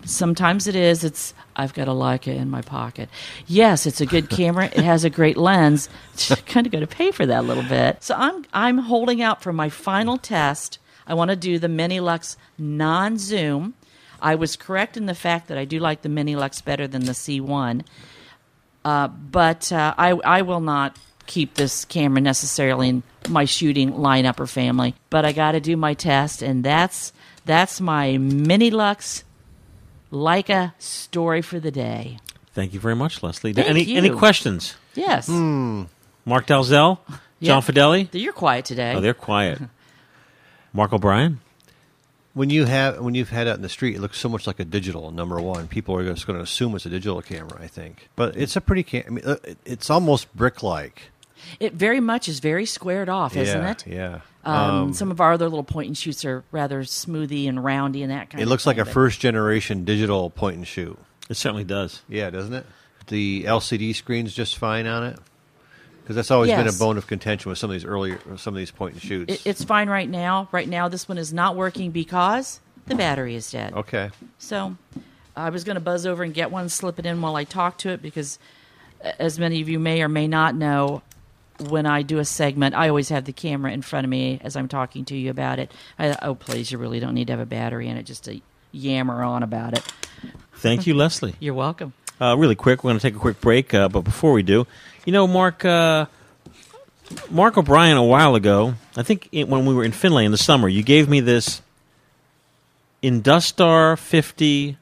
sometimes 0.03 0.65
it 0.65 0.75
is? 0.75 1.03
It's 1.03 1.35
I've 1.57 1.73
got 1.73 1.87
a 1.87 1.91
Leica 1.91 2.33
in 2.33 2.49
my 2.49 2.61
pocket. 2.61 3.09
Yes, 3.47 3.85
it's 3.85 3.99
a 3.99 4.05
good 4.05 4.29
camera. 4.37 4.65
It 4.67 4.83
has 4.83 5.03
a 5.03 5.09
great 5.09 5.35
lens. 5.35 5.89
kind 6.45 6.65
of 6.65 6.71
going 6.71 6.85
to 6.85 6.95
pay 6.95 7.11
for 7.11 7.25
that 7.25 7.39
a 7.39 7.47
little 7.47 7.63
bit. 7.63 8.03
So 8.03 8.15
I'm 8.15 8.45
I'm 8.53 8.77
holding 8.77 9.21
out 9.21 9.41
for 9.41 9.51
my 9.51 9.69
final 9.69 10.17
test. 10.17 10.79
I 11.05 11.13
want 11.13 11.31
to 11.31 11.35
do 11.35 11.59
the 11.59 11.67
Minilux 11.67 12.37
non 12.57 13.17
zoom. 13.17 13.73
I 14.21 14.35
was 14.35 14.55
correct 14.55 14.97
in 14.97 15.05
the 15.05 15.15
fact 15.15 15.47
that 15.47 15.57
I 15.57 15.65
do 15.65 15.79
like 15.79 16.01
the 16.01 16.09
Minilux 16.09 16.63
better 16.63 16.87
than 16.87 17.05
the 17.05 17.11
C1 17.11 17.83
uh, 18.87 19.09
but 19.09 19.69
uh, 19.73 19.93
I, 19.97 20.11
I 20.11 20.43
will 20.43 20.61
not 20.61 20.97
keep 21.25 21.55
this 21.55 21.83
camera 21.83 22.21
necessarily 22.21 22.87
in 22.87 23.03
my 23.27 23.43
shooting 23.43 23.91
lineup 23.91 24.39
or 24.39 24.47
family. 24.47 24.95
But 25.09 25.25
I 25.25 25.33
got 25.33 25.51
to 25.51 25.59
do 25.59 25.75
my 25.75 25.93
test, 25.93 26.41
and 26.41 26.63
that's 26.63 27.11
that's 27.43 27.81
my 27.81 28.11
Minilux 28.11 29.23
Leica 30.11 30.73
story 30.79 31.41
for 31.41 31.59
the 31.59 31.71
day. 31.71 32.19
Thank 32.53 32.73
you 32.73 32.79
very 32.79 32.95
much, 32.95 33.21
Leslie. 33.21 33.53
Thank 33.53 33.69
any 33.69 33.83
you. 33.83 33.97
any 33.97 34.09
questions? 34.09 34.75
Yes, 34.95 35.29
Mark 35.29 36.47
Dalzell, 36.47 36.99
Yeah. 37.39 37.53
John 37.53 37.61
Fedele. 37.61 38.09
you're 38.13 38.33
quiet 38.33 38.65
today. 38.65 38.93
Oh, 38.95 39.01
they're 39.01 39.13
quiet. 39.13 39.59
Mark 40.73 40.91
O'Brien. 40.93 41.39
When 42.33 42.49
you 42.49 42.65
have 42.65 42.99
when 42.99 43.15
you've 43.15 43.29
had 43.29 43.47
it 43.47 43.55
in 43.55 43.61
the 43.61 43.69
street, 43.69 43.95
it 43.95 44.01
looks 44.01 44.19
so 44.19 44.29
much 44.29 44.45
like 44.45 44.59
a 44.59 44.65
digital. 44.65 45.09
Number 45.11 45.39
one, 45.39 45.67
people 45.67 45.95
are 45.95 46.05
just 46.05 46.27
going 46.27 46.37
to 46.37 46.43
assume 46.43 46.75
it's 46.75 46.85
a 46.85 46.89
digital 46.89 47.21
camera. 47.21 47.57
I 47.59 47.67
think, 47.67 48.09
but 48.15 48.35
it's 48.35 48.55
a 48.55 48.61
pretty. 48.61 48.83
Cam- 48.83 49.03
I 49.07 49.09
mean, 49.09 49.25
uh, 49.25 49.37
it's 49.65 49.89
almost 49.89 50.35
brick-like, 50.35 51.09
it 51.59 51.73
very 51.73 51.99
much 51.99 52.29
is 52.29 52.39
very 52.39 52.65
squared 52.65 53.09
off, 53.09 53.35
isn't 53.35 53.61
yeah, 53.61 53.71
it? 53.71 53.87
Yeah. 53.87 54.21
Um, 54.47 54.93
some 54.93 55.11
of 55.11 55.19
our 55.21 55.33
other 55.33 55.49
little 55.49 55.63
point 55.63 55.87
and 55.87 55.97
shoots 55.97 56.23
are 56.25 56.43
rather 56.51 56.81
smoothy 56.83 57.47
and 57.49 57.63
roundy 57.63 58.01
and 58.03 58.11
that 58.11 58.29
kind 58.29 58.39
it 58.41 58.43
of 58.43 58.49
looks 58.49 58.65
like 58.65 58.77
a 58.77 58.85
but- 58.85 58.93
first-generation 58.93 59.83
digital 59.85 60.29
point 60.29 60.57
and 60.57 60.67
shoot. 60.67 60.97
It 61.29 61.35
certainly 61.35 61.63
does. 61.65 62.01
Yeah, 62.07 62.29
doesn't 62.29 62.53
it? 62.53 62.65
The 63.07 63.43
LCD 63.45 63.93
screen's 63.95 64.33
just 64.33 64.57
fine 64.57 64.87
on 64.87 65.03
it. 65.05 65.19
Because 66.01 66.15
that's 66.15 66.31
always 66.31 66.49
been 66.51 66.67
a 66.69 66.71
bone 66.71 66.97
of 66.97 67.05
contention 67.05 67.49
with 67.49 67.57
some 67.57 67.69
of 67.69 67.73
these 67.73 67.83
earlier, 67.83 68.17
some 68.37 68.53
of 68.53 68.57
these 68.57 68.71
point 68.71 68.93
and 68.93 69.01
shoots. 69.03 69.33
It, 69.33 69.41
it's 69.45 69.63
fine 69.65 69.89
right 69.89 70.07
now. 70.09 70.47
Right 70.53 70.69
now, 70.69 70.87
this 70.87 71.09
one 71.09 71.17
is 71.17 71.33
not 71.33 71.57
working 71.57 71.91
because 71.91 72.61
the 72.85 72.95
battery 72.95 73.35
is 73.35 73.51
dead. 73.51 73.73
okay. 73.73 74.11
So 74.37 74.77
I 75.35 75.49
was 75.49 75.65
going 75.65 75.75
to 75.75 75.81
buzz 75.81 76.05
over 76.05 76.23
and 76.23 76.33
get 76.33 76.49
one, 76.49 76.69
slip 76.69 76.97
it 76.97 77.05
in 77.05 77.19
while 77.21 77.35
I 77.35 77.43
talk 77.43 77.77
to 77.79 77.89
it 77.89 78.01
because, 78.01 78.39
a- 79.03 79.21
as 79.21 79.37
many 79.37 79.59
of 79.59 79.67
you 79.67 79.79
may 79.79 80.01
or 80.01 80.07
may 80.07 80.29
not 80.29 80.55
know, 80.55 81.01
when 81.59 81.85
I 81.85 82.01
do 82.01 82.19
a 82.19 82.25
segment, 82.25 82.75
I 82.75 82.89
always 82.89 83.09
have 83.09 83.25
the 83.25 83.33
camera 83.33 83.71
in 83.71 83.81
front 83.81 84.05
of 84.05 84.09
me 84.09 84.39
as 84.43 84.55
I'm 84.55 84.67
talking 84.67 85.05
to 85.05 85.15
you 85.15 85.29
about 85.29 85.59
it. 85.59 85.71
I, 85.97 86.17
oh, 86.21 86.35
please, 86.35 86.71
you 86.71 86.77
really 86.77 86.99
don't 86.99 87.13
need 87.13 87.27
to 87.27 87.33
have 87.33 87.39
a 87.39 87.45
battery 87.45 87.87
in 87.87 87.97
it 87.97 88.03
just 88.03 88.25
to 88.25 88.39
yammer 88.71 89.23
on 89.23 89.43
about 89.43 89.77
it. 89.77 89.83
Thank 90.55 90.87
you, 90.87 90.93
Leslie. 90.93 91.35
You're 91.39 91.53
welcome. 91.53 91.93
Uh, 92.19 92.35
really 92.37 92.55
quick, 92.55 92.83
we're 92.83 92.89
going 92.89 92.99
to 92.99 93.07
take 93.07 93.15
a 93.15 93.19
quick 93.19 93.39
break, 93.39 93.73
uh, 93.73 93.89
but 93.89 94.01
before 94.01 94.33
we 94.33 94.41
do, 94.41 94.65
you 95.05 95.13
know, 95.13 95.27
Mark, 95.27 95.63
uh, 95.63 96.07
Mark 97.29 97.57
O'Brien, 97.57 97.95
a 97.95 98.03
while 98.03 98.33
ago, 98.33 98.73
I 98.95 99.03
think 99.03 99.29
it, 99.31 99.47
when 99.47 99.65
we 99.65 99.75
were 99.75 99.83
in 99.83 99.91
Finlay 99.91 100.25
in 100.25 100.31
the 100.31 100.37
summer, 100.37 100.67
you 100.67 100.81
gave 100.81 101.07
me 101.07 101.19
this 101.19 101.61
Industar 103.03 103.99
50 103.99 104.77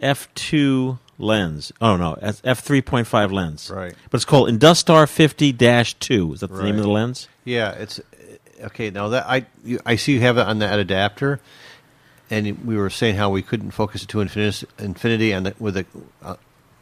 f2 0.00 0.98
lens. 1.22 1.72
Oh 1.80 1.96
no, 1.96 2.16
f3.5 2.20 3.32
lens. 3.32 3.70
Right. 3.70 3.94
But 4.10 4.16
it's 4.16 4.24
called 4.24 4.48
Industar 4.48 5.06
50-2. 5.06 6.34
Is 6.34 6.40
that 6.40 6.48
the 6.48 6.62
name 6.62 6.76
of 6.76 6.82
the 6.82 6.90
lens? 6.90 7.28
Yeah, 7.44 7.72
it's 7.72 8.00
okay. 8.60 8.90
Now 8.90 9.08
that 9.08 9.26
I 9.26 9.46
you, 9.64 9.80
I 9.86 9.96
see 9.96 10.12
you 10.14 10.20
have 10.20 10.38
it 10.38 10.46
on 10.46 10.58
that 10.58 10.78
adapter, 10.78 11.40
and 12.30 12.64
we 12.66 12.76
were 12.76 12.90
saying 12.90 13.16
how 13.16 13.30
we 13.30 13.42
couldn't 13.42 13.70
focus 13.70 14.02
it 14.02 14.08
to 14.10 14.20
infinity, 14.20 14.66
infinity 14.78 15.32
and 15.32 15.46
the, 15.46 15.54
with 15.58 15.74
the 15.74 15.86
uh, 16.22 16.36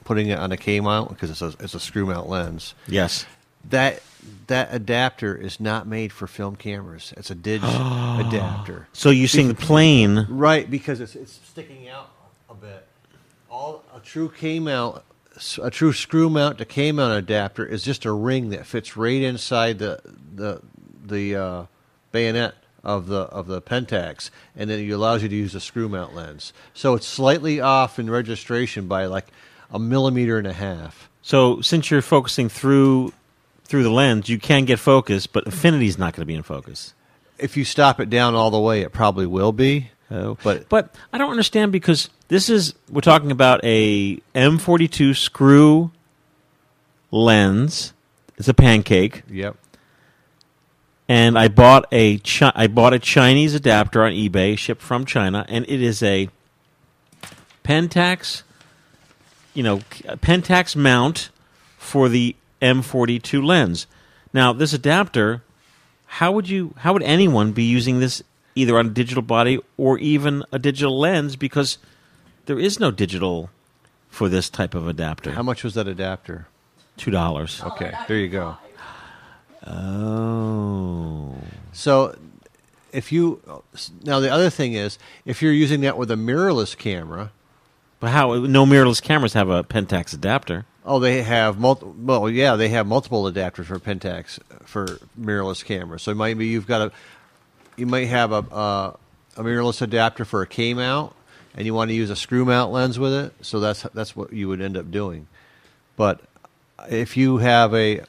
putting 0.04 0.28
it 0.28 0.38
on 0.38 0.52
a 0.52 0.56
K 0.56 0.80
mount 0.80 1.10
because 1.10 1.30
it's 1.30 1.42
a 1.42 1.54
it's 1.62 1.74
a 1.74 1.80
screw 1.80 2.06
mount 2.06 2.28
lens. 2.28 2.74
Yes. 2.88 3.26
That 3.68 4.02
that 4.46 4.68
adapter 4.72 5.34
is 5.34 5.60
not 5.60 5.86
made 5.86 6.12
for 6.12 6.26
film 6.26 6.56
cameras. 6.56 7.14
It's 7.16 7.30
a 7.30 7.34
dig 7.34 7.62
adapter. 7.64 8.88
So 8.92 9.10
you're 9.10 9.28
seeing 9.28 9.48
the 9.48 9.54
plane. 9.54 10.26
Right, 10.28 10.70
because 10.70 11.00
it's 11.00 11.14
it's 11.14 11.40
sticking 11.44 11.88
out. 11.88 12.10
All 13.60 13.84
a 13.94 14.00
true 14.00 14.32
K 14.34 14.58
mount, 14.58 15.02
a 15.62 15.70
true 15.70 15.92
screw 15.92 16.30
mount 16.30 16.56
to 16.56 16.64
K 16.64 16.92
mount 16.92 17.18
adapter 17.18 17.66
is 17.66 17.84
just 17.84 18.06
a 18.06 18.10
ring 18.10 18.48
that 18.48 18.64
fits 18.64 18.96
right 18.96 19.20
inside 19.20 19.78
the 19.78 20.00
the 20.34 20.62
the 21.04 21.36
uh, 21.36 21.66
bayonet 22.10 22.54
of 22.82 23.08
the 23.08 23.18
of 23.18 23.48
the 23.48 23.60
Pentax, 23.60 24.30
and 24.56 24.70
then 24.70 24.78
it 24.78 24.88
allows 24.88 25.22
you 25.22 25.28
to 25.28 25.36
use 25.36 25.54
a 25.54 25.60
screw 25.60 25.90
mount 25.90 26.14
lens. 26.14 26.54
So 26.72 26.94
it's 26.94 27.06
slightly 27.06 27.60
off 27.60 27.98
in 27.98 28.08
registration 28.08 28.88
by 28.88 29.04
like 29.04 29.26
a 29.70 29.78
millimeter 29.78 30.38
and 30.38 30.46
a 30.46 30.54
half. 30.54 31.10
So 31.20 31.60
since 31.60 31.90
you're 31.90 32.00
focusing 32.00 32.48
through 32.48 33.12
through 33.64 33.82
the 33.82 33.90
lens, 33.90 34.30
you 34.30 34.38
can 34.38 34.64
get 34.64 34.78
focus, 34.78 35.26
but 35.26 35.44
infinity's 35.44 35.98
not 35.98 36.14
going 36.14 36.22
to 36.22 36.26
be 36.26 36.34
in 36.34 36.42
focus. 36.42 36.94
If 37.36 37.58
you 37.58 37.66
stop 37.66 38.00
it 38.00 38.08
down 38.08 38.34
all 38.34 38.50
the 38.50 38.58
way, 38.58 38.80
it 38.80 38.92
probably 38.94 39.26
will 39.26 39.52
be. 39.52 39.90
Oh, 40.10 40.36
But- 40.42 40.68
but 40.68 40.94
I 41.12 41.18
don't 41.18 41.30
understand 41.30 41.70
because 41.72 42.08
this 42.28 42.48
is 42.50 42.74
we're 42.90 43.00
talking 43.00 43.30
about 43.30 43.60
a 43.64 44.18
M42 44.34 45.14
screw 45.14 45.92
lens. 47.10 47.92
It's 48.36 48.48
a 48.48 48.54
pancake, 48.54 49.22
Yep. 49.30 49.56
and 51.08 51.38
I 51.38 51.48
bought 51.48 51.86
a 51.92 52.18
chi- 52.18 52.52
I 52.54 52.66
bought 52.66 52.94
a 52.94 52.98
Chinese 52.98 53.54
adapter 53.54 54.02
on 54.02 54.12
eBay, 54.12 54.56
shipped 54.58 54.82
from 54.82 55.04
China, 55.04 55.44
and 55.48 55.64
it 55.68 55.82
is 55.82 56.02
a 56.02 56.28
Pentax, 57.64 58.42
you 59.54 59.62
know, 59.62 59.78
Pentax 60.22 60.74
mount 60.74 61.30
for 61.78 62.08
the 62.08 62.34
M42 62.62 63.44
lens. 63.44 63.86
Now, 64.32 64.52
this 64.52 64.72
adapter, 64.72 65.42
how 66.06 66.32
would 66.32 66.48
you 66.48 66.74
how 66.78 66.92
would 66.94 67.02
anyone 67.02 67.52
be 67.52 67.64
using 67.64 68.00
this 68.00 68.22
either 68.54 68.78
on 68.78 68.86
a 68.86 68.90
digital 68.90 69.22
body 69.22 69.58
or 69.76 69.98
even 69.98 70.42
a 70.52 70.58
digital 70.58 70.98
lens 70.98 71.36
because 71.36 71.78
there 72.46 72.58
is 72.58 72.80
no 72.80 72.90
digital 72.90 73.50
for 74.08 74.28
this 74.28 74.50
type 74.50 74.74
of 74.74 74.88
adapter. 74.88 75.32
How 75.32 75.42
much 75.42 75.62
was 75.64 75.74
that 75.74 75.86
adapter? 75.88 76.46
Two 76.96 77.10
dollars. 77.10 77.60
Oh, 77.64 77.68
okay, 77.68 77.92
there 78.08 78.18
you 78.18 78.28
go. 78.28 78.56
Oh. 79.66 81.34
So 81.72 82.16
if 82.92 83.12
you 83.12 83.40
now 84.02 84.20
the 84.20 84.30
other 84.30 84.50
thing 84.50 84.74
is 84.74 84.98
if 85.24 85.42
you're 85.42 85.52
using 85.52 85.80
that 85.82 85.96
with 85.96 86.10
a 86.10 86.14
mirrorless 86.16 86.76
camera, 86.76 87.30
But 88.00 88.10
how? 88.10 88.34
No 88.34 88.66
mirrorless 88.66 89.00
cameras 89.02 89.32
have 89.34 89.48
a 89.48 89.62
Pentax 89.64 90.12
adapter. 90.14 90.64
oh, 90.84 90.98
they 90.98 91.22
have 91.22 91.58
multiple. 91.58 91.94
Well, 91.98 92.28
yeah, 92.30 92.56
they 92.56 92.68
have 92.70 92.86
multiple 92.86 93.24
adapters 93.30 93.66
for 93.66 93.78
Pentax 93.78 94.38
for 94.64 94.86
mirrorless 95.18 95.64
cameras. 95.64 96.02
So 96.02 96.14
maybe 96.14 96.46
you've 96.48 96.66
got 96.66 96.80
a, 96.82 96.92
you 97.80 97.86
might 97.86 98.08
have 98.08 98.30
a 98.32 98.44
a, 98.54 98.98
a 99.36 99.42
mirrorless 99.42 99.82
adapter 99.82 100.24
for 100.24 100.42
a 100.42 100.46
K 100.46 100.74
mount, 100.74 101.14
and 101.56 101.66
you 101.66 101.74
want 101.74 101.88
to 101.88 101.94
use 101.94 102.10
a 102.10 102.16
screw 102.16 102.44
mount 102.44 102.70
lens 102.70 102.98
with 102.98 103.12
it. 103.12 103.32
So 103.40 103.58
that's 103.58 103.82
that's 103.94 104.14
what 104.14 104.32
you 104.32 104.48
would 104.48 104.60
end 104.60 104.76
up 104.76 104.90
doing. 104.90 105.26
But 105.96 106.20
if 106.88 107.16
you 107.16 107.38
have 107.38 107.74
a 107.74 108.02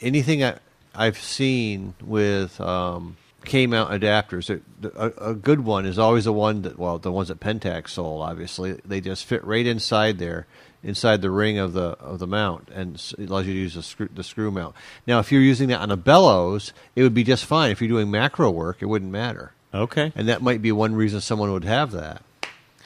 anything 0.00 0.44
I, 0.44 0.58
I've 0.94 1.18
seen 1.18 1.94
with 2.02 2.60
um, 2.60 3.16
K 3.44 3.66
mount 3.66 3.90
adapters, 3.90 4.60
a, 4.84 5.30
a 5.30 5.34
good 5.34 5.60
one 5.60 5.86
is 5.86 5.98
always 5.98 6.24
the 6.24 6.32
one 6.32 6.62
that 6.62 6.78
well 6.78 6.98
the 6.98 7.12
ones 7.12 7.28
that 7.28 7.40
Pentax 7.40 7.90
sold. 7.90 8.22
Obviously, 8.22 8.72
they 8.84 9.00
just 9.00 9.24
fit 9.24 9.44
right 9.44 9.66
inside 9.66 10.18
there, 10.18 10.46
inside 10.84 11.22
the 11.22 11.30
ring 11.30 11.58
of 11.58 11.72
the 11.72 11.96
of 12.00 12.18
the 12.18 12.26
mount, 12.26 12.68
and 12.74 12.96
it 13.18 13.28
allows 13.30 13.46
you 13.46 13.52
to 13.52 13.58
use 13.58 13.74
the 13.74 13.82
screw, 13.82 14.08
the 14.14 14.24
screw 14.24 14.50
mount. 14.50 14.74
Now, 15.06 15.18
if 15.20 15.30
you're 15.30 15.40
using 15.42 15.68
that 15.68 15.80
on 15.80 15.90
a 15.90 15.96
bellows, 15.96 16.72
it 16.96 17.02
would 17.02 17.14
be 17.14 17.24
just 17.24 17.44
fine. 17.44 17.70
If 17.70 17.80
you're 17.80 17.88
doing 17.88 18.10
macro 18.10 18.50
work, 18.50 18.78
it 18.80 18.86
wouldn't 18.86 19.10
matter, 19.12 19.52
Okay. 19.72 20.12
and 20.16 20.28
that 20.28 20.42
might 20.42 20.60
be 20.62 20.72
one 20.72 20.94
reason 20.94 21.20
someone 21.20 21.52
would 21.52 21.64
have 21.64 21.92
that. 21.92 22.22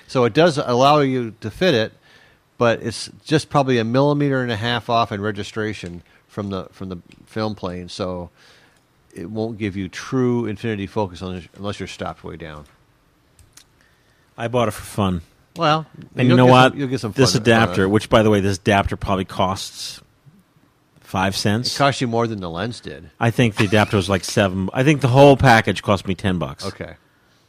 So 0.09 0.25
it 0.25 0.33
does 0.35 0.59
allow 0.59 1.01
you 1.01 1.35
to 1.41 1.51
fit 1.51 1.75
it, 1.75 1.93
but 2.59 2.83
it's 2.83 3.11
just 3.25 3.49
probably 3.49 3.79
a 3.79 3.85
millimeter 3.85 4.43
and 4.43 4.53
a 4.53 4.57
half 4.57 4.89
off 4.89 5.11
in 5.11 5.21
registration 5.21 6.03
from 6.29 6.51
the 6.51 6.67
from 6.73 6.91
the 6.91 6.99
film 7.27 7.55
plane. 7.55 7.89
So 7.89 8.31
it 9.15 9.31
won't 9.31 9.57
give 9.59 9.75
you 9.77 9.89
true 9.89 10.45
infinity 10.47 10.87
focus 10.87 11.23
unless, 11.23 11.49
unless 11.57 11.81
you're 11.81 11.87
stopped 11.89 12.23
way 12.23 12.37
down. 12.37 12.67
I 14.37 14.49
bought 14.49 14.69
it 14.69 14.73
for 14.73 14.83
fun. 14.83 15.23
Well, 15.59 15.87
And 16.17 16.29
you 16.29 16.37
know 16.37 16.47
get 16.47 16.51
what? 16.53 16.71
Some, 16.73 16.79
you'll 16.81 16.89
get 16.89 17.01
some 17.01 17.13
this 17.13 17.35
adapter, 17.35 17.87
uh, 17.87 17.89
which 17.89 18.09
by 18.09 18.23
the 18.23 18.31
way, 18.31 18.41
this 18.41 18.59
adapter 18.59 18.97
probably 18.97 19.25
costs 19.25 20.01
five 21.01 21.37
cents. 21.37 21.75
it 21.75 21.79
costs 21.79 22.01
you 22.01 22.07
more 22.09 22.27
than 22.27 22.41
the 22.41 22.51
lens 22.51 22.81
did. 22.81 23.11
I 23.21 23.31
think 23.31 23.57
the 23.57 23.65
adapter 23.65 23.97
was 23.97 24.09
like 24.09 24.25
seven. 24.25 24.69
I 24.73 24.83
think 24.85 25.01
the 25.01 25.09
whole 25.09 25.37
package 25.37 25.83
cost 25.83 26.07
me 26.07 26.15
ten 26.15 26.39
bucks. 26.39 26.67
Okay. 26.67 26.95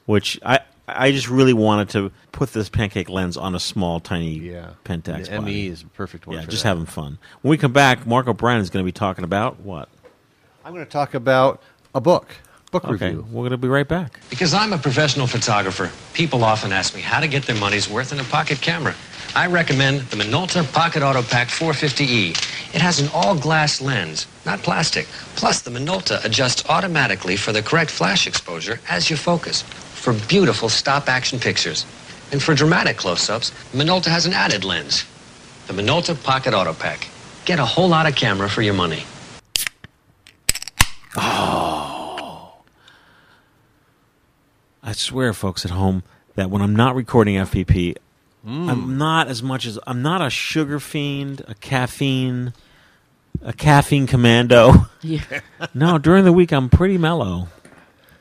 Which 0.06 0.40
I 0.46 0.60
I 0.88 1.12
just 1.12 1.28
really 1.30 1.54
wanted 1.54 1.90
to 1.90 2.12
put 2.32 2.54
this 2.54 2.70
pancake 2.70 3.10
lens 3.10 3.36
on 3.36 3.56
a 3.56 3.60
small, 3.60 4.00
tiny 4.00 4.34
Yeah. 4.40 4.72
Pentax. 4.86 5.26
The 5.26 5.32
ME 5.32 5.38
body. 5.40 5.68
is 5.68 5.82
a 5.82 5.88
perfect 5.88 6.28
one. 6.28 6.38
Yeah, 6.38 6.46
just 6.46 6.64
that. 6.64 6.70
having 6.70 6.86
fun. 6.86 7.18
When 7.42 7.50
we 7.50 7.58
come 7.58 7.74
back, 7.74 8.06
Mark 8.08 8.28
O'Brien 8.28 8.62
is 8.62 8.70
going 8.70 8.84
to 8.84 8.88
be 8.88 8.94
talking 8.94 9.24
about 9.26 9.60
what? 9.62 9.90
I'm 10.64 10.74
going 10.74 10.86
to 10.86 10.92
talk 10.92 11.14
about 11.14 11.62
a 11.96 12.00
book, 12.02 12.36
book 12.80 12.92
Okay, 12.94 13.08
review. 13.08 13.26
we're 13.32 13.42
going 13.42 13.52
to 13.52 13.58
be 13.58 13.68
right 13.68 13.88
back. 13.88 14.20
Because 14.30 14.54
I'm 14.54 14.74
a 14.74 14.78
professional 14.78 15.28
photographer, 15.28 15.90
people 16.14 16.44
often 16.44 16.72
ask 16.72 16.96
me 16.96 17.02
how 17.02 17.20
to 17.20 17.28
get 17.28 17.44
their 17.44 17.56
money's 17.56 17.90
worth 17.90 18.12
in 18.12 18.20
a 18.20 18.24
pocket 18.26 18.62
camera. 18.62 18.94
I 19.36 19.48
recommend 19.48 20.02
the 20.02 20.18
Minolta 20.18 20.64
Pocket 20.74 21.02
Autopak 21.02 21.48
450E. 21.48 22.76
It 22.76 22.82
has 22.82 23.00
an 23.00 23.10
all-glass 23.14 23.82
lens, 23.82 24.28
not 24.46 24.60
plastic. 24.60 25.06
Plus, 25.36 25.62
the 25.62 25.72
Minolta 25.72 26.24
adjusts 26.24 26.68
automatically 26.70 27.36
for 27.36 27.52
the 27.52 27.62
correct 27.62 27.92
flash 27.92 28.28
exposure 28.28 28.80
as 28.90 29.10
you 29.10 29.18
focus, 29.18 29.64
for 29.64 30.14
beautiful 30.28 30.70
stop-action 30.70 31.40
pictures. 31.40 31.86
And 32.32 32.42
for 32.42 32.54
dramatic 32.54 32.98
close-ups, 32.98 33.52
Minolta 33.74 34.08
has 34.08 34.26
an 34.26 34.34
added 34.34 34.64
lens. 34.64 35.06
The 35.68 35.74
Minolta 35.74 36.22
Pocket 36.24 36.54
Autopak. 36.54 37.08
Get 37.46 37.60
a 37.60 37.66
whole 37.66 37.88
lot 37.88 38.08
of 38.08 38.16
camera 38.16 38.50
for 38.50 38.62
your 38.62 38.74
money. 38.74 39.04
I 44.87 44.87
swear, 44.98 45.34
folks 45.34 45.66
at 45.66 45.72
home, 45.72 46.04
that 46.36 46.50
when 46.50 46.62
I'm 46.62 46.76
not 46.76 46.96
recording 46.96 47.36
FPP, 47.36 47.96
Mm. 48.48 48.70
I'm 48.70 48.98
not 48.98 49.28
as 49.28 49.44
much 49.44 49.66
as 49.66 49.78
I'm 49.86 50.02
not 50.02 50.22
a 50.22 50.30
sugar 50.30 50.80
fiend, 50.80 51.42
a 51.50 51.56
caffeine, 51.56 52.54
a 53.42 53.52
caffeine 53.54 54.08
commando. 54.08 54.88
Yeah. 55.02 55.22
no, 55.74 55.98
during 55.98 56.26
the 56.26 56.34
week 56.34 56.52
I'm 56.52 56.70
pretty 56.70 56.98
mellow. 56.98 57.48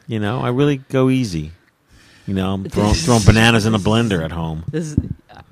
You 0.06 0.20
know, 0.20 0.40
I 0.40 0.50
really 0.50 0.76
go 0.76 1.10
easy. 1.10 1.52
You 2.26 2.34
know, 2.34 2.54
I'm 2.54 2.64
throwing, 2.68 2.94
throwing 2.94 3.24
bananas 3.24 3.66
in 3.66 3.74
a 3.74 3.78
blender 3.78 4.24
at 4.24 4.30
home. 4.30 4.64
This 4.70 4.84
is, 4.84 4.98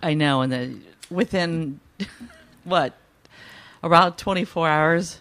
I 0.02 0.14
know, 0.14 0.42
and 0.42 0.52
the 0.52 0.78
within 1.10 1.80
what 2.64 2.94
about 3.82 4.18
24 4.18 4.68
hours, 4.68 5.20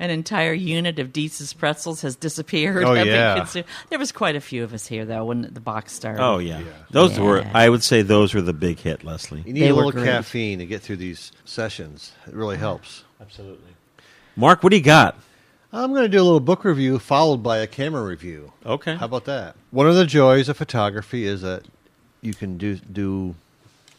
an 0.00 0.10
entire 0.10 0.54
unit 0.54 0.98
of 0.98 1.12
Deese's 1.12 1.52
pretzels 1.52 2.00
has 2.00 2.16
disappeared. 2.16 2.82
Oh, 2.84 2.94
yeah. 3.02 3.46
There 3.90 3.98
was 3.98 4.10
quite 4.10 4.34
a 4.34 4.40
few 4.40 4.64
of 4.64 4.72
us 4.72 4.86
here 4.86 5.04
though 5.04 5.26
when 5.26 5.42
the 5.42 5.60
box 5.60 5.92
started. 5.92 6.22
Oh 6.22 6.38
yeah, 6.38 6.62
those 6.90 7.18
were. 7.20 7.44
I 7.54 7.68
would 7.68 7.84
say 7.84 8.02
those 8.02 8.34
were 8.34 8.40
the 8.40 8.54
big 8.54 8.78
hit, 8.80 9.04
Leslie. 9.04 9.42
You 9.46 9.52
need 9.52 9.60
They 9.60 9.68
a 9.68 9.74
were 9.74 9.84
little 9.84 10.00
great. 10.00 10.06
caffeine 10.06 10.58
to 10.58 10.66
get 10.66 10.80
through 10.80 10.96
these 10.96 11.32
sessions. 11.44 12.12
It 12.26 12.34
really 12.34 12.56
mm-hmm. 12.56 12.62
helps. 12.62 13.04
Absolutely. 13.20 13.70
Mark, 14.34 14.62
what 14.62 14.70
do 14.70 14.76
you 14.76 14.82
got? 14.82 15.16
I'm 15.72 15.90
going 15.90 16.02
to 16.02 16.08
do 16.08 16.20
a 16.20 16.24
little 16.24 16.40
book 16.40 16.64
review 16.64 16.98
followed 16.98 17.42
by 17.42 17.58
a 17.58 17.66
camera 17.66 18.02
review. 18.02 18.52
Okay. 18.66 18.96
How 18.96 19.04
about 19.04 19.26
that? 19.26 19.54
One 19.70 19.86
of 19.86 19.94
the 19.94 20.06
joys 20.06 20.48
of 20.48 20.56
photography 20.56 21.26
is 21.26 21.42
that 21.42 21.64
you 22.22 22.34
can 22.34 22.58
do 22.58 22.76
do 22.76 23.34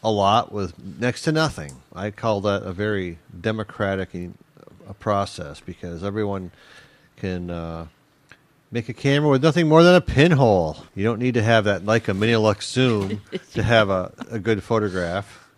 a 0.02 0.10
lot 0.10 0.52
with 0.52 0.74
next 0.98 1.22
to 1.22 1.32
nothing. 1.32 1.80
I 1.94 2.10
call 2.10 2.40
that 2.42 2.62
a 2.64 2.72
very 2.72 3.18
democratic 3.40 4.10
uh, 4.88 4.92
process 4.94 5.60
because 5.60 6.02
everyone 6.04 6.50
can 7.16 7.50
uh, 7.50 7.86
make 8.70 8.88
a 8.88 8.94
camera 8.94 9.30
with 9.30 9.42
nothing 9.42 9.68
more 9.68 9.82
than 9.82 9.94
a 9.94 10.00
pinhole. 10.00 10.76
You 10.94 11.04
don't 11.04 11.18
need 11.18 11.34
to 11.34 11.42
have 11.42 11.64
that 11.64 11.82
Leica 11.82 12.16
Minilux 12.16 12.62
zoom 12.62 13.20
to 13.54 13.62
have 13.62 13.90
a, 13.90 14.12
a 14.30 14.38
good 14.38 14.62
photograph, 14.62 15.48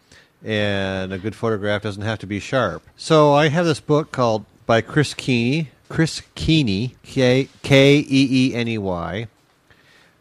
and 0.45 1.12
a 1.12 1.18
good 1.18 1.35
photograph 1.35 1.83
doesn't 1.83 2.03
have 2.03 2.18
to 2.20 2.27
be 2.27 2.41
sharp. 2.41 2.83
So 2.97 3.33
I 3.33 3.49
have 3.49 3.64
this 3.64 3.81
book 3.81 4.12
called 4.12 4.45
by 4.66 4.81
Chris 4.81 5.14
Keeney. 5.14 5.70
Chris 5.89 6.22
Keeney, 6.35 6.97
K 7.03 7.49
K 7.62 7.99
E 7.99 8.05
E 8.09 8.55
N 8.55 8.68
E 8.68 8.79
Y. 8.79 9.29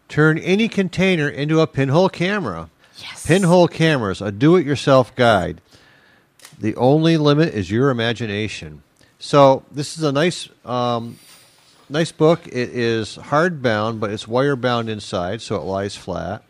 Turn 0.08 0.38
any 0.38 0.68
container 0.68 1.28
into 1.28 1.60
a 1.62 1.68
pinhole 1.68 2.10
camera. 2.10 2.70
Yes. 3.00 3.26
Pinhole 3.26 3.68
cameras, 3.68 4.22
a 4.22 4.32
do-it-yourself 4.32 5.16
guide. 5.16 5.62
The 6.60 6.76
only 6.76 7.18
limit 7.18 7.54
is 7.54 7.72
your 7.72 7.90
imagination. 7.90 8.84
So 9.26 9.64
this 9.72 9.98
is 9.98 10.04
a 10.04 10.12
nice, 10.12 10.50
um, 10.66 11.18
nice 11.88 12.12
book. 12.12 12.46
It 12.46 12.76
is 12.76 13.16
hardbound, 13.16 14.02
but 14.02 14.10
it's 14.12 14.28
wire-bound 14.28 14.90
inside, 14.90 15.42
so 15.42 15.56
it 15.56 15.64
lies 15.64 15.96
flat. 15.96 16.44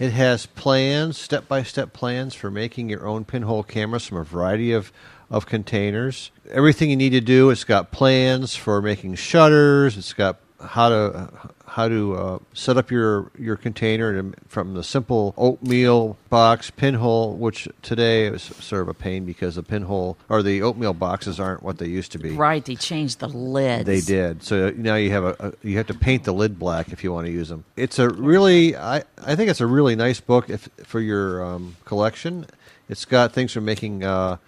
It 0.00 0.10
has 0.10 0.44
plans, 0.44 1.16
step-by-step 1.16 1.92
plans 1.92 2.34
for 2.34 2.50
making 2.50 2.88
your 2.88 3.06
own 3.06 3.24
pinhole 3.24 3.62
cameras 3.62 4.08
from 4.08 4.18
a 4.18 4.24
variety 4.24 4.72
of, 4.72 4.92
of 5.30 5.46
containers. 5.46 6.32
Everything 6.50 6.90
you 6.90 6.96
need 6.96 7.10
to 7.10 7.20
do. 7.20 7.48
It's 7.50 7.62
got 7.62 7.92
plans 7.92 8.56
for 8.56 8.82
making 8.82 9.14
shutters. 9.14 9.96
It's 9.96 10.12
got 10.12 10.38
how 10.60 10.88
to 10.88 11.30
how 11.66 11.88
to 11.88 12.14
uh, 12.14 12.38
set 12.52 12.76
up 12.76 12.90
your 12.90 13.30
your 13.38 13.56
container 13.56 14.32
from 14.48 14.74
the 14.74 14.82
simple 14.82 15.34
oatmeal 15.36 16.16
box 16.28 16.70
pinhole, 16.70 17.36
which 17.36 17.68
today 17.82 18.26
is 18.26 18.42
sort 18.42 18.82
of 18.82 18.88
a 18.88 18.94
pain 18.94 19.24
because 19.24 19.54
the 19.54 19.62
pinhole 19.62 20.16
or 20.28 20.42
the 20.42 20.62
oatmeal 20.62 20.92
boxes 20.92 21.38
aren't 21.38 21.62
what 21.62 21.78
they 21.78 21.86
used 21.86 22.12
to 22.12 22.18
be. 22.18 22.30
Right, 22.30 22.64
they 22.64 22.76
changed 22.76 23.20
the 23.20 23.28
lids. 23.28 23.84
They 23.84 24.00
did. 24.00 24.42
So 24.42 24.70
now 24.70 24.96
you 24.96 25.10
have 25.10 25.24
a, 25.24 25.36
a 25.38 25.52
you 25.66 25.76
have 25.76 25.86
to 25.88 25.94
paint 25.94 26.24
the 26.24 26.32
lid 26.32 26.58
black 26.58 26.92
if 26.92 27.04
you 27.04 27.12
want 27.12 27.26
to 27.26 27.32
use 27.32 27.48
them. 27.48 27.64
It's 27.76 27.98
a 27.98 28.08
really 28.08 28.76
I 28.76 29.04
I 29.24 29.36
think 29.36 29.50
it's 29.50 29.60
a 29.60 29.66
really 29.66 29.96
nice 29.96 30.20
book 30.20 30.50
if 30.50 30.68
for 30.84 31.00
your 31.00 31.44
um, 31.44 31.76
collection. 31.84 32.46
It's 32.88 33.04
got 33.04 33.32
things 33.32 33.52
from 33.52 33.64
making 33.64 34.02
uh, 34.02 34.38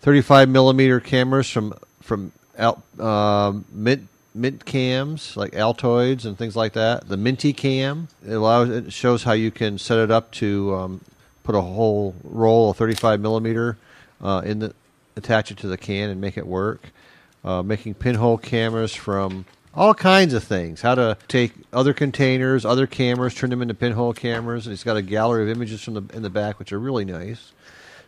35 0.00 0.48
millimeter 0.48 0.98
cameras 1.00 1.48
from 1.48 1.74
from 2.00 2.32
out, 2.58 2.82
um 3.00 3.64
mint 3.72 4.08
mint 4.34 4.64
cams 4.64 5.36
like 5.36 5.52
Altoids 5.52 6.24
and 6.24 6.36
things 6.36 6.56
like 6.56 6.72
that. 6.72 7.08
The 7.08 7.16
Minty 7.16 7.52
cam 7.52 8.08
it 8.26 8.32
allows 8.32 8.68
it 8.68 8.92
shows 8.92 9.22
how 9.22 9.32
you 9.32 9.50
can 9.50 9.78
set 9.78 9.98
it 9.98 10.10
up 10.10 10.32
to 10.32 10.74
um, 10.74 11.00
put 11.44 11.54
a 11.54 11.60
whole 11.60 12.14
roll 12.24 12.70
of 12.70 12.76
35 12.76 13.20
millimeter 13.20 13.78
uh, 14.20 14.42
in 14.44 14.58
the 14.58 14.74
attach 15.16 15.50
it 15.50 15.58
to 15.58 15.68
the 15.68 15.78
can 15.78 16.10
and 16.10 16.20
make 16.20 16.36
it 16.36 16.46
work. 16.46 16.90
Uh, 17.44 17.62
making 17.62 17.92
pinhole 17.92 18.38
cameras 18.38 18.94
from 18.94 19.44
all 19.74 19.92
kinds 19.92 20.32
of 20.32 20.42
things. 20.42 20.80
How 20.80 20.94
to 20.94 21.18
take 21.28 21.52
other 21.74 21.92
containers, 21.92 22.64
other 22.64 22.86
cameras, 22.86 23.34
turn 23.34 23.50
them 23.50 23.60
into 23.60 23.74
pinhole 23.74 24.14
cameras. 24.14 24.66
And 24.66 24.72
he's 24.72 24.82
got 24.82 24.96
a 24.96 25.02
gallery 25.02 25.42
of 25.42 25.50
images 25.54 25.82
from 25.82 25.94
the 25.94 26.16
in 26.16 26.22
the 26.22 26.30
back, 26.30 26.58
which 26.58 26.72
are 26.72 26.78
really 26.78 27.04
nice. 27.04 27.52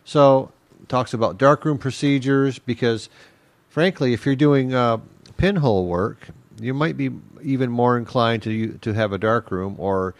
So 0.05 0.51
talks 0.87 1.13
about 1.13 1.37
darkroom 1.37 1.77
procedures 1.77 2.57
because, 2.57 3.09
frankly, 3.69 4.13
if 4.13 4.25
you're 4.25 4.35
doing 4.35 4.73
uh, 4.73 4.97
pinhole 5.37 5.85
work, 5.85 6.27
you 6.59 6.73
might 6.73 6.97
be 6.97 7.11
even 7.41 7.69
more 7.69 7.97
inclined 7.97 8.43
to 8.43 8.73
to 8.79 8.93
have 8.93 9.13
a 9.13 9.17
darkroom 9.17 9.75
or 9.77 10.15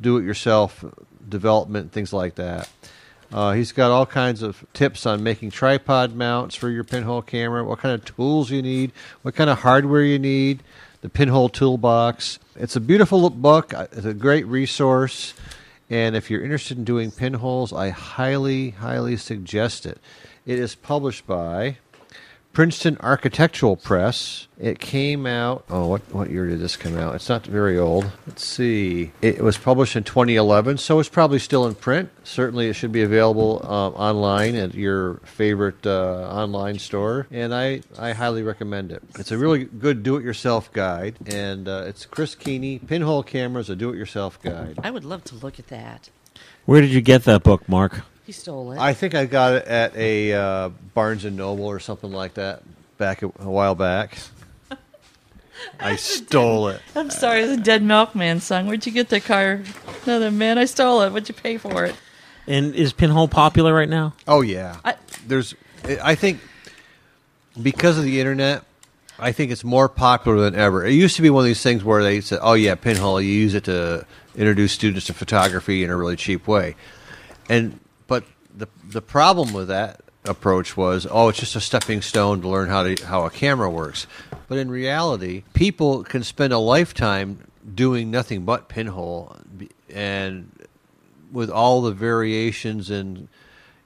do 0.00 0.16
it 0.18 0.24
yourself 0.24 0.84
development 1.28 1.92
things 1.92 2.12
like 2.12 2.36
that. 2.36 2.68
Uh, 3.30 3.52
he's 3.52 3.72
got 3.72 3.90
all 3.90 4.06
kinds 4.06 4.42
of 4.42 4.64
tips 4.72 5.04
on 5.04 5.22
making 5.22 5.50
tripod 5.50 6.14
mounts 6.14 6.54
for 6.54 6.70
your 6.70 6.84
pinhole 6.84 7.20
camera, 7.20 7.62
what 7.62 7.78
kind 7.78 7.94
of 7.94 8.04
tools 8.04 8.50
you 8.50 8.62
need, 8.62 8.90
what 9.20 9.34
kind 9.34 9.50
of 9.50 9.58
hardware 9.58 10.02
you 10.02 10.18
need, 10.18 10.62
the 11.02 11.10
pinhole 11.10 11.50
toolbox. 11.50 12.38
It's 12.56 12.74
a 12.74 12.80
beautiful 12.80 13.28
book. 13.28 13.74
Uh, 13.74 13.86
It's 13.92 14.06
a 14.06 14.14
great 14.14 14.46
resource. 14.46 15.34
And 15.90 16.16
if 16.16 16.30
you're 16.30 16.42
interested 16.42 16.78
in 16.78 16.84
doing 16.84 17.10
pinholes, 17.10 17.72
I 17.72 17.90
highly, 17.90 18.70
highly 18.70 19.16
suggest 19.16 19.84
it. 19.84 19.98
It 20.46 20.58
is 20.58 20.74
published 20.74 21.26
by 21.26 21.78
Princeton 22.52 22.96
Architectural 23.00 23.76
Press. 23.76 24.48
It 24.58 24.80
came 24.80 25.26
out. 25.26 25.64
Oh, 25.70 25.86
what 25.86 26.02
what 26.12 26.30
year 26.30 26.48
did 26.48 26.58
this 26.58 26.76
come 26.76 26.96
out? 26.96 27.14
It's 27.14 27.28
not 27.28 27.46
very 27.46 27.78
old. 27.78 28.10
Let's 28.26 28.44
see. 28.44 29.12
It 29.22 29.40
was 29.42 29.56
published 29.56 29.94
in 29.94 30.02
2011, 30.02 30.78
so 30.78 30.98
it's 30.98 31.08
probably 31.08 31.38
still 31.38 31.66
in 31.66 31.76
print. 31.76 32.10
Certainly, 32.24 32.68
it 32.68 32.72
should 32.72 32.90
be 32.90 33.02
available 33.02 33.60
um, 33.64 33.94
online 33.94 34.56
at 34.56 34.74
your 34.74 35.14
favorite 35.24 35.86
uh, 35.86 36.28
online 36.32 36.78
store, 36.80 37.28
and 37.30 37.54
I 37.54 37.82
I 37.96 38.12
highly 38.12 38.42
recommend 38.42 38.90
it. 38.90 39.02
It's 39.18 39.30
a 39.30 39.38
really 39.38 39.64
good 39.64 40.02
do-it-yourself 40.02 40.72
guide, 40.72 41.16
and 41.26 41.68
uh, 41.68 41.84
it's 41.86 42.06
Chris 42.06 42.34
Keeney 42.34 42.80
Pinhole 42.80 43.22
Cameras, 43.22 43.70
a 43.70 43.76
do-it-yourself 43.76 44.42
guide. 44.42 44.80
I 44.82 44.90
would 44.90 45.04
love 45.04 45.22
to 45.24 45.36
look 45.36 45.60
at 45.60 45.68
that. 45.68 46.10
Where 46.66 46.80
did 46.80 46.90
you 46.90 47.00
get 47.00 47.24
that 47.24 47.44
book, 47.44 47.68
Mark? 47.68 48.02
He 48.28 48.32
stole 48.32 48.72
it. 48.72 48.78
I 48.78 48.92
think 48.92 49.14
I 49.14 49.24
got 49.24 49.54
it 49.54 49.64
at 49.64 49.96
a 49.96 50.34
uh, 50.34 50.68
Barnes 50.92 51.24
and 51.24 51.34
Noble 51.34 51.64
or 51.64 51.80
something 51.80 52.12
like 52.12 52.34
that 52.34 52.62
back 52.98 53.22
a, 53.22 53.28
a 53.38 53.50
while 53.50 53.74
back. 53.74 54.18
I 55.80 55.96
stole 55.96 56.68
it. 56.68 56.82
I'm 56.94 57.08
sorry, 57.08 57.46
the 57.46 57.56
Dead 57.56 57.82
Milkman 57.82 58.40
song. 58.40 58.66
Where'd 58.66 58.84
you 58.84 58.92
get 58.92 59.08
that 59.08 59.24
car? 59.24 59.62
Another 60.04 60.30
man, 60.30 60.58
I 60.58 60.66
stole 60.66 61.00
it. 61.00 61.10
What'd 61.10 61.30
you 61.30 61.34
pay 61.34 61.56
for 61.56 61.86
it? 61.86 61.94
And 62.46 62.74
is 62.74 62.92
Pinhole 62.92 63.28
popular 63.28 63.72
right 63.72 63.88
now? 63.88 64.12
Oh 64.26 64.42
yeah. 64.42 64.76
I- 64.84 64.96
There's, 65.26 65.54
I 66.04 66.14
think, 66.14 66.40
because 67.62 67.96
of 67.96 68.04
the 68.04 68.20
internet, 68.20 68.62
I 69.18 69.32
think 69.32 69.52
it's 69.52 69.64
more 69.64 69.88
popular 69.88 70.38
than 70.38 70.54
ever. 70.54 70.84
It 70.84 70.92
used 70.92 71.16
to 71.16 71.22
be 71.22 71.30
one 71.30 71.44
of 71.44 71.46
these 71.46 71.62
things 71.62 71.82
where 71.82 72.02
they 72.02 72.20
said, 72.20 72.40
"Oh 72.42 72.52
yeah, 72.52 72.74
pinhole, 72.74 73.22
you 73.22 73.32
use 73.32 73.54
it 73.54 73.64
to 73.64 74.04
introduce 74.36 74.72
students 74.72 75.06
to 75.06 75.14
photography 75.14 75.82
in 75.82 75.88
a 75.88 75.96
really 75.96 76.16
cheap 76.16 76.46
way," 76.46 76.76
and 77.48 77.70
but 77.70 77.87
the 78.58 78.68
the 78.88 79.02
problem 79.02 79.52
with 79.52 79.68
that 79.68 80.00
approach 80.24 80.76
was, 80.76 81.06
"Oh, 81.10 81.28
it's 81.28 81.38
just 81.38 81.56
a 81.56 81.60
stepping 81.60 82.02
stone 82.02 82.42
to 82.42 82.48
learn 82.48 82.68
how 82.68 82.82
to 82.82 83.06
how 83.06 83.24
a 83.24 83.30
camera 83.30 83.70
works." 83.70 84.06
But 84.48 84.58
in 84.58 84.70
reality, 84.70 85.44
people 85.54 86.04
can 86.04 86.22
spend 86.22 86.52
a 86.52 86.58
lifetime 86.58 87.46
doing 87.74 88.10
nothing 88.10 88.44
but 88.44 88.68
pinhole, 88.68 89.36
and 89.92 90.50
with 91.32 91.50
all 91.50 91.82
the 91.82 91.92
variations 91.92 92.90
in 92.90 93.28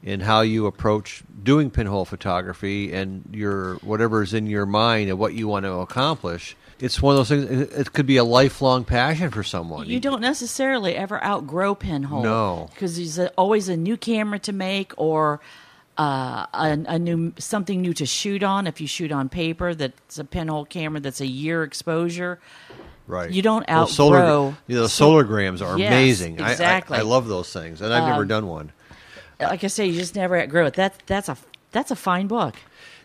in 0.02 0.20
how 0.20 0.40
you 0.40 0.66
approach 0.66 1.22
doing 1.42 1.70
pinhole 1.70 2.04
photography 2.04 2.92
and 2.92 3.24
your 3.32 3.74
whatever's 3.76 4.34
in 4.34 4.46
your 4.46 4.66
mind 4.66 5.08
and 5.08 5.18
what 5.18 5.34
you 5.34 5.46
want 5.46 5.64
to 5.64 5.72
accomplish. 5.74 6.56
It's 6.84 7.00
one 7.00 7.16
of 7.16 7.18
those 7.18 7.28
things. 7.28 7.72
It 7.72 7.92
could 7.92 8.06
be 8.06 8.16
a 8.16 8.24
lifelong 8.24 8.84
passion 8.84 9.30
for 9.30 9.44
someone. 9.44 9.86
You 9.88 10.00
don't 10.00 10.20
necessarily 10.20 10.96
ever 10.96 11.22
outgrow 11.22 11.76
pinhole. 11.76 12.22
No. 12.24 12.68
because 12.74 12.96
there's 12.96 13.30
always 13.38 13.68
a 13.68 13.76
new 13.76 13.96
camera 13.96 14.40
to 14.40 14.52
make 14.52 14.92
or 14.96 15.40
uh, 15.96 16.46
a, 16.52 16.78
a 16.88 16.98
new 16.98 17.32
something 17.38 17.80
new 17.80 17.94
to 17.94 18.04
shoot 18.04 18.42
on. 18.42 18.66
If 18.66 18.80
you 18.80 18.88
shoot 18.88 19.12
on 19.12 19.28
paper, 19.28 19.74
that's 19.74 20.18
a 20.18 20.24
pinhole 20.24 20.64
camera 20.64 20.98
that's 21.00 21.20
a 21.20 21.26
year 21.26 21.62
exposure. 21.62 22.40
right. 23.06 23.30
you 23.30 23.42
don't 23.42 23.64
Those 23.68 23.94
solar, 23.94 24.18
outgrow- 24.18 24.56
you 24.66 24.74
know, 24.76 24.84
solargrams 24.86 25.64
are 25.64 25.78
Yes, 25.78 25.88
amazing. 25.92 26.40
I- 26.40 26.48
I- 26.48 26.50
exactly. 26.52 26.98
I, 26.98 27.02
love 27.02 27.28
those 27.28 27.52
things, 27.52 27.80
and 27.80 27.92
I've 27.94 28.08
never 28.08 28.22
Um, 28.22 28.28
done 28.28 28.46
one. 28.48 28.72
Like 29.38 29.62
I 29.62 29.68
say, 29.68 29.86
you 29.86 29.94
just 30.00 30.16
never 30.16 30.36
outgrow 30.40 30.66
it. 30.66 30.74
That's 30.74 30.98
that's 31.06 31.28
a 31.28 31.36
that's 31.72 31.90
a 31.92 31.96
fine 31.96 32.26
book. 32.26 32.56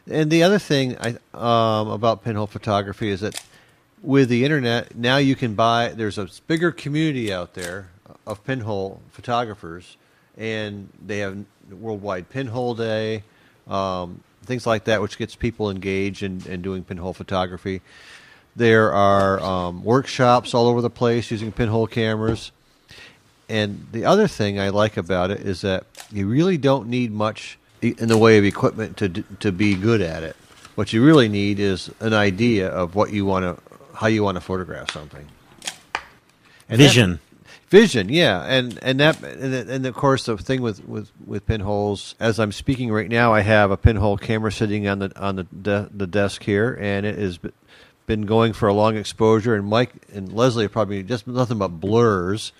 And 0.09 0.32
the 0.32 0.41
other 0.43 0.57
thing 0.59 0.95
I, 0.99 1.09
um, 1.34 1.89
about 1.89 2.23
pinhole 2.23 2.47
photography 2.47 3.09
is 3.09 3.19
that 3.21 3.39
with 4.08 4.30
the 4.30 4.45
internet, 4.45 4.95
now 4.95 5.18
you 5.18 5.36
can 5.36 5.53
buy. 5.53 5.89
There's 5.89 6.18
a 6.18 6.30
bigger 6.47 6.72
community 6.72 7.34
out 7.34 7.55
there 7.55 7.89
of 8.26 8.41
pinhole 8.45 9.01
photographers, 9.12 9.97
and 10.38 10.88
they 11.05 11.18
have 11.18 11.43
Worldwide 11.70 12.30
Pinhole 12.30 12.74
Day, 12.74 13.24
um, 13.68 14.24
things 14.45 14.66
like 14.66 14.86
that, 14.86 15.01
which 15.01 15.18
gets 15.18 15.36
people 15.36 15.70
engaged 15.70 16.24
in, 16.24 16.41
in 16.47 16.62
doing 16.62 16.86
pinhole 16.86 17.12
photography. 17.12 17.82
There 18.55 18.93
are 18.93 19.41
um, 19.41 19.84
workshops 19.84 20.53
all 20.53 20.68
over 20.68 20.82
the 20.82 20.89
place 20.89 21.30
using 21.30 21.51
pinhole 21.51 21.86
cameras. 21.86 22.53
And 23.49 23.88
the 23.91 24.05
other 24.05 24.30
thing 24.30 24.58
I 24.58 24.70
like 24.70 24.95
about 24.95 25.32
it 25.32 25.41
is 25.41 25.62
that 25.62 25.84
you 26.14 26.30
really 26.30 26.58
don't 26.58 26.88
need 26.88 27.12
much 27.12 27.60
in 27.82 28.08
the 28.08 28.18
way 28.18 28.38
of 28.38 28.45
equipment 28.45 28.95
to 28.97 29.10
to 29.41 29.51
be 29.51 29.76
good 29.76 29.99
at 30.01 30.24
it. 30.24 30.38
What 30.76 30.93
you 30.93 31.03
really 31.03 31.28
need 31.28 31.60
is 31.60 31.91
an 31.99 32.14
idea 32.14 32.70
of 32.70 32.93
what 32.93 33.12
you 33.12 33.26
want 33.26 33.43
to, 33.45 33.66
how 33.98 34.08
you 34.08 34.24
want 34.24 34.36
to 34.36 34.41
photograph 34.41 34.91
something. 34.91 35.28
And 36.70 36.80
that- 36.80 36.86
Vision. 36.88 37.20
vision, 37.70 38.10
yeah, 38.10 38.43
and 38.43 38.78
and 38.82 39.00
that 39.00 39.22
and, 39.24 39.54
then- 39.54 39.70
and 39.70 39.86
of 39.86 39.95
course 39.95 40.26
the 40.26 40.38
thing 40.38 40.62
with, 40.62 40.86
with, 40.88 41.12
with 41.26 41.45
pinholes. 41.45 42.16
As 42.20 42.39
I'm 42.39 42.52
speaking 42.52 42.91
right 42.91 43.10
now, 43.10 43.34
I 43.34 43.41
have 43.41 43.72
a 43.72 43.78
pinhole 43.78 44.18
camera 44.18 44.52
sitting 44.52 44.88
on 44.88 45.00
the 45.00 45.12
on 45.20 45.36
the 45.38 45.43
de- 45.43 45.89
the 45.93 46.08
desk 46.08 46.43
here, 46.43 46.78
and 46.80 47.06
it 47.06 47.18
has 47.18 47.39
been 48.06 48.22
going 48.26 48.54
for 48.54 48.68
a 48.68 48.74
long 48.74 48.95
exposure. 48.98 49.56
And 49.56 49.68
Mike 49.68 49.91
and 50.14 50.32
Leslie 50.32 50.66
are 50.66 50.70
probably 50.70 51.04
just 51.04 51.26
nothing 51.28 51.58
but 51.58 51.70
blurs, 51.70 52.52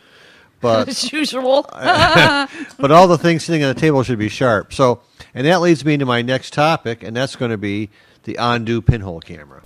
but 0.62 0.88
As 0.90 1.12
usual. 1.12 1.64
but 1.72 2.92
all 2.92 3.08
the 3.08 3.18
things 3.18 3.44
sitting 3.46 3.64
on 3.64 3.74
the 3.74 3.80
table 3.80 4.04
should 4.04 4.20
be 4.20 4.30
sharp. 4.30 4.74
So, 4.74 5.02
and 5.34 5.46
that 5.48 5.62
leads 5.62 5.84
me 5.86 5.98
to 5.98 6.06
my 6.06 6.22
next 6.22 6.54
topic, 6.54 7.04
and 7.04 7.16
that's 7.16 7.36
going 7.36 7.52
to 7.52 7.58
be 7.58 7.90
the 8.24 8.34
Ondu 8.36 8.86
pinhole 8.86 9.20
camera. 9.22 9.64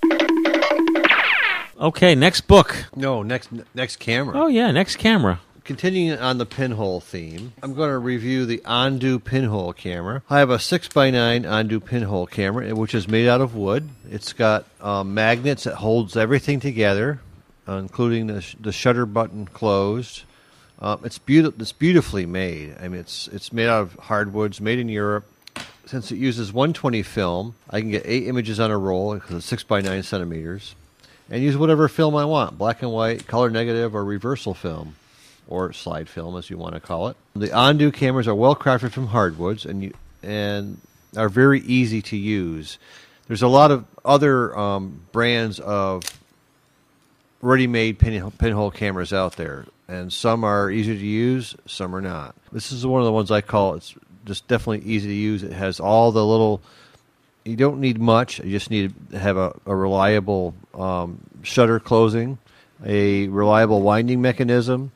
Okay, 1.82 2.14
next 2.14 2.42
book. 2.42 2.84
No, 2.94 3.24
next 3.24 3.50
next 3.74 3.96
camera. 3.96 4.38
Oh 4.40 4.46
yeah, 4.46 4.70
next 4.70 4.96
camera. 4.96 5.40
Continuing 5.64 6.16
on 6.16 6.38
the 6.38 6.46
pinhole 6.46 7.00
theme, 7.00 7.52
I'm 7.60 7.74
going 7.74 7.90
to 7.90 7.98
review 7.98 8.46
the 8.46 8.58
Ondu 8.58 9.22
pinhole 9.22 9.72
camera. 9.72 10.22
I 10.30 10.38
have 10.40 10.50
a 10.50 10.56
6x9 10.56 11.42
Ondu 11.42 11.84
pinhole 11.84 12.26
camera, 12.26 12.72
which 12.74 12.94
is 12.94 13.06
made 13.08 13.28
out 13.28 13.40
of 13.40 13.54
wood. 13.54 13.88
It's 14.10 14.32
got 14.32 14.66
um, 14.80 15.14
magnets 15.14 15.64
that 15.64 15.76
holds 15.76 16.16
everything 16.16 16.58
together, 16.58 17.20
uh, 17.68 17.74
including 17.74 18.26
the, 18.26 18.40
sh- 18.40 18.56
the 18.58 18.72
shutter 18.72 19.06
button 19.06 19.46
closed. 19.46 20.22
Um, 20.80 21.00
it's, 21.04 21.20
beauti- 21.20 21.60
it's 21.60 21.70
beautifully 21.72 22.26
made. 22.26 22.76
I 22.80 22.88
mean, 22.88 23.00
it's, 23.00 23.28
it's 23.28 23.52
made 23.52 23.68
out 23.68 23.82
of 23.82 23.94
hardwoods, 23.94 24.60
made 24.60 24.80
in 24.80 24.88
Europe. 24.88 25.26
Since 25.86 26.10
it 26.10 26.16
uses 26.16 26.52
120 26.52 27.02
film, 27.04 27.54
I 27.70 27.80
can 27.80 27.90
get 27.90 28.02
eight 28.04 28.26
images 28.26 28.58
on 28.58 28.72
a 28.72 28.78
roll 28.78 29.14
because 29.14 29.36
it's 29.36 29.46
6 29.46 29.62
by 29.62 29.80
9 29.80 30.02
centimeters, 30.02 30.74
and 31.32 31.42
use 31.42 31.56
whatever 31.56 31.88
film 31.88 32.14
I 32.14 32.26
want 32.26 32.58
black 32.58 32.82
and 32.82 32.92
white, 32.92 33.26
color 33.26 33.50
negative, 33.50 33.96
or 33.96 34.04
reversal 34.04 34.52
film 34.52 34.94
or 35.48 35.72
slide 35.72 36.08
film, 36.08 36.36
as 36.36 36.50
you 36.50 36.58
want 36.58 36.74
to 36.74 36.80
call 36.80 37.08
it. 37.08 37.16
The 37.34 37.48
Ondu 37.48 37.92
cameras 37.92 38.28
are 38.28 38.34
well 38.34 38.54
crafted 38.54 38.92
from 38.92 39.08
hardwoods 39.08 39.64
and 39.64 39.82
you, 39.82 39.94
and 40.22 40.78
are 41.16 41.30
very 41.30 41.60
easy 41.62 42.02
to 42.02 42.16
use. 42.16 42.78
There's 43.26 43.42
a 43.42 43.48
lot 43.48 43.70
of 43.70 43.86
other 44.04 44.56
um, 44.56 45.00
brands 45.10 45.58
of 45.58 46.04
ready-made 47.40 47.98
pinhole, 47.98 48.30
pinhole 48.30 48.70
cameras 48.70 49.12
out 49.12 49.36
there, 49.36 49.66
and 49.88 50.12
some 50.12 50.44
are 50.44 50.70
easy 50.70 50.96
to 50.96 51.06
use, 51.06 51.56
some 51.66 51.96
are 51.96 52.00
not. 52.00 52.36
This 52.52 52.72
is 52.72 52.86
one 52.86 53.00
of 53.00 53.06
the 53.06 53.12
ones 53.12 53.30
I 53.30 53.40
call 53.40 53.74
it's 53.74 53.94
just 54.26 54.46
definitely 54.48 54.86
easy 54.88 55.08
to 55.08 55.14
use. 55.14 55.42
It 55.42 55.52
has 55.52 55.80
all 55.80 56.12
the 56.12 56.24
little. 56.24 56.60
You 57.44 57.56
don't 57.56 57.80
need 57.80 58.00
much. 58.00 58.38
You 58.38 58.50
just 58.50 58.70
need 58.70 58.94
to 59.10 59.18
have 59.18 59.36
a, 59.36 59.58
a 59.66 59.74
reliable 59.74 60.54
um, 60.74 61.18
shutter 61.42 61.80
closing, 61.80 62.38
a 62.84 63.28
reliable 63.28 63.82
winding 63.82 64.20
mechanism, 64.20 64.92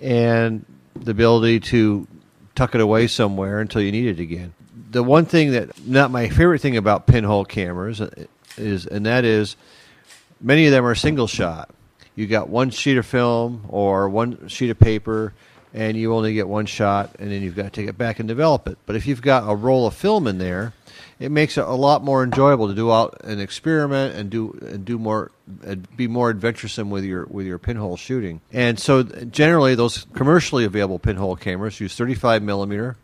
and 0.00 0.64
the 0.94 1.12
ability 1.12 1.60
to 1.60 2.06
tuck 2.54 2.74
it 2.74 2.80
away 2.80 3.06
somewhere 3.06 3.60
until 3.60 3.82
you 3.82 3.92
need 3.92 4.06
it 4.06 4.20
again. 4.20 4.52
The 4.90 5.02
one 5.02 5.26
thing 5.26 5.52
that 5.52 5.86
not 5.86 6.10
my 6.10 6.28
favorite 6.28 6.60
thing 6.60 6.76
about 6.76 7.06
pinhole 7.06 7.44
cameras 7.44 8.00
is, 8.56 8.86
and 8.86 9.06
that 9.06 9.24
is, 9.24 9.56
many 10.40 10.66
of 10.66 10.72
them 10.72 10.84
are 10.84 10.94
single 10.94 11.26
shot. 11.26 11.70
You 12.14 12.26
got 12.26 12.48
one 12.48 12.70
sheet 12.70 12.96
of 12.96 13.06
film 13.06 13.66
or 13.68 14.08
one 14.08 14.48
sheet 14.48 14.70
of 14.70 14.78
paper, 14.78 15.34
and 15.74 15.96
you 15.96 16.14
only 16.14 16.32
get 16.32 16.48
one 16.48 16.64
shot, 16.64 17.16
and 17.18 17.30
then 17.30 17.42
you've 17.42 17.54
got 17.54 17.64
to 17.64 17.70
take 17.70 17.88
it 17.88 17.98
back 17.98 18.18
and 18.18 18.26
develop 18.26 18.66
it. 18.66 18.78
But 18.86 18.96
if 18.96 19.06
you've 19.06 19.22
got 19.22 19.48
a 19.48 19.54
roll 19.54 19.86
of 19.86 19.94
film 19.94 20.26
in 20.26 20.38
there, 20.38 20.72
it 21.18 21.30
makes 21.30 21.56
it 21.56 21.64
a 21.64 21.72
lot 21.72 22.04
more 22.04 22.22
enjoyable 22.22 22.68
to 22.68 22.74
do 22.74 22.92
out 22.92 23.20
and 23.24 23.40
experiment 23.40 24.16
and 24.16 24.30
do 24.30 24.58
and 24.62 24.84
do 24.84 24.98
more 24.98 25.30
and 25.64 25.88
be 25.96 26.08
more 26.08 26.30
adventuresome 26.30 26.90
with 26.90 27.04
your 27.04 27.26
with 27.26 27.46
your 27.46 27.58
pinhole 27.58 27.96
shooting. 27.96 28.40
And 28.52 28.78
so 28.78 29.02
generally, 29.02 29.74
those 29.74 30.06
commercially 30.14 30.64
available 30.64 30.98
pinhole 30.98 31.36
cameras 31.36 31.80
use 31.80 31.94
35 31.94 32.42
millimeter 32.42 32.96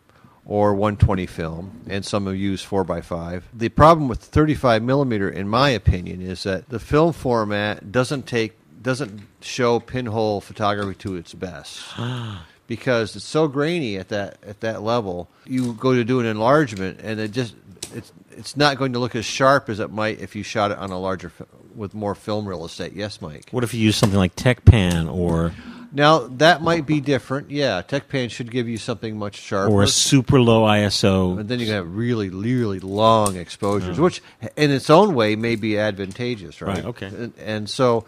or 0.45 0.73
120 0.73 1.25
film, 1.25 1.81
and 1.87 2.05
some 2.05 2.25
have 2.25 2.35
used 2.35 2.67
4x5. 2.67 3.43
The 3.53 3.69
problem 3.69 4.09
with 4.09 4.19
35 4.19 4.83
millimeter, 4.83 5.29
in 5.29 5.47
my 5.47 5.69
opinion, 5.69 6.21
is 6.21 6.43
that 6.43 6.69
the 6.69 6.79
film 6.79 7.13
format 7.13 7.91
doesn't 7.91 8.27
take 8.27 8.57
doesn't 8.81 9.21
show 9.39 9.79
pinhole 9.79 10.41
photography 10.41 10.95
to 10.95 11.15
its 11.15 11.33
best 11.33 11.81
because 12.67 13.15
it's 13.15 13.23
so 13.23 13.47
grainy 13.47 13.97
at 13.97 14.09
that 14.09 14.37
at 14.45 14.59
that 14.59 14.83
level. 14.83 15.29
You 15.45 15.73
go 15.73 15.93
to 15.93 16.03
do 16.03 16.19
an 16.19 16.25
enlargement, 16.25 16.99
and 17.01 17.19
it 17.19 17.31
just 17.31 17.55
it's 17.93 18.11
it's 18.31 18.57
not 18.57 18.77
going 18.77 18.93
to 18.93 18.99
look 18.99 19.15
as 19.15 19.25
sharp 19.25 19.69
as 19.69 19.79
it 19.79 19.91
might 19.91 20.19
if 20.19 20.35
you 20.35 20.43
shot 20.43 20.71
it 20.71 20.77
on 20.77 20.91
a 20.91 20.99
larger 20.99 21.31
with 21.75 21.93
more 21.93 22.15
film 22.15 22.47
real 22.47 22.65
estate. 22.65 22.93
Yes, 22.93 23.21
Mike. 23.21 23.49
What 23.51 23.63
if 23.63 23.73
you 23.73 23.79
use 23.81 23.95
something 23.95 24.17
like 24.17 24.35
TechPan 24.35 25.13
or 25.13 25.53
Now 25.91 26.19
that 26.37 26.61
might 26.61 26.85
be 26.85 26.99
different. 26.99 27.51
Yeah, 27.51 27.81
TechPan 27.81 28.31
should 28.31 28.51
give 28.51 28.67
you 28.67 28.77
something 28.77 29.17
much 29.17 29.35
sharper. 29.35 29.71
or 29.71 29.83
a 29.83 29.87
super 29.87 30.41
low 30.41 30.63
ISO? 30.63 31.39
and 31.39 31.47
then 31.47 31.59
you 31.59 31.67
can 31.67 31.75
have 31.75 31.95
really, 31.95 32.29
really 32.29 32.79
long 32.79 33.37
exposures, 33.37 33.99
which 33.99 34.21
in 34.55 34.71
its 34.71 34.89
own 34.89 35.13
way 35.13 35.35
may 35.35 35.55
be 35.55 35.77
advantageous, 35.77 36.61
right? 36.61 36.77
Right, 36.77 36.85
okay. 36.85 37.07
And, 37.07 37.33
and 37.37 37.69
so, 37.69 38.05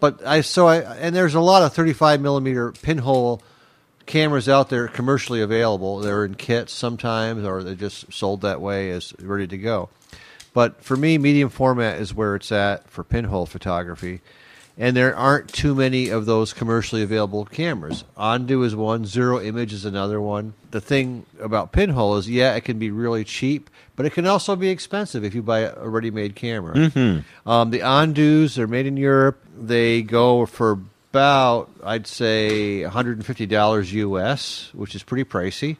but 0.00 0.24
I 0.26 0.42
so 0.42 0.66
I 0.66 0.78
and 0.78 1.14
there's 1.14 1.34
a 1.34 1.40
lot 1.40 1.62
of 1.62 1.72
35 1.72 2.20
millimeter 2.20 2.72
pinhole 2.72 3.42
cameras 4.06 4.48
out 4.48 4.70
there 4.70 4.88
commercially 4.88 5.42
available. 5.42 5.98
They're 5.98 6.24
in 6.24 6.34
kits 6.36 6.72
sometimes, 6.72 7.44
or 7.44 7.62
they're 7.62 7.74
just 7.74 8.12
sold 8.12 8.40
that 8.42 8.60
way 8.60 8.90
as 8.90 9.12
ready 9.20 9.46
to 9.48 9.58
go. 9.58 9.88
But 10.54 10.82
for 10.82 10.96
me, 10.96 11.18
medium 11.18 11.50
format 11.50 12.00
is 12.00 12.14
where 12.14 12.34
it's 12.34 12.50
at 12.50 12.88
for 12.88 13.04
pinhole 13.04 13.46
photography. 13.46 14.20
And 14.78 14.94
there 14.94 15.16
aren't 15.16 15.52
too 15.52 15.74
many 15.74 16.10
of 16.10 16.26
those 16.26 16.52
commercially 16.52 17.02
available 17.02 17.46
cameras. 17.46 18.04
Ondu 18.16 18.62
is 18.62 18.76
one, 18.76 19.06
Zero 19.06 19.40
Image 19.40 19.72
is 19.72 19.86
another 19.86 20.20
one. 20.20 20.52
The 20.70 20.82
thing 20.82 21.24
about 21.40 21.72
pinhole 21.72 22.16
is, 22.16 22.28
yeah, 22.28 22.54
it 22.54 22.64
can 22.64 22.78
be 22.78 22.90
really 22.90 23.24
cheap, 23.24 23.70
but 23.96 24.04
it 24.04 24.10
can 24.10 24.26
also 24.26 24.54
be 24.54 24.68
expensive 24.68 25.24
if 25.24 25.34
you 25.34 25.42
buy 25.42 25.60
a 25.60 25.88
ready-made 25.88 26.36
camera. 26.36 26.76
Um, 27.46 27.70
the 27.70 27.80
Ondus 27.80 28.58
are 28.58 28.66
made 28.66 28.84
in 28.84 28.98
Europe. 28.98 29.42
They 29.58 30.02
go 30.02 30.44
for 30.44 30.78
about, 31.16 31.70
I'd 31.82 32.06
say, 32.06 32.82
$150 32.82 33.92
US, 33.92 34.70
which 34.74 34.94
is 34.94 35.02
pretty 35.02 35.24
pricey. 35.24 35.78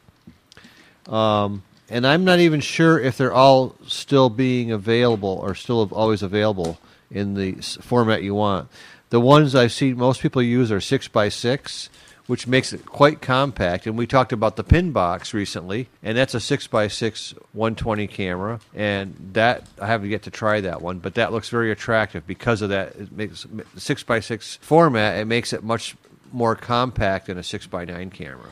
Um, 1.07 1.61
and 1.91 2.07
I'm 2.07 2.25
not 2.25 2.39
even 2.39 2.59
sure 2.59 2.99
if 2.99 3.19
they're 3.19 3.31
all 3.31 3.75
still 3.85 4.31
being 4.31 4.71
available 4.71 5.39
or 5.43 5.53
still 5.53 5.87
always 5.91 6.23
available 6.23 6.79
in 7.11 7.35
the 7.35 7.53
format 7.81 8.23
you 8.23 8.33
want. 8.33 8.67
The 9.11 9.19
ones 9.19 9.53
I've 9.53 9.71
seen 9.71 9.95
most 9.95 10.23
people 10.23 10.41
use 10.41 10.71
are 10.71 10.81
six 10.81 11.07
by 11.07 11.29
six, 11.29 11.91
which 12.27 12.45
makes 12.45 12.73
it 12.73 12.85
quite 12.85 13.21
compact. 13.21 13.87
And 13.87 13.97
we 13.97 14.05
talked 14.05 14.31
about 14.31 14.55
the 14.57 14.63
pin 14.63 14.91
box 14.91 15.33
recently, 15.33 15.87
and 16.03 16.17
that's 16.17 16.33
a 16.33 16.39
six 16.39 16.67
by 16.67 16.87
six 16.87 17.33
120 17.53 18.07
camera, 18.07 18.59
and 18.75 19.15
that 19.33 19.63
I 19.81 19.87
haven't 19.87 20.09
yet 20.09 20.23
to 20.23 20.31
try 20.31 20.61
that 20.61 20.81
one, 20.81 20.99
but 20.99 21.15
that 21.15 21.31
looks 21.31 21.49
very 21.49 21.71
attractive 21.71 22.27
because 22.27 22.61
of 22.61 22.69
that. 22.69 22.95
It 22.95 23.11
makes 23.11 23.45
six 23.77 24.03
by 24.03 24.19
six 24.19 24.57
format. 24.61 25.17
It 25.17 25.25
makes 25.25 25.53
it 25.53 25.63
much 25.63 25.95
more 26.31 26.55
compact 26.55 27.27
than 27.27 27.37
a 27.37 27.43
six 27.43 27.65
by 27.65 27.85
nine 27.85 28.09
camera. 28.09 28.49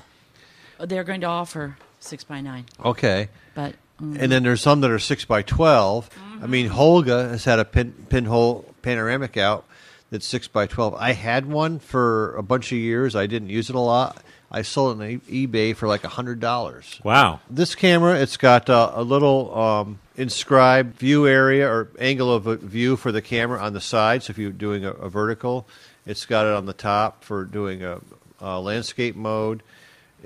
They're 0.79 1.03
going 1.03 1.21
to 1.21 1.27
offer 1.27 1.77
six 1.99 2.23
by 2.23 2.39
nine, 2.41 2.65
Okay. 2.83 3.29
but 3.53 3.73
mm, 4.01 4.17
And 4.19 4.31
then 4.31 4.43
there's 4.43 4.61
some 4.61 4.81
that 4.81 4.91
are 4.91 4.99
six 4.99 5.25
by 5.25 5.41
12 5.41 6.09
I 6.41 6.47
mean, 6.47 6.69
Holga 6.69 7.29
has 7.31 7.45
had 7.45 7.59
a 7.59 7.65
pin, 7.65 7.93
pinhole 8.09 8.73
panoramic 8.81 9.35
out 9.37 9.64
that's 10.11 10.25
six 10.25 10.47
by 10.47 10.67
twelve. 10.67 10.95
I 10.95 11.13
had 11.13 11.45
one 11.45 11.79
for 11.79 12.35
a 12.35 12.43
bunch 12.43 12.71
of 12.71 12.77
years. 12.77 13.15
I 13.15 13.27
didn't 13.27 13.49
use 13.49 13.69
it 13.69 13.75
a 13.75 13.79
lot. 13.79 14.21
I 14.51 14.61
sold 14.61 15.01
it 15.01 15.03
on 15.03 15.19
eBay 15.21 15.75
for 15.75 15.87
like 15.87 16.03
a 16.03 16.09
hundred 16.09 16.39
dollars. 16.39 17.01
Wow. 17.03 17.41
This 17.49 17.75
camera, 17.75 18.19
it's 18.19 18.37
got 18.37 18.69
uh, 18.69 18.91
a 18.93 19.03
little 19.03 19.57
um, 19.57 19.99
inscribed 20.15 20.97
view 20.97 21.27
area 21.27 21.67
or 21.67 21.89
angle 21.99 22.31
of 22.31 22.45
view 22.61 22.95
for 22.95 23.11
the 23.11 23.21
camera 23.21 23.59
on 23.59 23.73
the 23.73 23.81
side. 23.81 24.23
So 24.23 24.31
if 24.31 24.37
you're 24.37 24.51
doing 24.51 24.85
a, 24.85 24.91
a 24.91 25.09
vertical, 25.09 25.67
it's 26.05 26.25
got 26.25 26.45
it 26.45 26.53
on 26.53 26.67
the 26.67 26.73
top 26.73 27.23
for 27.23 27.43
doing 27.43 27.83
a, 27.83 27.99
a 28.39 28.61
landscape 28.61 29.15
mode. 29.15 29.63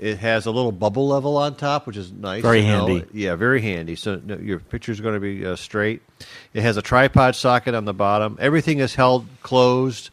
It 0.00 0.18
has 0.20 0.46
a 0.46 0.50
little 0.50 0.72
bubble 0.72 1.08
level 1.08 1.36
on 1.36 1.56
top, 1.56 1.86
which 1.86 1.98
is 1.98 2.10
nice. 2.10 2.40
Very 2.40 2.62
to 2.62 2.66
know. 2.66 2.86
handy. 2.86 3.06
Yeah, 3.12 3.34
very 3.34 3.60
handy. 3.60 3.96
So 3.96 4.16
no, 4.24 4.38
your 4.38 4.62
is 4.72 5.00
going 5.02 5.12
to 5.12 5.20
be 5.20 5.44
uh, 5.44 5.56
straight. 5.56 6.00
It 6.54 6.62
has 6.62 6.78
a 6.78 6.82
tripod 6.82 7.36
socket 7.36 7.74
on 7.74 7.84
the 7.84 7.92
bottom. 7.92 8.38
Everything 8.40 8.78
is 8.78 8.94
held 8.94 9.26
closed 9.42 10.08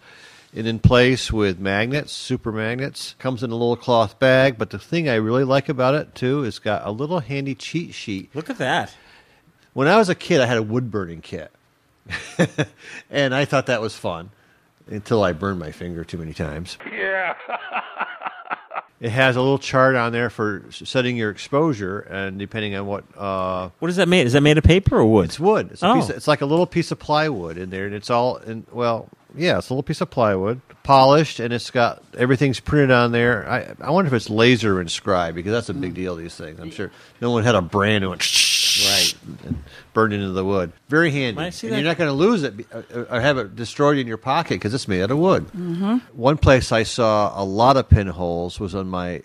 and 0.53 0.67
in 0.67 0.79
place 0.79 1.31
with 1.31 1.57
magnets, 1.57 2.11
super 2.11 2.51
magnets. 2.51 3.15
Comes 3.17 3.43
in 3.43 3.51
a 3.51 3.55
little 3.55 3.77
cloth 3.77 4.19
bag. 4.19 4.57
But 4.57 4.71
the 4.71 4.79
thing 4.79 5.07
I 5.07 5.15
really 5.15 5.45
like 5.45 5.69
about 5.69 5.95
it 5.95 6.13
too 6.15 6.43
is 6.43 6.59
got 6.59 6.85
a 6.85 6.91
little 6.91 7.21
handy 7.21 7.55
cheat 7.55 7.93
sheet. 7.93 8.29
Look 8.35 8.49
at 8.49 8.57
that. 8.57 8.93
When 9.71 9.87
I 9.87 9.95
was 9.95 10.09
a 10.09 10.15
kid, 10.15 10.41
I 10.41 10.47
had 10.47 10.57
a 10.57 10.63
wood 10.63 10.91
burning 10.91 11.21
kit, 11.21 11.51
and 13.09 13.33
I 13.33 13.45
thought 13.45 13.67
that 13.67 13.79
was 13.79 13.95
fun 13.95 14.31
until 14.87 15.23
I 15.23 15.31
burned 15.31 15.59
my 15.59 15.71
finger 15.71 16.03
too 16.03 16.17
many 16.17 16.33
times. 16.33 16.77
Yeah. 16.91 17.35
It 18.99 19.11
has 19.11 19.35
a 19.35 19.41
little 19.41 19.59
chart 19.59 19.95
on 19.95 20.11
there 20.11 20.29
for 20.31 20.63
setting 20.71 21.17
your 21.17 21.29
exposure, 21.29 21.99
and 21.99 22.39
depending 22.39 22.73
on 22.75 22.87
what 22.87 23.03
uh, 23.15 23.69
What 23.79 23.89
is 23.89 23.97
that 23.97 24.07
made? 24.07 24.25
Is 24.25 24.33
that 24.33 24.41
made 24.41 24.57
of 24.57 24.63
paper 24.63 24.97
or 24.97 25.05
wood? 25.05 25.25
It's 25.25 25.39
wood. 25.39 25.69
It's, 25.71 25.83
a 25.83 25.87
Oh. 25.89 25.93
piece 25.95 26.09
of, 26.09 26.15
it's 26.15 26.27
like 26.27 26.41
a 26.41 26.45
little 26.47 26.65
piece 26.65 26.91
of 26.91 26.97
plywood 26.97 27.57
in 27.57 27.69
there, 27.69 27.85
and 27.85 27.93
it's 27.93 28.09
all 28.09 28.37
in. 28.37 28.65
Well, 28.71 29.07
yeah, 29.35 29.59
it's 29.59 29.69
a 29.69 29.73
little 29.73 29.83
piece 29.83 30.01
of 30.01 30.09
plywood, 30.09 30.61
polished, 30.81 31.39
and 31.39 31.53
it's 31.53 31.69
got 31.69 32.01
everything's 32.17 32.59
printed 32.59 32.89
on 32.89 33.11
there. 33.11 33.47
I 33.47 33.75
I 33.85 33.91
wonder 33.91 34.07
if 34.07 34.13
it's 34.13 34.31
laser 34.31 34.81
inscribed 34.81 35.35
because 35.35 35.51
that's 35.51 35.69
a 35.69 35.75
big 35.75 35.93
deal. 35.93 36.15
These 36.15 36.33
things, 36.35 36.59
I'm 36.59 36.71
sure 36.71 36.89
no 37.21 37.29
one 37.29 37.43
had 37.43 37.53
a 37.53 37.61
brand 37.61 38.01
new 38.01 38.09
one, 38.09 38.17
right, 38.17 39.13
and 39.45 39.63
burned 39.97 40.13
into 40.13 40.29
the 40.29 40.45
wood. 40.45 40.71
Very 40.89 41.09
handy. 41.09 41.41
And 41.41 41.61
you're 41.63 41.81
not 41.81 41.97
going 41.97 42.07
to 42.07 42.13
lose 42.13 42.43
it 42.43 42.53
uh, 42.71 43.05
or 43.09 43.19
have 43.19 43.39
it 43.39 43.55
destroyed 43.55 43.97
in 43.97 44.05
your 44.05 44.17
pocket 44.17 44.53
because 44.53 44.71
it's 44.71 44.87
made 44.87 45.01
out 45.01 45.09
of 45.09 45.17
wood. 45.17 45.47
Mm-hmm. 45.47 45.97
One 46.13 46.37
place 46.37 46.71
I 46.71 46.83
saw 46.83 47.33
a 47.35 47.43
lot 47.43 47.77
of 47.77 47.89
pinholes 47.89 48.59
was 48.59 48.75
on 48.75 48.87
my 48.89 49.23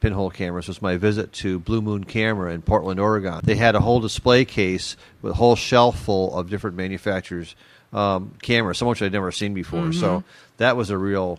pinhole 0.00 0.30
cameras 0.30 0.66
was 0.66 0.80
my 0.80 0.96
visit 0.96 1.30
to 1.34 1.58
Blue 1.58 1.82
Moon 1.82 2.04
Camera 2.04 2.54
in 2.54 2.62
Portland, 2.62 2.98
Oregon. 2.98 3.40
They 3.44 3.54
had 3.54 3.74
a 3.74 3.80
whole 3.80 4.00
display 4.00 4.46
case 4.46 4.96
with 5.20 5.32
a 5.32 5.36
whole 5.36 5.56
shelf 5.56 5.98
full 5.98 6.34
of 6.34 6.48
different 6.48 6.74
manufacturers' 6.74 7.54
um, 7.92 8.32
cameras, 8.40 8.78
some 8.78 8.88
of 8.88 8.92
which 8.92 9.02
I'd 9.02 9.12
never 9.12 9.30
seen 9.30 9.52
before. 9.52 9.92
So 9.92 10.24
that 10.56 10.74
was 10.74 10.88
a 10.88 10.96
real, 10.96 11.38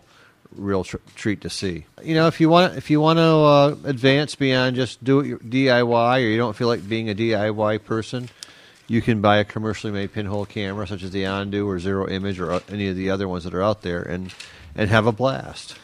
real 0.54 0.84
tr- 0.84 0.98
treat 1.16 1.40
to 1.40 1.50
see. 1.50 1.86
You 2.04 2.14
know, 2.14 2.28
if 2.28 2.40
you 2.40 2.48
want, 2.48 2.76
if 2.76 2.88
you 2.88 3.00
want 3.00 3.18
to 3.18 3.22
uh, 3.22 3.76
advance 3.82 4.36
beyond 4.36 4.76
just 4.76 5.02
do 5.02 5.18
it 5.18 5.26
your 5.26 5.38
DIY, 5.40 6.16
or 6.18 6.20
you 6.20 6.36
don't 6.36 6.54
feel 6.54 6.68
like 6.68 6.88
being 6.88 7.10
a 7.10 7.16
DIY 7.16 7.84
person. 7.84 8.28
You 8.88 9.02
can 9.02 9.20
buy 9.20 9.38
a 9.38 9.44
commercially 9.44 9.92
made 9.92 10.12
pinhole 10.12 10.46
camera, 10.46 10.86
such 10.86 11.02
as 11.02 11.10
the 11.10 11.24
Ondu 11.24 11.66
or 11.66 11.78
Zero 11.78 12.08
Image 12.08 12.38
or 12.38 12.52
uh, 12.52 12.60
any 12.68 12.88
of 12.88 12.96
the 12.96 13.10
other 13.10 13.26
ones 13.26 13.44
that 13.44 13.54
are 13.54 13.62
out 13.62 13.82
there, 13.82 14.02
and 14.02 14.32
and 14.74 14.90
have 14.90 15.06
a 15.06 15.12
blast. 15.12 15.76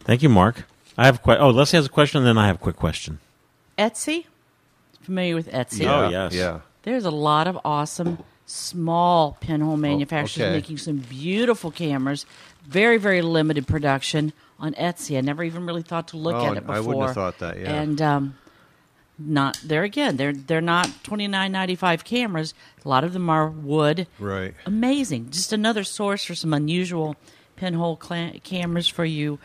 Thank 0.00 0.22
you, 0.22 0.28
Mark. 0.28 0.64
I 0.96 1.06
have 1.06 1.16
a 1.16 1.18
que- 1.18 1.38
oh, 1.38 1.50
Leslie 1.50 1.76
has 1.76 1.86
a 1.86 1.90
question, 1.90 2.18
and 2.18 2.26
then 2.26 2.38
I 2.38 2.46
have 2.46 2.56
a 2.56 2.60
quick 2.60 2.76
question. 2.76 3.18
Etsy. 3.76 4.24
Familiar 5.02 5.34
with 5.34 5.50
Etsy? 5.50 5.86
Oh, 5.86 6.08
yes. 6.08 6.34
yeah. 6.34 6.60
There's 6.82 7.04
a 7.04 7.10
lot 7.10 7.46
of 7.46 7.58
awesome 7.64 8.18
small 8.46 9.36
pinhole 9.40 9.76
manufacturers 9.76 10.46
okay. 10.46 10.52
making 10.52 10.78
some 10.78 10.98
beautiful 10.98 11.70
cameras. 11.70 12.24
Very, 12.66 12.96
very 12.96 13.22
limited 13.22 13.66
production 13.66 14.32
on 14.58 14.72
Etsy. 14.74 15.18
I 15.18 15.20
never 15.20 15.44
even 15.44 15.66
really 15.66 15.82
thought 15.82 16.08
to 16.08 16.16
look 16.16 16.36
Oh, 16.36 16.46
at 16.46 16.56
it 16.56 16.60
before. 16.60 16.74
I 16.74 16.80
wouldn't 16.80 17.06
have 17.06 17.14
thought 17.14 17.38
that, 17.40 17.58
yeah. 17.58 17.74
And 17.74 18.00
um, 18.00 18.38
not 19.18 19.58
there 19.64 19.82
again. 19.82 20.16
They're 20.16 20.32
they're 20.32 20.60
not 20.60 20.90
twenty 21.02 21.26
nine 21.26 21.52
ninety 21.52 21.74
five 21.74 22.04
cameras. 22.04 22.54
A 22.84 22.88
lot 22.88 23.04
of 23.04 23.12
them 23.12 23.30
are 23.30 23.48
wood. 23.48 24.06
Right. 24.18 24.54
Amazing. 24.66 25.30
Just 25.30 25.52
another 25.52 25.84
source 25.84 26.24
for 26.24 26.34
some 26.34 26.52
unusual 26.52 27.16
pinhole 27.56 27.96
cla- 27.96 28.34
cameras 28.44 28.88
for 28.88 29.04
you 29.04 29.38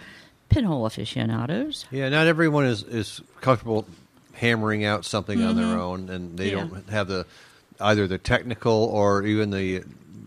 pinhole 0.50 0.86
aficionados. 0.86 1.86
Yeah, 1.92 2.10
not 2.10 2.28
everyone 2.28 2.66
is, 2.66 2.84
is 2.84 3.22
comfortable 3.40 3.88
hammering 4.34 4.84
out 4.84 5.06
something 5.06 5.42
on 5.42 5.56
their 5.56 5.66
mm-hmm. 5.66 5.80
own, 5.80 6.10
and 6.10 6.38
they 6.38 6.52
Yeah. 6.52 6.66
don't 6.68 6.90
have 6.90 7.08
the 7.08 7.26
either 7.80 8.08
the 8.08 8.18
technical 8.18 8.74
or 8.74 9.24
even 9.26 9.50
the 9.52 9.84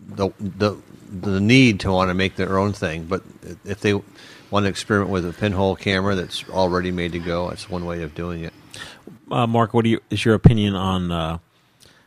the 0.07 0.29
the, 0.39 0.75
the 1.09 1.39
need 1.39 1.81
to 1.81 1.91
want 1.91 2.09
to 2.09 2.13
make 2.13 2.35
their 2.35 2.57
own 2.57 2.73
thing. 2.73 3.05
But 3.05 3.21
if 3.63 3.81
they 3.81 3.93
want 4.49 4.65
to 4.65 4.69
experiment 4.69 5.11
with 5.11 5.27
a 5.27 5.33
pinhole 5.33 5.75
camera 5.75 6.15
that's 6.15 6.47
already 6.49 6.91
made 6.91 7.11
to 7.13 7.19
go, 7.19 7.49
that's 7.49 7.69
one 7.69 7.85
way 7.85 8.01
of 8.03 8.15
doing 8.15 8.43
it. 8.43 8.53
Uh, 9.31 9.47
Mark, 9.47 9.73
what 9.73 9.83
do 9.83 9.89
you, 9.89 9.99
is 10.09 10.23
your 10.23 10.35
opinion 10.35 10.75
on 10.75 11.11
uh, 11.11 11.37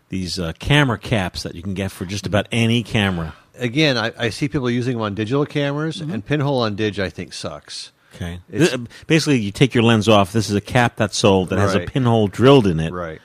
these 0.08 0.38
uh, 0.38 0.52
camera 0.58 0.98
caps 0.98 1.42
that 1.42 1.54
you 1.54 1.62
can 1.62 1.74
get 1.74 1.90
for 1.90 2.04
just 2.04 2.26
about 2.26 2.46
any 2.52 2.82
camera? 2.82 3.34
Again, 3.56 3.96
I, 3.96 4.12
I 4.16 4.30
see 4.30 4.48
people 4.48 4.70
using 4.70 4.94
them 4.94 5.02
on 5.02 5.14
digital 5.14 5.44
cameras, 5.44 6.00
and 6.00 6.24
pinhole 6.24 6.60
on 6.62 6.76
dig 6.76 7.00
I 7.00 7.08
think 7.10 7.32
sucks. 7.32 7.90
Okay. 8.14 8.38
It's- 8.50 8.70
Th- 8.70 8.88
basically, 9.06 9.38
you 9.40 9.50
take 9.50 9.74
your 9.74 9.82
lens 9.82 10.08
off. 10.08 10.32
This 10.32 10.48
is 10.48 10.54
a 10.56 10.60
cap 10.60 10.96
that's 10.96 11.16
sold 11.18 11.48
that 11.50 11.58
has 11.58 11.74
a 11.74 11.80
pinhole 11.80 12.28
drilled 12.28 12.66
in 12.66 12.78
it, 12.80 12.92
Right. 12.92 13.20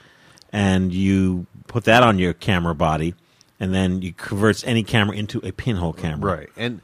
and 0.51 0.91
you 0.93 1.45
put 1.67 1.83
that 1.85 2.01
on 2.03 2.17
your 2.17 2.33
camera 2.33 2.73
body, 2.75 3.13
and 3.59 3.73
then 3.73 4.01
you 4.01 4.11
converts 4.13 4.63
any 4.65 4.83
camera 4.83 5.15
into 5.15 5.39
a 5.45 5.51
pinhole 5.51 5.93
camera. 5.93 6.37
Right. 6.37 6.49
And 6.57 6.81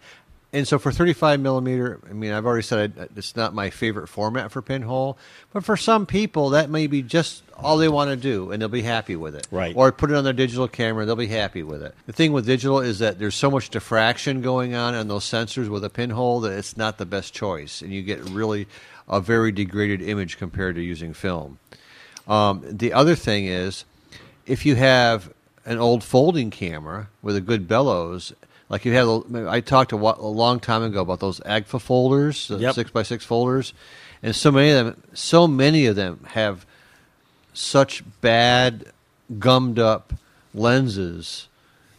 and 0.52 0.68
so 0.68 0.80
for 0.80 0.92
35 0.92 1.40
millimeter, 1.40 2.00
I 2.10 2.14
mean, 2.14 2.32
I've 2.32 2.46
already 2.46 2.64
said 2.64 2.94
I, 3.00 3.08
it's 3.16 3.36
not 3.36 3.54
my 3.54 3.70
favorite 3.70 4.08
format 4.08 4.52
for 4.52 4.62
pinhole, 4.62 5.18
but 5.54 5.64
for 5.64 5.78
some 5.78 6.06
people, 6.06 6.52
that 6.52 6.70
may 6.70 6.88
be 6.88 7.04
just 7.04 7.44
all 7.56 7.78
they 7.78 7.90
want 7.90 8.10
to 8.10 8.16
do, 8.16 8.52
and 8.52 8.62
they'll 8.62 8.70
be 8.70 8.82
happy 8.82 9.16
with 9.16 9.36
it. 9.36 9.48
Right. 9.52 9.76
Or 9.76 9.92
put 9.92 10.10
it 10.10 10.16
on 10.16 10.24
their 10.24 10.34
digital 10.34 10.68
camera, 10.68 11.06
they'll 11.06 11.16
be 11.16 11.28
happy 11.28 11.62
with 11.62 11.84
it. 11.84 11.94
The 12.08 12.14
thing 12.14 12.34
with 12.34 12.48
digital 12.48 12.80
is 12.80 13.00
that 13.00 13.20
there's 13.20 13.36
so 13.36 13.52
much 13.52 13.70
diffraction 13.70 14.42
going 14.42 14.74
on 14.74 14.96
on 14.96 15.08
those 15.08 15.26
sensors 15.26 15.70
with 15.70 15.84
a 15.84 15.90
pinhole 15.90 16.40
that 16.42 16.58
it's 16.58 16.76
not 16.76 16.98
the 16.98 17.06
best 17.06 17.34
choice, 17.34 17.82
and 17.84 17.94
you 17.94 18.02
get 18.02 18.20
really 18.30 18.68
a 19.08 19.20
very 19.20 19.52
degraded 19.52 20.02
image 20.02 20.38
compared 20.38 20.76
to 20.76 20.82
using 20.82 21.14
film. 21.14 21.60
Um, 22.28 22.64
the 22.66 22.94
other 22.94 23.16
thing 23.16 23.46
is, 23.46 23.86
if 24.46 24.66
you 24.66 24.76
have 24.76 25.32
an 25.66 25.78
old 25.78 26.04
folding 26.04 26.50
camera 26.50 27.10
with 27.22 27.36
a 27.36 27.42
good 27.42 27.68
bellows, 27.68 28.34
like 28.70 28.86
you 28.86 28.94
have, 28.94 29.36
I 29.48 29.60
talked 29.62 29.92
a, 29.92 29.96
a 29.96 29.98
long 29.98 30.60
time 30.60 30.84
ago 30.84 31.02
about 31.02 31.20
those 31.20 31.40
Agfa 31.42 31.82
folders, 31.82 32.48
the 32.48 32.58
Yep. 32.58 32.76
six 32.76 32.92
by 32.92 33.04
six 33.04 33.26
folders, 33.26 33.74
and 34.22 34.36
so 34.36 34.52
many 34.52 34.72
of 34.72 34.86
them, 34.86 35.04
so 35.14 35.48
many 35.48 35.88
of 35.88 35.96
them 35.96 36.26
have 36.30 36.66
such 37.54 38.04
bad 38.22 38.86
gummed 39.40 39.80
up 39.80 40.14
lenses 40.54 41.48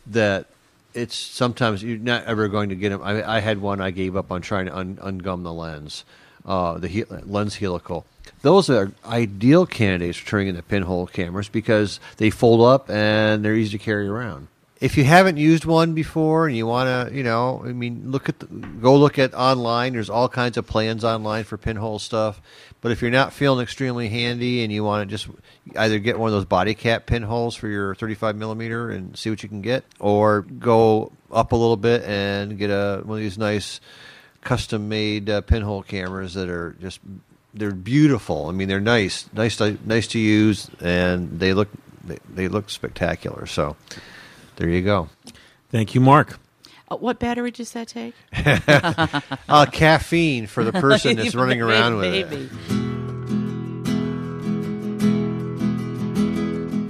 that 0.06 0.46
it's 0.94 1.14
sometimes 1.14 1.82
you're 1.82 1.98
not 1.98 2.24
ever 2.24 2.48
going 2.48 2.68
to 2.70 2.74
get 2.74 2.90
them. 2.90 3.02
I, 3.02 3.36
I 3.36 3.40
had 3.40 3.60
one 3.60 3.80
I 3.80 3.90
gave 3.90 4.16
up 4.16 4.32
on 4.32 4.42
trying 4.42 4.66
to 4.66 4.76
un, 4.76 4.98
ungum 5.02 5.42
the 5.42 5.52
lens, 5.52 6.04
uh, 6.44 6.78
the 6.78 6.88
he, 6.88 7.04
lens 7.04 7.56
helical. 7.56 8.06
Those 8.42 8.70
are 8.70 8.92
ideal 9.04 9.66
candidates 9.66 10.18
for 10.18 10.26
turning 10.26 10.48
into 10.48 10.62
pinhole 10.62 11.06
cameras 11.06 11.48
because 11.48 12.00
they 12.16 12.30
fold 12.30 12.62
up 12.62 12.88
and 12.90 13.44
they're 13.44 13.54
easy 13.54 13.76
to 13.78 13.84
carry 13.84 14.08
around. 14.08 14.48
If 14.80 14.96
you 14.96 15.04
haven't 15.04 15.36
used 15.36 15.66
one 15.66 15.92
before 15.92 16.46
and 16.46 16.56
you 16.56 16.66
want 16.66 17.10
to, 17.10 17.14
you 17.14 17.22
know, 17.22 17.62
I 17.62 17.72
mean, 17.72 18.10
look 18.10 18.30
at 18.30 18.38
the, 18.38 18.46
go 18.46 18.96
look 18.96 19.18
at 19.18 19.34
online. 19.34 19.92
There's 19.92 20.08
all 20.08 20.28
kinds 20.28 20.56
of 20.56 20.66
plans 20.66 21.04
online 21.04 21.44
for 21.44 21.58
pinhole 21.58 21.98
stuff. 21.98 22.40
But 22.80 22.90
if 22.90 23.02
you're 23.02 23.10
not 23.10 23.34
feeling 23.34 23.62
extremely 23.62 24.08
handy 24.08 24.62
and 24.62 24.72
you 24.72 24.82
want 24.82 25.06
to 25.06 25.14
just 25.14 25.28
either 25.76 25.98
get 25.98 26.18
one 26.18 26.28
of 26.28 26.32
those 26.32 26.46
body 26.46 26.74
cap 26.74 27.04
pinholes 27.04 27.54
for 27.54 27.68
your 27.68 27.94
35 27.94 28.36
millimeter 28.36 28.90
and 28.90 29.16
see 29.18 29.28
what 29.28 29.42
you 29.42 29.50
can 29.50 29.60
get, 29.60 29.84
or 29.98 30.42
go 30.42 31.12
up 31.30 31.52
a 31.52 31.56
little 31.56 31.76
bit 31.76 32.02
and 32.04 32.56
get 32.56 32.70
a 32.70 33.02
one 33.04 33.18
of 33.18 33.22
these 33.22 33.36
nice 33.36 33.80
custom 34.40 34.88
made 34.88 35.28
uh, 35.28 35.42
pinhole 35.42 35.82
cameras 35.82 36.32
that 36.34 36.48
are 36.48 36.74
just 36.80 37.00
they're 37.52 37.72
beautiful. 37.72 38.48
I 38.48 38.52
mean, 38.52 38.68
they're 38.68 38.80
nice, 38.80 39.28
nice, 39.32 39.56
to, 39.56 39.76
nice 39.84 40.06
to 40.08 40.18
use, 40.18 40.70
and 40.80 41.38
they 41.38 41.52
look 41.52 41.68
they, 42.04 42.18
they 42.32 42.48
look 42.48 42.70
spectacular. 42.70 43.46
So 43.46 43.76
there 44.60 44.68
you 44.68 44.82
go. 44.82 45.08
Thank 45.70 45.94
you, 45.94 46.02
Mark. 46.02 46.38
Uh, 46.90 46.96
what 46.96 47.18
battery 47.18 47.50
does 47.50 47.72
that 47.72 47.88
take? 47.88 48.14
Uh, 49.48 49.64
caffeine 49.66 50.46
for 50.46 50.62
the 50.62 50.72
person 50.72 51.16
that's 51.16 51.34
running 51.40 51.60
around 51.60 51.96
with 51.96 52.14
it. 52.14 52.28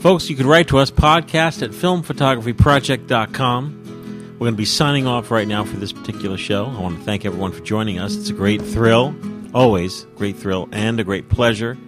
Folks, 0.02 0.28
you 0.28 0.36
could 0.36 0.44
write 0.46 0.68
to 0.68 0.76
us 0.78 0.90
podcast 0.90 1.62
at 1.62 1.70
filmphotographyproject.com. 1.70 3.76
We're 4.34 4.38
going 4.38 4.52
to 4.52 4.58
be 4.58 4.66
signing 4.66 5.06
off 5.06 5.30
right 5.30 5.48
now 5.48 5.64
for 5.64 5.76
this 5.76 5.92
particular 5.92 6.36
show. 6.36 6.66
I 6.66 6.80
want 6.80 6.98
to 6.98 7.04
thank 7.04 7.24
everyone 7.24 7.52
for 7.52 7.60
joining 7.60 7.98
us. 7.98 8.14
It's 8.16 8.28
a 8.30 8.34
great 8.34 8.60
thrill, 8.60 9.14
always 9.54 10.04
great 10.16 10.36
thrill, 10.36 10.68
and 10.72 11.00
a 11.00 11.04
great 11.04 11.30
pleasure 11.30 11.78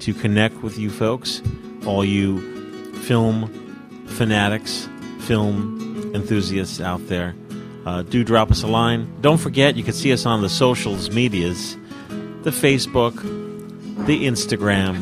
to 0.00 0.14
connect 0.14 0.62
with 0.62 0.78
you 0.78 0.90
folks, 0.90 1.42
all 1.84 2.04
you 2.04 2.92
film 3.02 3.48
fanatics, 4.06 4.88
film 5.26 6.12
enthusiasts 6.14 6.80
out 6.80 7.06
there. 7.08 7.34
Uh, 7.84 8.02
do 8.02 8.22
drop 8.22 8.50
us 8.50 8.62
a 8.62 8.66
line. 8.66 9.12
Don't 9.20 9.38
forget, 9.38 9.76
you 9.76 9.82
can 9.82 9.92
see 9.92 10.12
us 10.12 10.24
on 10.26 10.42
the 10.42 10.48
socials 10.48 11.10
medias 11.10 11.76
the 12.42 12.50
Facebook, 12.50 13.14
the 14.06 14.24
Instagram, 14.26 15.00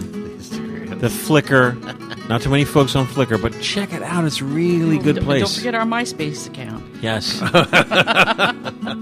the 1.01 1.09
Flickr. 1.09 2.29
Not 2.29 2.43
too 2.43 2.51
many 2.51 2.64
folks 2.64 2.95
on 2.95 3.07
Flickr, 3.07 3.41
but 3.41 3.59
check 3.61 3.93
it 3.93 4.03
out. 4.03 4.25
It's 4.25 4.41
a 4.41 4.45
really 4.45 4.99
good 4.99 5.16
Don't- 5.16 5.25
place. 5.25 5.43
Don't 5.43 5.57
forget 5.57 5.75
our 5.75 5.85
MySpace 5.87 6.47
account. 6.47 6.85
Yes. 7.03 7.41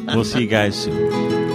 we'll 0.14 0.24
see 0.24 0.42
you 0.42 0.46
guys 0.46 0.76
soon. 0.76 1.47